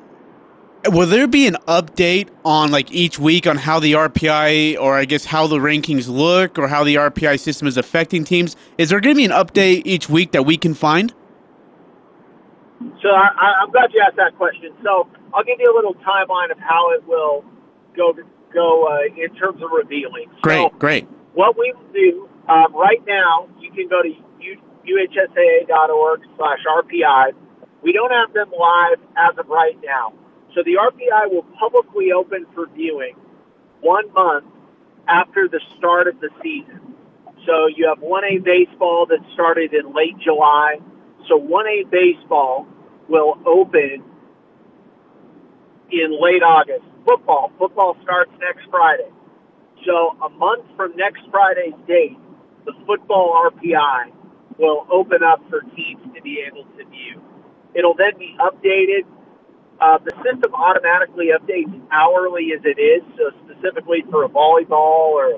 will 0.88 1.06
there 1.06 1.26
be 1.26 1.46
an 1.46 1.56
update 1.66 2.28
on 2.44 2.70
like 2.70 2.90
each 2.92 3.18
week 3.18 3.46
on 3.46 3.56
how 3.56 3.80
the 3.80 3.92
RPI 3.92 4.78
or 4.78 4.96
I 4.96 5.04
guess 5.04 5.24
how 5.24 5.46
the 5.46 5.58
rankings 5.58 6.08
look 6.08 6.58
or 6.58 6.68
how 6.68 6.84
the 6.84 6.96
RPI 6.96 7.38
system 7.40 7.68
is 7.68 7.76
affecting 7.76 8.24
teams? 8.24 8.56
Is 8.78 8.90
there 8.90 9.00
going 9.00 9.14
to 9.14 9.18
be 9.18 9.24
an 9.24 9.30
update 9.30 9.82
each 9.84 10.08
week 10.08 10.32
that 10.32 10.44
we 10.44 10.56
can 10.56 10.74
find? 10.74 11.12
So 13.02 13.08
I, 13.08 13.62
I'm 13.62 13.70
glad 13.70 13.90
you 13.92 14.02
asked 14.06 14.16
that 14.16 14.36
question. 14.36 14.72
So 14.82 15.08
I'll 15.34 15.44
give 15.44 15.58
you 15.58 15.72
a 15.72 15.74
little 15.74 15.94
timeline 15.94 16.50
of 16.50 16.58
how 16.58 16.92
it 16.92 17.06
will 17.06 17.44
go 17.96 18.12
go 18.52 18.86
uh, 18.86 18.98
in 19.16 19.34
terms 19.34 19.62
of 19.62 19.70
revealing. 19.72 20.26
Great, 20.42 20.56
so 20.56 20.70
great. 20.78 21.06
What 21.34 21.58
we 21.58 21.72
will 21.72 21.92
do 21.92 22.28
um, 22.48 22.74
right 22.74 23.02
now, 23.06 23.48
you 23.58 23.70
can 23.72 23.88
go 23.88 24.02
to 24.02 24.08
uhsaa.org 24.86 26.20
slash 26.36 26.58
RPI. 26.66 27.32
We 27.82 27.92
don't 27.92 28.10
have 28.10 28.32
them 28.32 28.50
live 28.50 28.98
as 29.16 29.38
of 29.38 29.48
right 29.48 29.76
now. 29.84 30.12
So 30.56 30.62
the 30.64 30.80
RPI 30.80 31.30
will 31.30 31.44
publicly 31.60 32.12
open 32.16 32.46
for 32.54 32.66
viewing 32.74 33.14
one 33.82 34.10
month 34.14 34.46
after 35.06 35.48
the 35.52 35.60
start 35.76 36.08
of 36.08 36.18
the 36.20 36.30
season. 36.42 36.96
So 37.44 37.68
you 37.68 37.86
have 37.86 38.02
1A 38.02 38.42
baseball 38.42 39.04
that 39.10 39.20
started 39.34 39.74
in 39.74 39.94
late 39.94 40.16
July. 40.24 40.78
So 41.28 41.38
1A 41.38 41.90
baseball 41.90 42.66
will 43.06 43.36
open 43.44 44.02
in 45.92 46.16
late 46.18 46.42
August. 46.42 46.88
Football, 47.06 47.52
football 47.58 47.96
starts 48.02 48.32
next 48.40 48.66
Friday. 48.70 49.12
So 49.84 50.16
a 50.24 50.30
month 50.30 50.64
from 50.74 50.96
next 50.96 51.20
Friday's 51.30 51.76
date, 51.86 52.16
the 52.64 52.72
football 52.86 53.44
RPI 53.52 54.10
will 54.58 54.86
open 54.90 55.22
up 55.22 55.42
for 55.50 55.60
teams 55.76 56.02
to 56.14 56.22
be 56.22 56.42
able 56.48 56.64
to 56.64 56.84
view. 56.88 57.20
It'll 57.74 57.94
then 57.94 58.18
be 58.18 58.34
updated. 58.40 59.04
Uh, 59.78 59.98
the 60.04 60.12
system 60.24 60.54
automatically 60.54 61.28
updates 61.36 61.68
hourly 61.92 62.52
as 62.56 62.64
it 62.64 62.80
is, 62.80 63.02
so 63.18 63.28
specifically 63.44 64.02
for 64.10 64.24
a 64.24 64.28
volleyball 64.28 65.12
or 65.12 65.36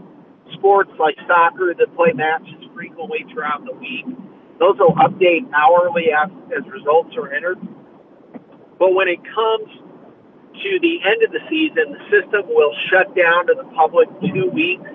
sports 0.55 0.91
like 0.99 1.17
soccer 1.27 1.75
that 1.75 1.95
play 1.97 2.13
matches 2.15 2.55
frequently 2.73 3.27
throughout 3.33 3.65
the 3.65 3.75
week. 3.75 4.07
Those 4.61 4.79
will 4.79 4.95
update 4.95 5.43
hourly 5.53 6.15
as, 6.15 6.31
as 6.57 6.63
results 6.71 7.17
are 7.17 7.33
entered. 7.35 7.59
But 8.79 8.95
when 8.95 9.09
it 9.09 9.19
comes 9.27 9.71
to 10.63 10.71
the 10.83 10.99
end 11.03 11.23
of 11.27 11.33
the 11.35 11.43
season, 11.51 11.99
the 11.99 12.03
system 12.07 12.47
will 12.47 12.75
shut 12.91 13.15
down 13.17 13.47
to 13.49 13.55
the 13.59 13.67
public 13.75 14.09
two 14.23 14.51
weeks 14.55 14.87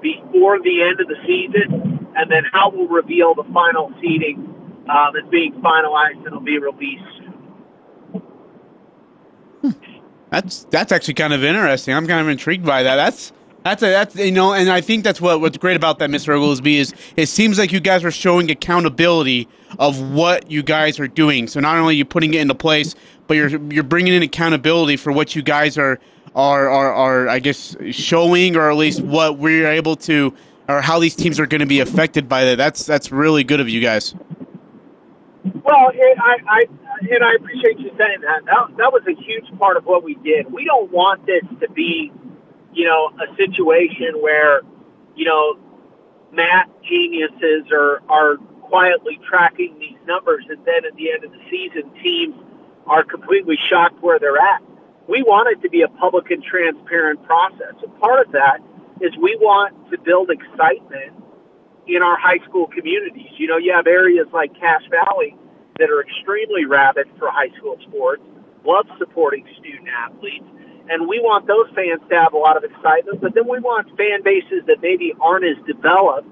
before 0.00 0.60
the 0.60 0.82
end 0.82 1.00
of 1.00 1.08
the 1.08 1.20
season, 1.28 2.08
and 2.16 2.30
then 2.30 2.44
how 2.50 2.70
we'll 2.72 2.88
reveal 2.88 3.34
the 3.34 3.44
final 3.52 3.92
seating 4.00 4.40
um, 4.88 5.16
is 5.16 5.28
being 5.30 5.52
finalized 5.60 6.16
and 6.24 6.28
it'll 6.28 6.40
be 6.40 6.58
released 6.58 7.15
That's 10.30 10.64
that's 10.70 10.92
actually 10.92 11.14
kind 11.14 11.32
of 11.32 11.44
interesting. 11.44 11.94
I'm 11.94 12.06
kind 12.06 12.20
of 12.20 12.28
intrigued 12.28 12.66
by 12.66 12.82
that. 12.82 12.96
That's 12.96 13.32
that's 13.62 13.82
a, 13.82 13.86
that's 13.86 14.16
you 14.16 14.32
know, 14.32 14.52
and 14.52 14.70
I 14.70 14.80
think 14.80 15.02
that's 15.04 15.20
what 15.20 15.40
what's 15.40 15.58
great 15.58 15.76
about 15.76 15.98
that, 15.98 16.10
Mr. 16.10 16.36
Oglesby, 16.36 16.78
is 16.78 16.94
it 17.16 17.26
seems 17.26 17.58
like 17.58 17.72
you 17.72 17.80
guys 17.80 18.04
are 18.04 18.10
showing 18.10 18.50
accountability 18.50 19.48
of 19.78 20.00
what 20.12 20.50
you 20.50 20.62
guys 20.62 21.00
are 21.00 21.08
doing. 21.08 21.48
So 21.48 21.60
not 21.60 21.76
only 21.76 21.94
are 21.94 21.98
you 21.98 22.04
putting 22.04 22.34
it 22.34 22.40
into 22.40 22.54
place, 22.54 22.94
but 23.26 23.34
you're 23.34 23.48
you're 23.72 23.82
bringing 23.82 24.14
in 24.14 24.22
accountability 24.22 24.96
for 24.96 25.12
what 25.12 25.34
you 25.34 25.42
guys 25.42 25.78
are 25.78 25.98
are 26.34 26.68
are, 26.68 26.92
are 26.92 27.28
I 27.28 27.38
guess 27.38 27.76
showing, 27.90 28.56
or 28.56 28.70
at 28.70 28.76
least 28.76 29.00
what 29.00 29.38
we're 29.38 29.70
able 29.70 29.96
to, 29.96 30.32
or 30.68 30.80
how 30.80 30.98
these 30.98 31.16
teams 31.16 31.40
are 31.40 31.46
going 31.46 31.60
to 31.60 31.66
be 31.66 31.80
affected 31.80 32.28
by 32.28 32.44
that. 32.44 32.56
That's 32.56 32.84
that's 32.84 33.10
really 33.10 33.42
good 33.42 33.60
of 33.60 33.68
you 33.68 33.80
guys. 33.80 34.14
Well, 35.64 35.90
it, 35.94 36.18
I, 36.20 36.36
I 36.48 36.64
and 37.00 37.24
I 37.24 37.34
appreciate 37.34 37.78
you 37.78 37.90
saying 37.98 38.20
that. 38.22 38.44
that. 38.46 38.76
That 38.76 38.92
was 38.92 39.02
a 39.06 39.14
huge 39.14 39.46
part 39.58 39.76
of 39.76 39.84
what 39.84 40.02
we 40.04 40.14
did. 40.14 40.52
We 40.52 40.64
don't 40.64 40.90
want 40.90 41.26
this 41.26 41.42
to 41.60 41.70
be, 41.70 42.12
you 42.72 42.84
know, 42.84 43.10
a 43.20 43.34
situation 43.36 44.20
where, 44.20 44.62
you 45.14 45.24
know, 45.24 45.58
math 46.32 46.68
geniuses 46.88 47.70
are 47.72 48.02
are 48.08 48.36
quietly 48.62 49.18
tracking 49.28 49.78
these 49.78 49.98
numbers, 50.06 50.44
and 50.48 50.58
then 50.64 50.84
at 50.84 50.94
the 50.96 51.12
end 51.12 51.24
of 51.24 51.30
the 51.32 51.40
season, 51.50 51.90
teams 52.02 52.34
are 52.86 53.04
completely 53.04 53.56
shocked 53.70 54.02
where 54.02 54.18
they're 54.18 54.38
at. 54.38 54.62
We 55.08 55.22
want 55.22 55.48
it 55.52 55.62
to 55.62 55.70
be 55.70 55.82
a 55.82 55.88
public 55.88 56.30
and 56.30 56.42
transparent 56.42 57.22
process. 57.24 57.74
And 57.82 58.00
part 58.00 58.26
of 58.26 58.32
that 58.32 58.58
is 59.00 59.12
we 59.22 59.36
want 59.40 59.90
to 59.90 59.98
build 59.98 60.30
excitement 60.30 61.14
in 61.86 62.02
our 62.02 62.18
high 62.18 62.38
school 62.48 62.66
communities. 62.66 63.30
You 63.38 63.46
know, 63.46 63.56
you 63.56 63.72
have 63.72 63.86
areas 63.86 64.26
like 64.32 64.58
Cache 64.58 64.88
Valley 64.90 65.36
that 65.78 65.90
are 65.90 66.02
extremely 66.02 66.64
rabid 66.64 67.06
for 67.18 67.30
high 67.30 67.50
school 67.58 67.76
sports, 67.88 68.22
love 68.64 68.86
supporting 68.98 69.46
student 69.58 69.88
athletes, 69.88 70.44
and 70.88 71.08
we 71.08 71.18
want 71.20 71.46
those 71.46 71.66
fans 71.74 72.00
to 72.08 72.14
have 72.14 72.32
a 72.32 72.38
lot 72.38 72.56
of 72.56 72.64
excitement. 72.64 73.20
But 73.20 73.34
then 73.34 73.48
we 73.48 73.58
want 73.58 73.88
fan 73.96 74.22
bases 74.22 74.62
that 74.66 74.78
maybe 74.80 75.12
aren't 75.20 75.44
as 75.44 75.58
developed 75.66 76.28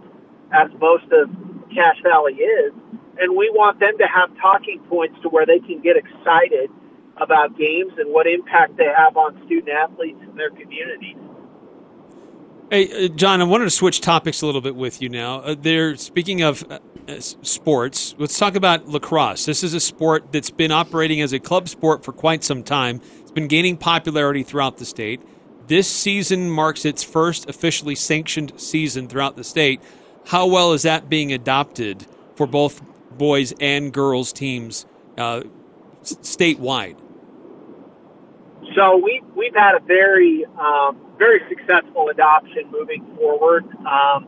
as 0.52 0.70
most 0.78 1.10
of 1.10 1.28
Cache 1.74 2.00
Valley 2.02 2.34
is, 2.34 2.72
and 3.18 3.36
we 3.36 3.50
want 3.50 3.80
them 3.80 3.98
to 3.98 4.06
have 4.06 4.30
talking 4.40 4.80
points 4.88 5.16
to 5.22 5.28
where 5.28 5.46
they 5.46 5.58
can 5.58 5.82
get 5.82 5.96
excited 5.96 6.70
about 7.16 7.56
games 7.58 7.92
and 7.98 8.12
what 8.12 8.26
impact 8.26 8.76
they 8.76 8.90
have 8.96 9.16
on 9.16 9.40
student 9.46 9.70
athletes 9.70 10.18
and 10.22 10.38
their 10.38 10.50
communities. 10.50 11.16
Hey, 12.70 13.06
uh, 13.06 13.08
Jon, 13.08 13.40
I 13.40 13.44
wanted 13.44 13.64
to 13.64 13.70
switch 13.70 14.00
topics 14.00 14.42
a 14.42 14.46
little 14.46 14.60
bit 14.60 14.74
with 14.74 15.02
you 15.02 15.08
now. 15.08 15.40
Uh, 15.40 15.54
they're 15.58 15.96
speaking 15.96 16.42
of 16.42 16.64
uh 16.70 16.78
sports. 17.42 18.14
Let's 18.18 18.38
talk 18.38 18.54
about 18.54 18.88
lacrosse. 18.88 19.44
This 19.44 19.62
is 19.62 19.74
a 19.74 19.80
sport 19.80 20.32
that's 20.32 20.50
been 20.50 20.72
operating 20.72 21.20
as 21.20 21.32
a 21.32 21.38
club 21.38 21.68
sport 21.68 22.04
for 22.04 22.12
quite 22.12 22.44
some 22.44 22.62
time. 22.62 23.00
It's 23.20 23.30
been 23.30 23.48
gaining 23.48 23.76
popularity 23.76 24.42
throughout 24.42 24.78
the 24.78 24.84
state. 24.84 25.22
This 25.66 25.88
season 25.88 26.50
marks 26.50 26.84
its 26.84 27.02
first 27.02 27.48
officially 27.48 27.94
sanctioned 27.94 28.52
season 28.60 29.08
throughout 29.08 29.36
the 29.36 29.44
state. 29.44 29.80
How 30.26 30.46
well 30.46 30.72
is 30.72 30.82
that 30.82 31.08
being 31.08 31.32
adopted 31.32 32.06
for 32.36 32.46
both 32.46 32.82
boys 33.16 33.54
and 33.60 33.92
girls 33.92 34.32
teams 34.32 34.86
uh, 35.16 35.42
statewide? 36.02 36.98
So 38.74 38.96
we 38.96 39.22
we've 39.36 39.54
had 39.54 39.74
a 39.74 39.80
very 39.80 40.44
um, 40.58 40.98
very 41.18 41.40
successful 41.48 42.08
adoption 42.08 42.70
moving 42.70 43.04
forward. 43.16 43.64
Um, 43.86 44.26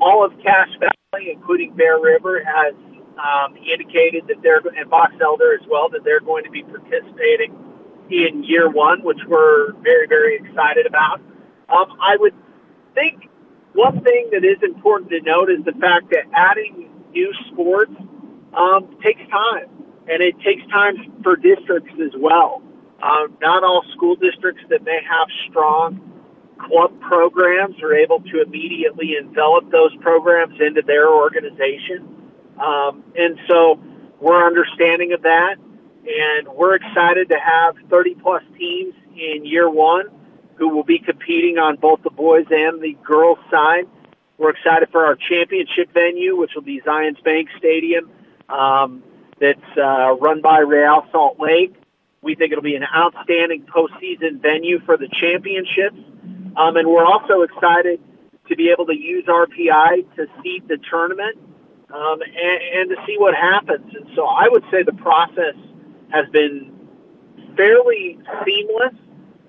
all 0.00 0.24
of 0.24 0.32
Valley, 0.42 0.97
including 1.16 1.74
Bear 1.74 1.98
River, 1.98 2.42
has 2.44 2.74
um, 3.16 3.56
indicated 3.56 4.24
that 4.28 4.42
they're 4.42 4.60
and 4.76 4.90
Box 4.90 5.14
Elder 5.22 5.54
as 5.54 5.66
well 5.66 5.88
that 5.88 6.04
they're 6.04 6.20
going 6.20 6.44
to 6.44 6.50
be 6.50 6.62
participating 6.62 7.56
in 8.10 8.44
year 8.44 8.68
one, 8.68 9.02
which 9.02 9.16
we're 9.26 9.72
very 9.80 10.06
very 10.06 10.36
excited 10.36 10.84
about. 10.84 11.20
Um, 11.70 11.96
I 12.00 12.16
would 12.18 12.34
think 12.94 13.30
one 13.72 14.02
thing 14.04 14.28
that 14.32 14.44
is 14.44 14.58
important 14.62 15.10
to 15.10 15.20
note 15.22 15.48
is 15.48 15.64
the 15.64 15.72
fact 15.80 16.10
that 16.10 16.24
adding 16.34 16.90
new 17.12 17.32
sports 17.50 17.92
um, 18.52 18.94
takes 19.02 19.22
time, 19.30 19.68
and 20.08 20.22
it 20.22 20.34
takes 20.44 20.60
time 20.70 21.22
for 21.22 21.36
districts 21.36 21.92
as 22.04 22.12
well. 22.20 22.62
Uh, 23.02 23.28
not 23.40 23.64
all 23.64 23.82
school 23.96 24.16
districts 24.16 24.62
that 24.68 24.84
may 24.84 25.00
have 25.08 25.28
strong 25.48 26.17
club 26.58 26.98
programs 27.00 27.80
are 27.82 27.94
able 27.94 28.20
to 28.20 28.42
immediately 28.42 29.16
envelop 29.18 29.70
those 29.70 29.94
programs 30.00 30.54
into 30.60 30.82
their 30.82 31.08
organization. 31.08 32.08
Um, 32.60 33.04
and 33.16 33.38
so 33.48 33.80
we're 34.20 34.44
understanding 34.44 35.12
of 35.12 35.22
that, 35.22 35.56
and 35.58 36.48
we're 36.48 36.74
excited 36.74 37.28
to 37.28 37.38
have 37.38 37.76
30 37.88 38.16
plus 38.16 38.42
teams 38.58 38.94
in 39.16 39.44
year 39.44 39.70
one 39.70 40.06
who 40.56 40.68
will 40.68 40.84
be 40.84 40.98
competing 40.98 41.58
on 41.58 41.76
both 41.76 42.02
the 42.02 42.10
boys 42.10 42.46
and 42.50 42.82
the 42.82 42.96
girls 43.04 43.38
side. 43.50 43.84
We're 44.38 44.50
excited 44.50 44.88
for 44.90 45.06
our 45.06 45.16
championship 45.16 45.92
venue, 45.92 46.36
which 46.36 46.52
will 46.54 46.62
be 46.62 46.80
Zions 46.80 47.22
Bank 47.22 47.48
Stadium, 47.58 48.10
um, 48.48 49.02
that's 49.40 49.60
uh, 49.76 50.16
run 50.16 50.40
by 50.42 50.58
Real 50.58 51.06
Salt 51.12 51.38
Lake. 51.38 51.74
We 52.22 52.34
think 52.34 52.52
it'll 52.52 52.62
be 52.62 52.74
an 52.74 52.84
outstanding 52.84 53.66
postseason 53.66 54.42
venue 54.42 54.80
for 54.84 54.96
the 54.96 55.08
championships. 55.08 55.98
Um, 56.58 56.76
and 56.76 56.88
we're 56.88 57.06
also 57.06 57.42
excited 57.42 58.00
to 58.48 58.56
be 58.56 58.70
able 58.70 58.86
to 58.86 58.94
use 58.94 59.24
RPI 59.26 60.16
to 60.16 60.26
seed 60.42 60.66
the 60.66 60.78
tournament 60.90 61.38
um, 61.94 62.18
and, 62.20 62.80
and 62.80 62.90
to 62.90 62.96
see 63.06 63.16
what 63.16 63.34
happens. 63.34 63.94
And 63.94 64.08
so 64.16 64.26
I 64.26 64.48
would 64.48 64.64
say 64.70 64.82
the 64.82 64.92
process 64.92 65.54
has 66.10 66.26
been 66.32 66.72
fairly 67.56 68.18
seamless, 68.44 68.94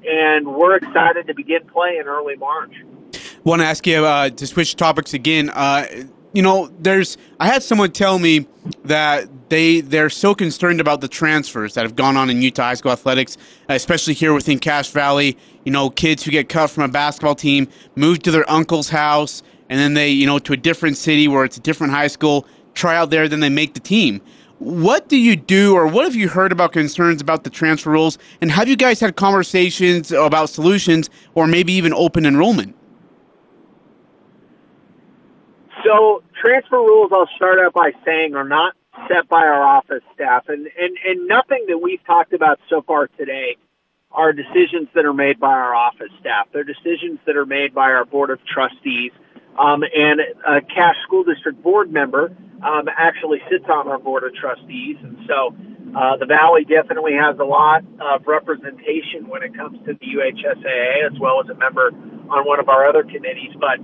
and 0.08 0.48
we're 0.48 0.76
excited 0.76 1.28
to 1.28 1.34
begin 1.34 1.66
play 1.68 1.98
in 2.00 2.08
early 2.08 2.36
March. 2.36 2.74
Want 3.44 3.62
to 3.62 3.66
ask 3.66 3.88
you 3.88 4.06
uh, 4.06 4.30
to 4.30 4.46
switch 4.46 4.76
topics 4.76 5.14
again? 5.14 5.50
Uh, 5.50 5.86
you 6.34 6.42
know, 6.42 6.72
there's 6.80 7.18
I 7.40 7.48
had 7.48 7.64
someone 7.64 7.92
tell 7.92 8.20
me 8.20 8.48
that 8.84 9.28
they 9.50 9.82
they're 9.82 10.10
so 10.10 10.36
concerned 10.36 10.80
about 10.80 11.02
the 11.02 11.08
transfers 11.08 11.74
that 11.74 11.84
have 11.84 11.96
gone 11.96 12.18
on 12.18 12.30
in 12.30 12.42
Utah 12.42 12.64
high 12.64 12.74
school 12.76 12.92
athletics, 12.92 13.38
especially 13.68 14.14
here 14.14 14.34
within 14.34 14.60
Cache 14.60 14.92
Valley. 14.92 15.38
You 15.66 15.72
know, 15.72 15.90
kids 15.90 16.24
who 16.24 16.32
get 16.32 16.50
cut 16.50 16.70
from 16.70 16.84
a 16.84 16.88
basketball 16.88 17.36
team 17.36 17.68
move 17.96 18.20
to 18.24 18.32
their 18.32 18.50
uncle's 18.50 18.90
house, 18.90 19.42
and 19.70 19.80
then 19.80 19.96
they 19.96 20.10
you 20.10 20.28
know 20.28 20.40
to 20.40 20.54
a 20.54 20.58
different 20.58 20.98
city 20.98 21.28
where 21.28 21.46
it's 21.46 21.58
a 21.58 21.62
different 21.62 21.94
high 21.94 22.08
school, 22.08 22.46
try 22.74 22.96
out 22.96 23.10
there, 23.10 23.28
then 23.28 23.40
they 23.40 23.50
make 23.50 23.74
the 23.74 23.80
team. 23.80 24.22
What 24.60 25.08
do 25.08 25.16
you 25.18 25.38
do, 25.38 25.74
or 25.74 25.88
what 25.88 26.04
have 26.04 26.16
you 26.16 26.28
heard 26.28 26.52
about 26.52 26.74
concerns 26.74 27.22
about 27.22 27.46
the 27.46 27.50
transfer 27.50 27.90
rules? 27.90 28.18
And 28.42 28.52
have 28.52 28.68
you 28.68 28.76
guys 28.76 29.00
had 29.00 29.16
conversations 29.16 30.12
about 30.12 30.50
solutions, 30.50 31.10
or 31.34 31.48
maybe 31.48 31.72
even 31.74 31.94
open 31.94 32.26
enrollment? 32.26 32.76
So 35.90 36.22
transfer 36.40 36.78
rules, 36.78 37.12
I'll 37.12 37.30
start 37.36 37.58
out 37.58 37.74
by 37.74 37.94
saying, 38.06 38.36
are 38.36 38.48
not 38.48 38.76
set 39.08 39.28
by 39.28 39.42
our 39.42 39.64
office 39.64 40.04
staff, 40.14 40.48
and 40.48 40.68
and 40.80 40.98
and 41.04 41.28
nothing 41.28 41.66
that 41.68 41.80
we've 41.80 42.04
talked 42.06 42.32
about 42.34 42.60
so 42.70 42.84
far 42.84 43.08
today 43.18 43.58
are 44.12 44.32
decisions 44.32 44.88
that 44.94 45.06
are 45.06 45.14
made 45.14 45.40
by 45.40 45.52
our 45.52 45.74
office 45.74 46.12
staff. 46.20 46.48
They're 46.54 46.64
decisions 46.64 47.18
that 47.26 47.36
are 47.36 47.46
made 47.46 47.74
by 47.74 47.90
our 47.90 48.06
board 48.06 48.30
of 48.30 48.40
trustees, 48.46 49.12
um, 49.58 49.84
and 49.84 50.22
a 50.48 50.62
Cache 50.62 50.98
School 51.08 51.24
District 51.24 51.62
board 51.64 51.92
member 51.92 52.36
um, 52.64 52.88
actually 52.96 53.42
sits 53.50 53.66
on 53.68 53.88
our 53.88 53.98
board 53.98 54.24
of 54.24 54.36
trustees, 54.36 54.98
and 55.02 55.18
so. 55.28 55.56
Uh, 55.90 56.16
the 56.18 56.26
Valley 56.28 56.64
definitely 56.66 57.14
has 57.16 57.40
a 57.40 57.44
lot 57.44 57.84
of 58.00 58.28
representation 58.28 59.28
when 59.28 59.42
it 59.42 59.56
comes 59.58 59.76
to 59.88 59.94
the 59.94 60.06
UHSAA, 60.06 61.12
as 61.12 61.20
well 61.20 61.42
as 61.42 61.50
a 61.50 61.56
member 61.56 61.88
on 62.30 62.46
one 62.46 62.60
of 62.60 62.70
our 62.70 62.88
other 62.88 63.02
committees. 63.02 63.50
But 63.60 63.80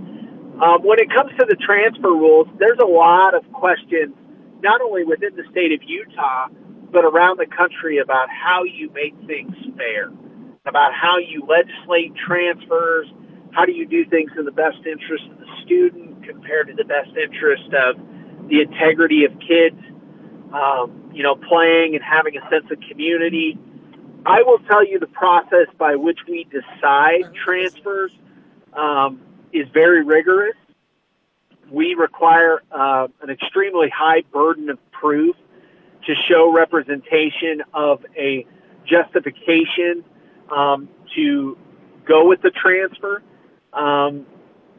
um, 0.62 0.84
when 0.84 1.00
it 1.00 1.12
comes 1.14 1.32
to 1.40 1.46
the 1.46 1.56
transfer 1.56 2.10
rules, 2.10 2.48
there's 2.60 2.80
a 2.80 2.88
lot 2.88 3.34
of 3.34 3.44
questions, 3.52 4.16
not 4.62 4.82
only 4.82 5.04
within 5.04 5.36
the 5.36 5.44
state 5.52 5.74
of 5.74 5.84
Utah, 5.84 6.48
but 6.92 7.04
around 7.04 7.40
the 7.40 7.46
country 7.46 7.98
about 7.98 8.30
how 8.30 8.64
you 8.64 8.90
make 8.94 9.14
things 9.28 9.54
fair, 9.76 10.08
about 10.66 10.94
how 10.94 11.18
you 11.18 11.44
legislate 11.44 12.16
transfers, 12.16 13.08
how 13.52 13.66
do 13.66 13.74
you 13.74 13.86
do 13.86 14.06
things 14.06 14.32
in 14.38 14.46
the 14.46 14.52
best 14.52 14.78
interest 14.86 15.24
of 15.32 15.40
the 15.40 15.48
student 15.66 16.26
compared 16.26 16.68
to 16.68 16.74
the 16.74 16.86
best 16.86 17.12
interest 17.20 17.68
of 17.76 18.00
the 18.48 18.62
integrity 18.62 19.26
of 19.26 19.32
kids, 19.40 19.80
um, 20.54 21.12
you 21.14 21.24
know, 21.24 21.36
playing 21.36 21.96
and 21.96 22.04
having 22.04 22.38
a 22.38 22.42
sense 22.50 22.66
of 22.72 22.78
community. 22.90 23.58
I 24.26 24.42
will 24.44 24.60
tell 24.70 24.86
you 24.88 25.00
the 25.00 25.08
process 25.08 25.68
by 25.78 25.96
which 25.96 26.20
we 26.28 26.48
decide 26.48 27.34
transfers. 27.44 28.12
Um, 28.74 29.22
is 29.56 29.68
very 29.74 30.04
rigorous. 30.04 30.56
We 31.72 31.96
require 31.96 32.62
uh, 32.72 33.08
an 33.22 33.30
extremely 33.30 33.90
high 33.90 34.24
burden 34.32 34.70
of 34.70 34.80
proof 34.92 35.36
to 36.06 36.14
show 36.30 36.54
representation 36.54 37.64
of 37.74 38.06
a 38.16 38.46
justification 38.86 40.04
um, 40.56 40.90
to 41.16 41.58
go 42.08 42.28
with 42.28 42.42
the 42.42 42.52
transfer. 42.52 43.24
Um, 43.74 44.26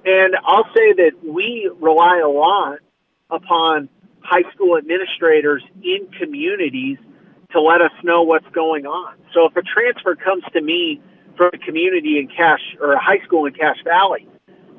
and 0.05 0.37
I'll 0.45 0.69
say 0.75 0.93
that 0.93 1.13
we 1.25 1.69
rely 1.81 2.21
a 2.25 2.29
lot 2.29 2.79
upon 3.31 3.89
high 4.21 4.49
school 4.55 4.77
administrators 4.77 5.63
in 5.83 6.09
communities 6.19 6.99
to 7.53 7.61
let 7.61 7.81
us 7.81 7.93
know 8.05 8.23
what's 8.23 8.49
going 8.53 8.87
on. 8.87 9.17
So 9.35 9.47
if 9.47 9.57
a 9.57 9.63
transfer 9.63 10.15
comes 10.15 10.45
to 10.53 10.61
me 10.61 11.01
from 11.37 11.51
a 11.53 11.59
community 11.59 12.19
in 12.19 12.29
Cache 12.29 12.77
or 12.81 12.93
a 12.93 13.01
high 13.01 13.23
school 13.25 13.47
in 13.47 13.55
Cache 13.55 13.83
Valley, 13.85 14.29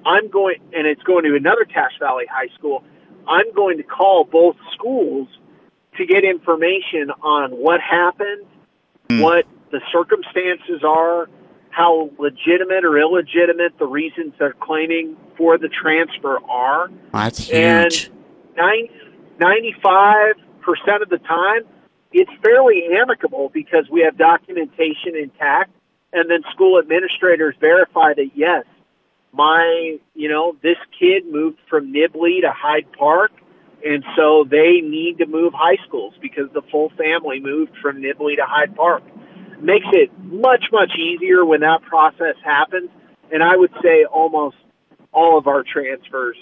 I'm 0.07 0.29
going, 0.29 0.55
and 0.73 0.87
it's 0.87 1.03
going 1.03 1.25
to 1.25 1.35
another 1.35 1.65
Cache 1.65 1.99
Valley 1.99 2.25
High 2.31 2.47
School. 2.57 2.81
I'm 3.27 3.53
going 3.53 3.77
to 3.77 3.83
call 3.83 4.23
both 4.23 4.55
schools 4.73 5.27
to 5.97 6.05
get 6.05 6.23
information 6.23 7.11
on 7.21 7.51
what 7.51 7.81
happened, 7.81 8.45
mm. 9.09 9.21
what 9.21 9.45
the 9.71 9.81
circumstances 9.91 10.81
are, 10.87 11.27
how 11.71 12.09
legitimate 12.17 12.85
or 12.85 12.97
illegitimate 12.97 13.77
the 13.77 13.85
reasons 13.85 14.33
they're 14.39 14.53
claiming 14.53 15.17
for 15.37 15.57
the 15.57 15.67
transfer 15.67 16.39
are. 16.49 16.89
That's 17.11 17.39
huge. 17.39 18.09
And 18.57 18.89
95% 19.39 21.01
of 21.01 21.09
the 21.09 21.19
time, 21.27 21.63
it's 22.13 22.31
fairly 22.41 22.83
amicable 22.97 23.51
because 23.53 23.89
we 23.91 24.01
have 24.01 24.17
documentation 24.17 25.17
intact, 25.21 25.71
and 26.13 26.29
then 26.29 26.43
school 26.53 26.79
administrators 26.79 27.55
verify 27.59 28.13
that 28.13 28.29
yes, 28.33 28.63
my, 29.38 29.97
you 30.15 30.27
know, 30.27 30.57
this 30.63 30.77
kid 30.99 31.23
moved 31.31 31.59
from 31.69 31.93
Nibley 31.93 32.41
to 32.41 32.51
Hyde 32.51 32.91
Park, 32.97 33.31
and 33.85 34.03
so 34.17 34.43
they 34.49 34.81
need 34.81 35.19
to 35.19 35.27
move 35.27 35.53
high 35.53 35.77
schools 35.88 36.15
because 36.21 36.45
the 36.53 36.63
full 36.71 36.89
family 36.97 37.39
moved 37.39 37.71
from 37.81 38.01
Nibley 38.01 38.35
to 38.35 38.45
Hyde 38.45 38.75
Park. 38.75 39.03
Makes 39.61 39.88
it 39.93 40.11
much, 40.19 40.65
much 40.71 40.91
easier 40.97 41.45
when 41.45 41.61
that 41.61 41.83
process 41.83 42.35
happens. 42.43 42.89
And 43.31 43.43
I 43.43 43.55
would 43.55 43.71
say 43.83 44.05
almost 44.05 44.55
all 45.13 45.38
of 45.38 45.47
our 45.47 45.63
transfers 45.63 46.38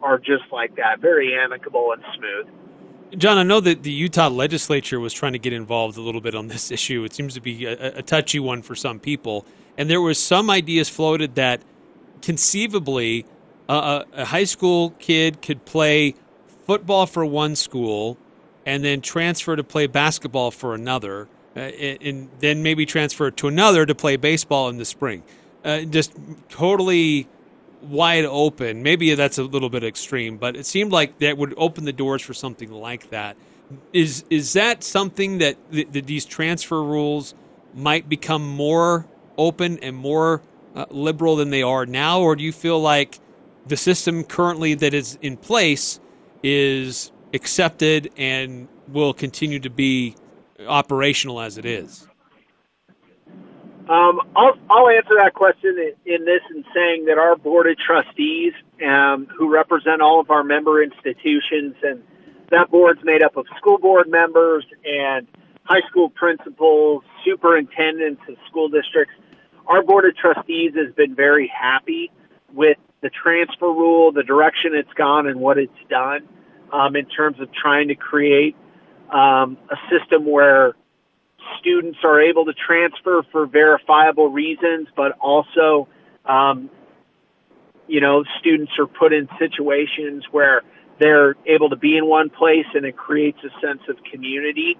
are 0.00 0.18
just 0.18 0.44
like 0.50 0.76
that, 0.76 1.00
very 1.00 1.34
amicable 1.34 1.92
and 1.92 2.02
smooth. 2.16 3.18
John, 3.18 3.38
I 3.38 3.42
know 3.42 3.60
that 3.60 3.82
the 3.82 3.90
Utah 3.90 4.28
legislature 4.28 5.00
was 5.00 5.12
trying 5.12 5.32
to 5.32 5.38
get 5.38 5.52
involved 5.52 5.96
a 5.96 6.02
little 6.02 6.20
bit 6.20 6.34
on 6.34 6.48
this 6.48 6.70
issue. 6.78 7.04
It 7.04 7.12
seems 7.12 7.34
to 7.34 7.40
be 7.40 7.66
a, 7.66 7.98
a 7.98 8.02
touchy 8.02 8.40
one 8.40 8.62
for 8.62 8.74
some 8.74 8.98
people. 8.98 9.44
And 9.76 9.90
there 9.90 10.00
was 10.00 10.18
some 10.18 10.48
ideas 10.48 10.88
floated 10.88 11.34
that– 11.34 11.62
conceivably 12.22 13.26
a 13.68 14.24
high 14.24 14.44
school 14.44 14.90
kid 14.98 15.42
could 15.42 15.64
play 15.64 16.14
football 16.66 17.06
for 17.06 17.24
one 17.24 17.54
school 17.54 18.18
and 18.64 18.84
then 18.84 19.00
transfer 19.00 19.56
to 19.56 19.64
play 19.64 19.86
basketball 19.86 20.50
for 20.50 20.74
another, 20.74 21.28
uh, 21.56 21.60
and, 21.60 22.28
then 22.40 22.62
maybe 22.62 22.84
transfer 22.84 23.30
to 23.30 23.48
another 23.48 23.86
to 23.86 23.94
play 23.94 24.16
baseball 24.16 24.68
in 24.68 24.76
the 24.76 24.84
spring. 24.84 25.22
Uh, 25.64 25.82
just 25.82 26.12
totally 26.48 27.26
wide 27.82 28.24
open. 28.24 28.82
Maybe 28.82 29.14
that's 29.14 29.38
a 29.38 29.42
little 29.44 29.70
bit 29.70 29.84
extreme, 29.84 30.36
but 30.36 30.56
it 30.56 30.66
seemed 30.66 30.92
like 30.92 31.18
that 31.18 31.38
would 31.38 31.54
open 31.56 31.84
the 31.84 31.92
doors 31.92 32.22
for 32.22 32.34
something 32.34 32.70
like 32.70 33.10
that. 33.10 33.36
Is 33.92 34.24
is 34.30 34.54
that 34.54 34.82
something 34.82 35.38
that, 35.38 35.56
th- 35.70 35.88
that 35.92 36.06
these 36.06 36.24
transfer 36.24 36.82
rules 36.82 37.34
might 37.74 38.08
become 38.08 38.46
more 38.46 39.06
open 39.36 39.78
and 39.80 39.96
more 39.96 40.42
uh, 40.78 40.86
liberal 40.90 41.34
than 41.34 41.50
they 41.50 41.62
are 41.62 41.86
now, 41.86 42.20
or 42.20 42.36
do 42.36 42.44
you 42.44 42.52
feel 42.52 42.78
like 42.78 43.18
the 43.66 43.76
system 43.76 44.22
currently 44.22 44.74
that 44.74 44.94
is 44.94 45.18
in 45.20 45.36
place 45.36 45.98
is 46.40 47.10
accepted 47.34 48.12
and 48.16 48.68
will 48.86 49.12
continue 49.12 49.58
to 49.58 49.70
be 49.70 50.14
operational 50.68 51.40
as 51.40 51.58
it 51.58 51.64
is? 51.64 52.06
Um, 53.88 54.20
I'll, 54.36 54.54
I'll 54.70 54.88
answer 54.88 55.14
that 55.20 55.32
question 55.34 55.76
in, 55.78 56.14
in 56.14 56.24
this 56.24 56.42
in 56.54 56.64
saying 56.72 57.06
that 57.06 57.18
our 57.18 57.34
board 57.34 57.66
of 57.66 57.76
trustees, 57.76 58.52
um, 58.86 59.26
who 59.36 59.52
represent 59.52 60.00
all 60.00 60.20
of 60.20 60.30
our 60.30 60.44
member 60.44 60.80
institutions, 60.80 61.74
and 61.82 62.04
that 62.50 62.70
board's 62.70 63.00
made 63.02 63.24
up 63.24 63.36
of 63.36 63.46
school 63.56 63.78
board 63.78 64.08
members 64.08 64.64
and 64.84 65.26
high 65.64 65.82
school 65.88 66.08
principals, 66.08 67.02
superintendents 67.24 68.22
of 68.28 68.36
school 68.48 68.68
districts 68.68 69.14
our 69.68 69.82
board 69.82 70.06
of 70.06 70.16
trustees 70.16 70.72
has 70.74 70.94
been 70.94 71.14
very 71.14 71.46
happy 71.48 72.10
with 72.52 72.78
the 73.02 73.10
transfer 73.10 73.66
rule, 73.66 74.12
the 74.12 74.22
direction 74.22 74.74
it's 74.74 74.92
gone, 74.94 75.26
and 75.26 75.38
what 75.38 75.58
it's 75.58 75.72
done 75.88 76.26
um, 76.72 76.96
in 76.96 77.04
terms 77.06 77.38
of 77.38 77.52
trying 77.52 77.88
to 77.88 77.94
create 77.94 78.56
um, 79.10 79.56
a 79.70 79.76
system 79.90 80.26
where 80.26 80.74
students 81.58 81.98
are 82.02 82.20
able 82.20 82.46
to 82.46 82.52
transfer 82.52 83.22
for 83.30 83.46
verifiable 83.46 84.28
reasons, 84.28 84.88
but 84.96 85.12
also, 85.20 85.86
um, 86.24 86.70
you 87.86 88.00
know, 88.00 88.24
students 88.40 88.72
are 88.78 88.86
put 88.86 89.12
in 89.12 89.28
situations 89.38 90.24
where 90.30 90.62
they're 90.98 91.36
able 91.46 91.70
to 91.70 91.76
be 91.76 91.96
in 91.96 92.06
one 92.06 92.28
place 92.28 92.66
and 92.74 92.84
it 92.84 92.96
creates 92.96 93.38
a 93.44 93.60
sense 93.60 93.82
of 93.88 93.96
community 94.10 94.76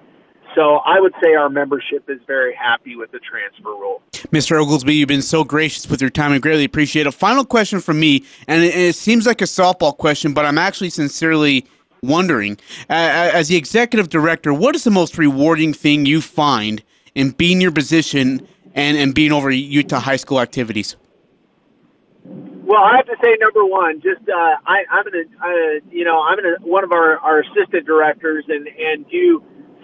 so 0.55 0.77
I 0.85 1.01
would 1.01 1.15
say 1.23 1.35
our 1.35 1.49
membership 1.49 2.09
is 2.09 2.21
very 2.27 2.55
happy 2.55 2.97
with 2.97 3.11
the 3.11 3.19
transfer 3.19 3.71
rule. 3.71 4.03
Mr. 4.33 4.61
Oglesby, 4.61 4.95
you've 4.95 5.09
been 5.09 5.23
so 5.23 5.45
gracious 5.45 5.89
with 5.89 6.01
your 6.01 6.11
time 6.11 6.33
and 6.33 6.43
greatly 6.43 6.65
appreciate 6.65 7.03
it. 7.03 7.09
A 7.09 7.13
final 7.13 7.45
question 7.45 7.81
from 7.81 8.01
me, 8.01 8.25
and 8.47 8.63
it, 8.63 8.75
it 8.75 8.95
seems 8.95 9.27
like 9.27 9.41
a 9.41 9.47
softball 9.47 9.97
question, 9.97 10.33
but 10.33 10.45
I'm 10.45 10.59
actually 10.59 10.91
sincerely 10.91 11.67
wondering, 12.03 12.59
uh, 12.91 13.31
as 13.35 13.49
the 13.49 13.57
executive 13.57 14.09
director, 14.09 14.53
what 14.53 14.75
is 14.75 14.85
the 14.85 14.91
most 14.91 15.19
rewarding 15.19 15.73
thing 15.73 16.07
you 16.07 16.21
find 16.21 16.83
in 17.15 17.31
being 17.31 17.61
your 17.61 17.73
position 17.73 18.47
and, 18.75 18.97
and 18.97 19.15
being 19.15 19.33
over 19.33 19.51
Utah 19.51 20.01
high 20.01 20.17
school 20.17 20.41
activities? 20.41 20.97
Well, 22.25 22.83
I 22.83 22.97
have 22.97 23.07
to 23.07 23.17
say, 23.23 23.35
number 23.41 23.65
one, 23.65 24.03
just 24.03 24.29
uh, 24.29 24.57
I, 24.67 24.85
I'm 24.91 25.05
gonna, 25.05 25.25
uh, 25.43 25.81
you 25.91 26.05
know, 26.05 26.21
I'm 26.21 26.37
gonna 26.37 26.57
one 26.61 26.85
of 26.85 26.93
our, 26.93 27.17
our 27.19 27.41
assistant 27.41 27.87
directors 27.87 28.45
and 28.47 28.69
and 28.69 29.09
do 29.09 29.43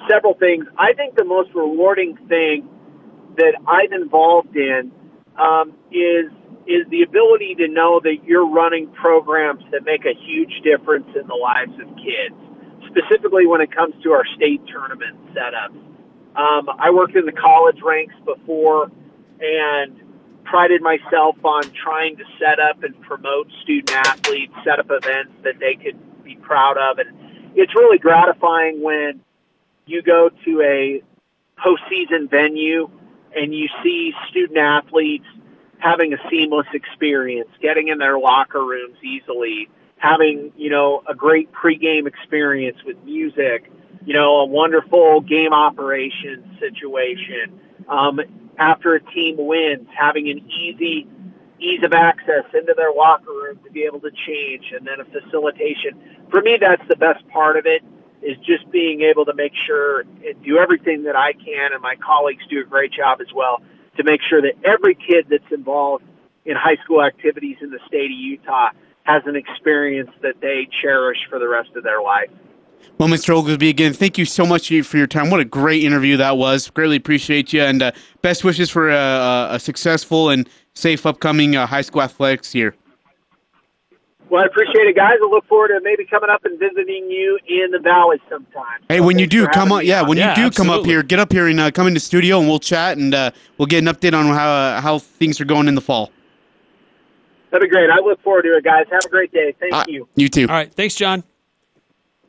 several 0.08 0.34
things. 0.34 0.64
I 0.78 0.92
think 0.92 1.16
the 1.16 1.24
most 1.24 1.50
rewarding 1.54 2.16
thing 2.28 2.68
that 3.36 3.54
I'm 3.66 3.92
involved 3.92 4.56
in 4.56 4.92
um, 5.38 5.74
is 5.90 6.30
is 6.66 6.88
the 6.88 7.02
ability 7.02 7.54
to 7.56 7.68
know 7.68 8.00
that 8.02 8.24
you're 8.24 8.48
running 8.48 8.90
programs 8.92 9.62
that 9.70 9.84
make 9.84 10.06
a 10.06 10.14
huge 10.24 10.62
difference 10.64 11.06
in 11.14 11.26
the 11.28 11.34
lives 11.34 11.72
of 11.76 11.86
kids, 11.96 12.34
specifically 12.88 13.46
when 13.46 13.60
it 13.60 13.70
comes 13.70 13.94
to 14.02 14.12
our 14.12 14.24
state 14.34 14.62
tournament 14.66 15.14
setups. 15.34 15.76
Um, 16.36 16.68
I 16.78 16.90
worked 16.90 17.16
in 17.16 17.26
the 17.26 17.32
college 17.36 17.80
ranks 17.84 18.14
before 18.24 18.90
and 19.40 20.00
prided 20.44 20.80
myself 20.80 21.36
on 21.44 21.62
trying 21.72 22.16
to 22.16 22.24
set 22.38 22.58
up 22.58 22.82
and 22.82 22.98
promote 23.02 23.46
student 23.62 23.92
athletes, 23.92 24.54
set 24.64 24.78
up 24.78 24.86
events 24.88 25.32
that 25.42 25.58
they 25.60 25.74
could 25.74 25.98
be 26.24 26.36
proud 26.36 26.76
of. 26.78 26.98
And 26.98 27.10
it's 27.54 27.74
really 27.74 27.98
gratifying 27.98 28.82
when 28.82 29.20
you 29.86 30.02
go 30.02 30.30
to 30.44 30.60
a 30.62 31.02
postseason 31.58 32.30
venue 32.30 32.88
and 33.34 33.54
you 33.54 33.68
see 33.82 34.12
student 34.30 34.58
athletes 34.58 35.26
having 35.78 36.14
a 36.14 36.16
seamless 36.30 36.66
experience, 36.72 37.48
getting 37.60 37.88
in 37.88 37.98
their 37.98 38.18
locker 38.18 38.64
rooms 38.64 38.96
easily, 39.02 39.68
having, 39.98 40.52
you 40.56 40.70
know, 40.70 41.02
a 41.08 41.14
great 41.14 41.50
pregame 41.52 42.06
experience 42.06 42.78
with 42.86 42.96
music, 43.04 43.70
you 44.06 44.14
know, 44.14 44.40
a 44.40 44.46
wonderful 44.46 45.20
game 45.20 45.52
operation 45.52 46.56
situation. 46.58 47.60
Um, 47.88 48.20
after 48.58 48.94
a 48.94 49.00
team 49.00 49.36
wins, 49.38 49.88
having 49.98 50.30
an 50.30 50.38
easy 50.50 51.06
ease 51.60 51.82
of 51.84 51.92
access 51.92 52.44
into 52.52 52.74
their 52.76 52.92
locker 52.92 53.32
room 53.32 53.58
to 53.64 53.70
be 53.70 53.82
able 53.84 54.00
to 54.00 54.10
change 54.26 54.64
and 54.76 54.86
then 54.86 55.00
a 55.00 55.04
facilitation. 55.04 56.26
For 56.30 56.40
me, 56.40 56.58
that's 56.60 56.82
the 56.88 56.96
best 56.96 57.26
part 57.28 57.56
of 57.56 57.66
it 57.66 57.82
is 58.24 58.36
just 58.38 58.70
being 58.70 59.02
able 59.02 59.24
to 59.26 59.34
make 59.34 59.52
sure 59.66 60.00
and 60.00 60.42
do 60.42 60.58
everything 60.58 61.04
that 61.04 61.16
I 61.16 61.32
can 61.32 61.72
and 61.72 61.82
my 61.82 61.96
colleagues 61.96 62.42
do 62.48 62.60
a 62.60 62.64
great 62.64 62.92
job 62.92 63.20
as 63.20 63.32
well 63.34 63.60
to 63.96 64.04
make 64.04 64.20
sure 64.28 64.40
that 64.42 64.54
every 64.64 64.94
kid 64.94 65.26
that's 65.28 65.52
involved 65.52 66.04
in 66.44 66.56
high 66.56 66.76
school 66.82 67.02
activities 67.02 67.56
in 67.60 67.70
the 67.70 67.78
state 67.86 68.06
of 68.06 68.16
Utah 68.16 68.70
has 69.04 69.22
an 69.26 69.36
experience 69.36 70.10
that 70.22 70.40
they 70.40 70.66
cherish 70.82 71.18
for 71.28 71.38
the 71.38 71.48
rest 71.48 71.70
of 71.76 71.84
their 71.84 72.02
life. 72.02 72.30
Well, 72.98 73.08
Mr. 73.08 73.36
Oglesby, 73.36 73.68
again, 73.68 73.92
thank 73.92 74.18
you 74.18 74.24
so 74.24 74.46
much 74.46 74.68
for 74.68 74.96
your 74.96 75.06
time. 75.06 75.30
What 75.30 75.40
a 75.40 75.44
great 75.44 75.82
interview 75.82 76.16
that 76.18 76.36
was. 76.36 76.68
Greatly 76.70 76.96
appreciate 76.96 77.52
you, 77.52 77.62
and 77.62 77.82
uh, 77.82 77.92
best 78.22 78.44
wishes 78.44 78.70
for 78.70 78.90
a, 78.90 79.48
a, 79.50 79.58
successful 79.58 80.30
and 80.30 80.48
safe 80.74 81.04
upcoming 81.06 81.56
uh, 81.56 81.66
high 81.66 81.80
school 81.80 82.02
athletics 82.02 82.54
year. 82.54 82.74
Well, 84.34 84.42
I 84.42 84.46
appreciate 84.46 84.88
it, 84.88 84.96
guys. 84.96 85.18
I 85.22 85.28
look 85.28 85.46
forward 85.46 85.68
to 85.68 85.80
maybe 85.84 86.04
coming 86.04 86.28
up 86.28 86.44
and 86.44 86.58
visiting 86.58 87.08
you 87.08 87.38
in 87.46 87.70
the 87.70 87.78
valley 87.78 88.20
sometime. 88.28 88.80
Hey, 88.88 88.98
so 88.98 89.04
when 89.04 89.16
you 89.16 89.28
do 89.28 89.46
come 89.46 89.70
up, 89.70 89.84
yeah, 89.84 90.02
when 90.02 90.18
yeah, 90.18 90.30
you 90.30 90.34
do 90.34 90.46
absolutely. 90.46 90.72
come 90.72 90.80
up 90.80 90.86
here, 90.86 91.04
get 91.04 91.20
up 91.20 91.30
here 91.30 91.46
and 91.46 91.60
uh, 91.60 91.70
come 91.70 91.86
into 91.86 92.00
studio, 92.00 92.40
and 92.40 92.48
we'll 92.48 92.58
chat, 92.58 92.98
and 92.98 93.14
uh, 93.14 93.30
we'll 93.58 93.66
get 93.66 93.78
an 93.78 93.84
update 93.84 94.12
on 94.12 94.26
how 94.34 94.50
uh, 94.50 94.80
how 94.80 94.98
things 94.98 95.40
are 95.40 95.44
going 95.44 95.68
in 95.68 95.76
the 95.76 95.80
fall. 95.80 96.10
That'd 97.52 97.70
be 97.70 97.72
great. 97.72 97.88
I 97.90 98.00
look 98.00 98.20
forward 98.22 98.42
to 98.42 98.56
it, 98.56 98.64
guys. 98.64 98.86
Have 98.90 99.04
a 99.06 99.08
great 99.08 99.30
day. 99.30 99.54
Thank 99.60 99.72
uh, 99.72 99.84
you. 99.86 100.08
You 100.16 100.28
too. 100.28 100.48
All 100.48 100.54
right. 100.56 100.74
Thanks, 100.74 100.96
Jon. 100.96 101.22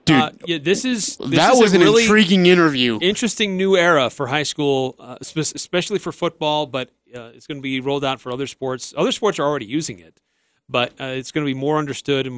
Dude, 0.06 0.16
uh, 0.16 0.30
yeah, 0.46 0.60
this 0.60 0.86
is 0.86 1.18
this 1.18 1.30
that 1.32 1.56
is 1.56 1.60
was 1.60 1.74
an 1.74 1.82
really 1.82 2.04
intriguing 2.04 2.46
interview. 2.46 3.00
Interesting 3.02 3.58
new 3.58 3.76
era 3.76 4.12
for 4.12 4.28
high 4.28 4.44
school, 4.44 4.94
uh, 5.00 5.18
especially 5.20 5.98
for 5.98 6.12
football, 6.12 6.68
but 6.68 6.92
uh, 7.16 7.32
it's 7.34 7.48
going 7.48 7.58
to 7.58 7.64
be 7.64 7.80
rolled 7.80 8.06
out 8.06 8.22
for 8.22 8.32
other 8.32 8.46
sports. 8.46 8.94
Other 8.96 9.12
sports 9.12 9.40
are 9.40 9.44
already 9.48 9.66
using 9.66 9.98
it, 9.98 10.22
but 10.70 10.92
uh, 11.00 11.06
it's 11.06 11.32
going 11.32 11.46
to 11.46 11.54
be 11.54 11.60
more 11.60 11.78
understood 11.78 12.28
and 12.28 12.36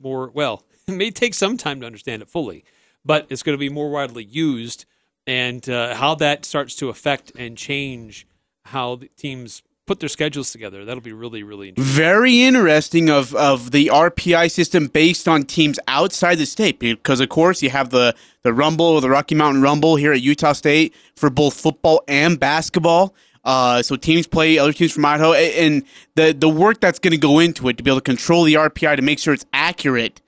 more 0.00 0.30
well. 0.30 0.64
It 0.88 0.92
may 0.92 1.10
take 1.10 1.34
some 1.34 1.56
time 1.56 1.80
to 1.80 1.86
understand 1.86 2.22
it 2.22 2.28
fully, 2.28 2.64
but 3.04 3.26
it's 3.28 3.42
going 3.42 3.54
to 3.54 3.60
be 3.60 3.68
more 3.68 3.90
widely 3.90 4.22
used, 4.22 4.84
and 5.26 5.68
uh, 5.68 5.96
how 5.96 6.14
that 6.14 6.44
starts 6.44 6.76
to 6.76 6.90
affect 6.90 7.32
and 7.36 7.58
change 7.58 8.24
how 8.66 9.00
teams 9.16 9.62
put 9.86 10.00
their 10.00 10.08
schedules 10.08 10.50
together. 10.50 10.84
That'll 10.84 11.00
be 11.00 11.12
really, 11.12 11.42
really 11.42 11.70
interesting. 11.70 11.94
Very 11.94 12.42
interesting 12.42 13.08
of, 13.08 13.34
of 13.34 13.70
the 13.70 13.86
RPI 13.86 14.50
system 14.50 14.88
based 14.88 15.28
on 15.28 15.44
teams 15.44 15.78
outside 15.86 16.36
the 16.36 16.46
state. 16.46 16.78
Because, 16.80 17.20
of 17.20 17.28
course, 17.28 17.62
you 17.62 17.70
have 17.70 17.90
the, 17.90 18.14
the 18.42 18.52
Rumble 18.52 18.86
or 18.86 19.00
the 19.00 19.10
Rocky 19.10 19.34
Mountain 19.34 19.62
Rumble 19.62 19.96
here 19.96 20.12
at 20.12 20.20
Utah 20.20 20.52
State 20.52 20.94
for 21.14 21.30
both 21.30 21.54
football 21.54 22.02
and 22.08 22.38
basketball. 22.38 23.14
Uh, 23.46 23.80
so 23.80 23.96
teams 23.96 24.26
play 24.26 24.58
other 24.58 24.72
teams 24.72 24.92
from 24.92 25.04
Idaho, 25.04 25.32
and 25.32 25.84
the 26.16 26.36
the 26.36 26.48
work 26.48 26.80
that's 26.80 26.98
going 26.98 27.12
to 27.12 27.16
go 27.18 27.38
into 27.38 27.68
it 27.68 27.78
to 27.78 27.82
be 27.82 27.90
able 27.90 28.00
to 28.00 28.04
control 28.04 28.42
the 28.42 28.54
RPI 28.54 28.96
to 28.96 29.02
make 29.02 29.20
sure 29.20 29.32
it's 29.32 29.46
accurate 29.52 30.20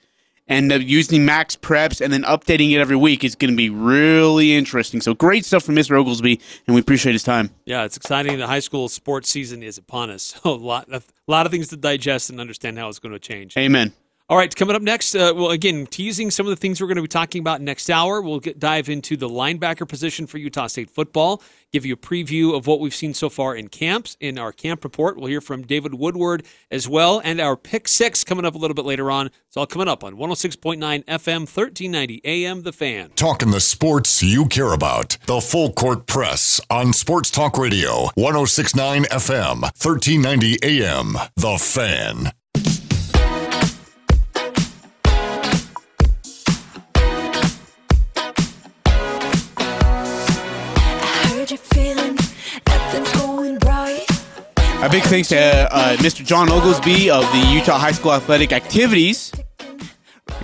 and 0.49 0.73
uh, 0.73 0.77
using 0.77 1.23
MaxPreps 1.27 2.01
and 2.01 2.12
then 2.12 2.23
updating 2.23 2.73
it 2.73 2.79
every 2.79 2.97
week 2.97 3.23
is 3.23 3.35
going 3.35 3.51
to 3.51 3.57
be 3.57 3.71
really 3.71 4.55
interesting. 4.55 5.01
So 5.01 5.14
great 5.14 5.45
stuff 5.45 5.64
from 5.64 5.77
Mr. 5.77 5.99
Oglesby, 5.99 6.41
and 6.66 6.75
we 6.75 6.81
appreciate 6.81 7.12
his 7.12 7.23
time. 7.23 7.51
Yeah, 7.64 7.85
it's 7.85 7.97
exciting. 7.97 8.39
The 8.39 8.47
high 8.47 8.61
school 8.61 8.89
sports 8.89 9.29
season 9.29 9.62
is 9.62 9.79
upon 9.79 10.11
us. 10.11 10.37
So 10.49 10.55
a 10.55 10.57
lot, 10.57 10.89
a 10.91 11.03
lot 11.27 11.47
of 11.47 11.53
things 11.53 11.69
to 11.69 11.77
digest 11.77 12.31
and 12.31 12.41
understand 12.41 12.79
how 12.79 12.89
it's 12.89 13.01
going 13.01 13.12
to 13.12 13.19
change. 13.19 13.57
Amen. 13.57 13.93
All 14.31 14.37
right, 14.37 14.55
coming 14.55 14.76
up 14.76 14.83
next, 14.83 15.14
uh, 15.14 15.33
well, 15.35 15.53
again, 15.53 15.87
teasing 15.87 16.31
some 16.31 16.45
of 16.45 16.51
the 16.51 16.57
things 16.57 16.83
we're 16.83 16.87
going 16.87 16.97
to 16.97 17.03
be 17.03 17.09
talking 17.09 17.41
about 17.41 17.62
next 17.62 17.89
hour. 17.89 18.20
We'll 18.20 18.41
get, 18.41 18.59
dive 18.59 18.91
into 18.91 19.16
the 19.16 19.26
linebacker 19.26 19.89
position 19.89 20.26
for 20.26 20.37
Utah 20.37 20.66
State 20.66 20.91
football, 20.91 21.43
give 21.72 21.87
you 21.87 21.95
a 21.95 21.97
preview 21.97 22.55
of 22.55 22.66
what 22.66 22.79
we've 22.79 22.95
seen 22.95 23.14
so 23.14 23.31
far 23.31 23.57
in 23.57 23.68
camps. 23.68 24.18
In 24.20 24.39
our 24.39 24.53
camp 24.53 24.85
report, 24.85 25.16
we'll 25.16 25.29
hear 25.29 25.41
from 25.41 25.62
David 25.62 25.95
Woodward 25.95 26.45
as 26.70 26.87
well, 26.87 27.22
and 27.24 27.41
our 27.41 27.57
pick 27.57 27.89
six 27.89 28.22
coming 28.22 28.45
up 28.45 28.55
a 28.55 28.59
little 28.59 28.74
bit 28.74 28.85
later 28.85 29.11
on. 29.11 29.31
It's 29.47 29.57
all 29.57 29.64
coming 29.64 29.89
up 29.89 30.05
on 30.05 30.16
106.9 30.16 30.76
FM, 31.07 31.07
1390 31.07 32.20
AM, 32.22 32.64
The 32.64 32.72
Fan. 32.74 33.12
Talking 33.16 33.51
the 33.51 33.61
sports 33.61 34.22
you 34.22 34.45
care 34.45 34.74
about. 34.74 35.16
The 35.24 35.41
Full 35.41 35.72
Court 35.72 36.07
Press 36.07 36.61
on 36.68 36.93
Sports 36.93 37.31
Talk 37.31 37.57
Radio, 37.57 38.11
1069 38.16 39.05
FM, 39.05 39.62
1390 39.62 40.59
AM, 40.62 41.16
The 41.35 41.57
Fan. 41.57 42.33
A 54.89 54.91
big 54.91 55.03
thanks 55.03 55.28
to 55.28 55.39
uh, 55.39 55.97
Mr. 55.99 56.24
Jon 56.24 56.49
Oglesby 56.49 57.11
of 57.11 57.20
the 57.30 57.51
Utah 57.53 57.78
High 57.78 57.93
School 57.93 58.14
Athletic 58.14 58.53
Activities. 58.53 59.30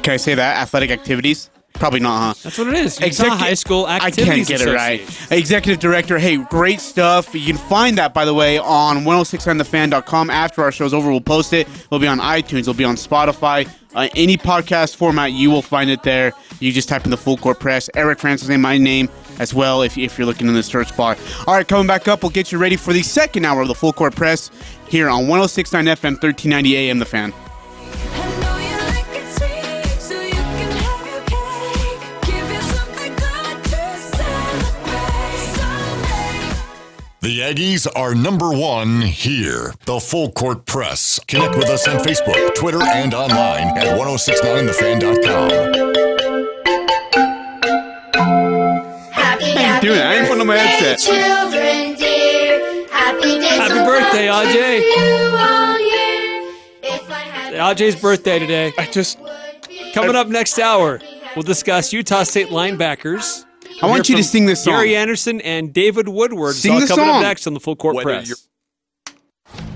Can 0.03 0.13
I 0.13 0.19
say 0.19 0.35
that? 0.35 0.59
Athletic 0.59 0.91
Activities? 0.91 1.49
Probably 1.75 2.01
not, 2.01 2.19
huh? 2.37 2.41
That's 2.45 2.57
what 2.57 2.69
it 2.69 2.75
is. 2.75 2.99
Execu- 3.01 3.29
High 3.29 3.55
School 3.55 3.89
Activities 3.89 4.29
I 4.29 4.35
can't 4.37 4.47
get 4.47 4.61
it 4.61 4.73
right. 4.75 5.33
Executive 5.33 5.81
Director. 5.81 6.19
Hey, 6.19 6.37
great 6.37 6.81
stuff. 6.81 7.35
You 7.35 7.45
can 7.45 7.57
find 7.57 7.99
that, 7.99 8.15
by 8.15 8.25
the 8.25 8.33
way, 8.33 8.59
on 8.59 8.99
1069thefan.com. 8.99 10.31
After 10.31 10.63
our 10.63 10.71
show's 10.73 10.95
over, 10.95 11.11
we'll 11.11 11.21
post 11.21 11.53
it. 11.53 11.69
It'll 11.69 11.99
be 11.99 12.07
on 12.07 12.21
iTunes. 12.21 12.61
It'll 12.61 12.75
be 12.75 12.85
on 12.85 12.95
Spotify. 12.95 13.69
Uh, 13.95 14.09
any 14.17 14.37
podcast 14.37 14.97
format, 14.97 15.33
you 15.33 15.51
will 15.51 15.63
find 15.63 15.91
it 15.91 16.03
there. 16.05 16.33
You 16.61 16.73
just 16.73 16.89
type 16.89 17.05
in 17.05 17.11
the 17.11 17.17
full 17.17 17.37
court 17.37 17.61
press. 17.61 17.91
Eric 17.95 18.19
Frandsen's 18.19 18.49
name, 18.49 18.61
my 18.61 18.79
name 18.79 19.09
as 19.41 19.53
well 19.53 19.83
if, 19.83 19.99
if 19.99 20.17
you're 20.17 20.27
looking 20.27 20.47
in 20.47 20.55
the 20.55 20.63
search 20.63 20.97
bar. 20.97 21.17
All 21.47 21.55
right, 21.55 21.67
coming 21.67 21.87
back 21.89 22.07
up, 22.09 22.23
we'll 22.23 22.31
get 22.31 22.51
you 22.53 22.59
ready 22.59 22.77
for 22.77 22.93
the 22.93 23.03
second 23.03 23.45
hour 23.45 23.63
of 23.63 23.69
the 23.69 23.75
full 23.75 23.93
court 23.93 24.15
press 24.15 24.51
here 24.89 25.09
on 25.09 25.27
1069 25.29 25.85
FM, 25.87 26.23
1390 26.23 26.77
AM, 26.77 26.99
The 26.99 27.05
Fan. 27.05 28.24
The 37.25 37.41
Aggies 37.41 37.87
are 37.97 38.15
number 38.15 38.51
one 38.53 39.01
here. 39.01 39.73
The 39.87 39.99
Full 39.99 40.31
Court 40.33 40.67
Press. 40.67 41.19
Connect 41.27 41.57
with 41.57 41.71
us 41.71 41.89
on 41.89 41.97
Facebook, 42.05 42.55
Twitter, 42.55 42.83
and 42.83 43.15
online 43.15 43.69
at 43.79 43.99
1069thefan.com. 43.99 45.51
Happy, 49.11 49.87
doing 49.87 49.99
it. 49.99 50.03
I 50.03 50.17
ain't 50.17 50.29
putting 50.29 50.43
on 50.43 50.47
my 50.47 50.59
headset. 50.59 50.99
Children 50.99 51.95
dear, 51.95 52.87
happy, 52.89 53.43
happy 53.43 53.73
birthday, 53.87 54.27
Ajay. 54.27 54.83
Ajay's 57.55 57.97
birthday 57.97 58.39
today. 58.39 58.75
I 58.77 58.85
just 58.85 59.19
coming 59.95 60.15
up 60.15 60.29
next 60.29 60.59
hour. 60.59 61.01
We'll 61.35 61.43
discuss 61.43 61.91
Utah 61.91 62.25
State 62.25 62.49
linebackers. 62.49 63.47
I 63.83 63.87
want 63.87 64.09
you 64.09 64.17
to 64.17 64.25
sing 64.25 64.47
this 64.47 64.65
song. 64.65 64.75
Gary 64.75 64.97
Anderson 64.97 65.41
and 65.41 65.73
David 65.73 66.09
Woodward. 66.09 66.55
Sing 66.55 66.79
the 66.81 66.87
coming 66.87 67.07
song. 67.07 67.17
up 67.17 67.23
next 67.23 67.47
on 67.47 67.55
the 67.55 67.61
Full 67.61 67.77
Court 67.77 67.97
Whether 67.97 68.09
Press. 68.09 68.49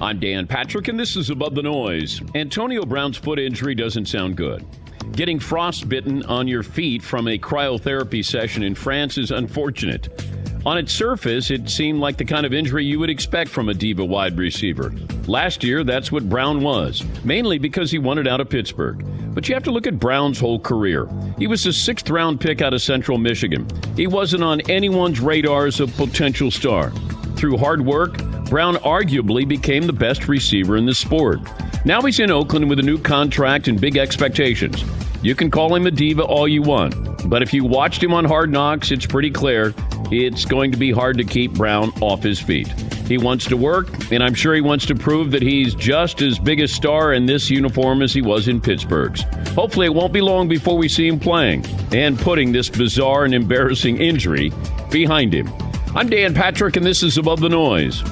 I'm 0.00 0.20
Dan 0.20 0.46
Patrick, 0.46 0.88
and 0.88 0.98
this 0.98 1.16
is 1.16 1.30
Above 1.30 1.54
the 1.54 1.62
Noise. 1.62 2.20
Antonio 2.34 2.84
Brown's 2.84 3.16
foot 3.16 3.38
injury 3.38 3.74
doesn't 3.74 4.06
sound 4.06 4.36
good. 4.36 4.64
Getting 5.12 5.40
frostbitten 5.40 6.22
on 6.24 6.46
your 6.46 6.62
feet 6.62 7.02
from 7.02 7.28
a 7.28 7.38
cryotherapy 7.38 8.24
session 8.24 8.62
in 8.62 8.74
France 8.74 9.18
is 9.18 9.30
unfortunate. 9.30 10.08
On 10.66 10.76
its 10.76 10.92
surface, 10.92 11.50
it 11.50 11.70
seemed 11.70 12.00
like 12.00 12.16
the 12.16 12.24
kind 12.24 12.44
of 12.44 12.52
injury 12.52 12.84
you 12.84 12.98
would 12.98 13.10
expect 13.10 13.50
from 13.50 13.68
a 13.68 13.74
diva 13.74 14.04
wide 14.04 14.36
receiver. 14.36 14.92
Last 15.26 15.62
year, 15.62 15.84
that's 15.84 16.10
what 16.10 16.28
Brown 16.28 16.60
was, 16.60 17.04
mainly 17.24 17.58
because 17.58 17.90
he 17.90 17.98
wanted 17.98 18.26
out 18.26 18.40
of 18.40 18.50
Pittsburgh. 18.50 19.04
But 19.34 19.48
you 19.48 19.54
have 19.54 19.62
to 19.64 19.70
look 19.70 19.86
at 19.86 20.00
Brown's 20.00 20.40
whole 20.40 20.58
career. 20.58 21.08
He 21.38 21.46
was 21.46 21.64
a 21.66 21.72
sixth 21.72 22.10
round 22.10 22.40
pick 22.40 22.60
out 22.60 22.74
of 22.74 22.82
Central 22.82 23.18
Michigan. 23.18 23.66
He 23.96 24.06
wasn't 24.06 24.42
on 24.42 24.60
anyone's 24.62 25.20
radar 25.20 25.66
as 25.66 25.80
a 25.80 25.86
potential 25.86 26.50
star. 26.50 26.92
Through 27.38 27.58
hard 27.58 27.86
work, 27.86 28.18
Brown 28.46 28.74
arguably 28.78 29.46
became 29.46 29.86
the 29.86 29.92
best 29.92 30.26
receiver 30.26 30.76
in 30.76 30.86
the 30.86 30.94
sport. 30.94 31.38
Now 31.84 32.02
he's 32.02 32.18
in 32.18 32.32
Oakland 32.32 32.68
with 32.68 32.80
a 32.80 32.82
new 32.82 32.98
contract 32.98 33.68
and 33.68 33.80
big 33.80 33.96
expectations. 33.96 34.82
You 35.22 35.36
can 35.36 35.48
call 35.48 35.72
him 35.72 35.86
a 35.86 35.92
diva 35.92 36.24
all 36.24 36.48
you 36.48 36.62
want, 36.62 37.30
but 37.30 37.40
if 37.40 37.54
you 37.54 37.64
watched 37.64 38.02
him 38.02 38.12
on 38.12 38.24
Hard 38.24 38.50
Knocks, 38.50 38.90
it's 38.90 39.06
pretty 39.06 39.30
clear 39.30 39.72
it's 40.10 40.44
going 40.44 40.72
to 40.72 40.76
be 40.76 40.90
hard 40.90 41.16
to 41.18 41.22
keep 41.22 41.52
Brown 41.52 41.92
off 42.00 42.24
his 42.24 42.40
feet. 42.40 42.66
He 43.06 43.18
wants 43.18 43.44
to 43.46 43.56
work, 43.56 44.10
and 44.10 44.20
I'm 44.20 44.34
sure 44.34 44.56
he 44.56 44.60
wants 44.60 44.84
to 44.86 44.96
prove 44.96 45.30
that 45.30 45.42
he's 45.42 45.76
just 45.76 46.20
as 46.20 46.40
big 46.40 46.58
a 46.58 46.66
star 46.66 47.12
in 47.12 47.26
this 47.26 47.48
uniform 47.50 48.02
as 48.02 48.12
he 48.12 48.20
was 48.20 48.48
in 48.48 48.60
Pittsburgh's. 48.60 49.22
Hopefully, 49.50 49.86
it 49.86 49.94
won't 49.94 50.12
be 50.12 50.20
long 50.20 50.48
before 50.48 50.76
we 50.76 50.88
see 50.88 51.06
him 51.06 51.20
playing 51.20 51.64
and 51.92 52.18
putting 52.18 52.50
this 52.50 52.68
bizarre 52.68 53.24
and 53.24 53.32
embarrassing 53.32 53.98
injury 53.98 54.50
behind 54.90 55.32
him. 55.32 55.48
I'm 55.98 56.08
Dan 56.08 56.32
Patrick, 56.32 56.76
and 56.76 56.86
this 56.86 57.02
is 57.02 57.18
Above 57.18 57.40
the 57.40 57.48
Noise. 57.48 58.04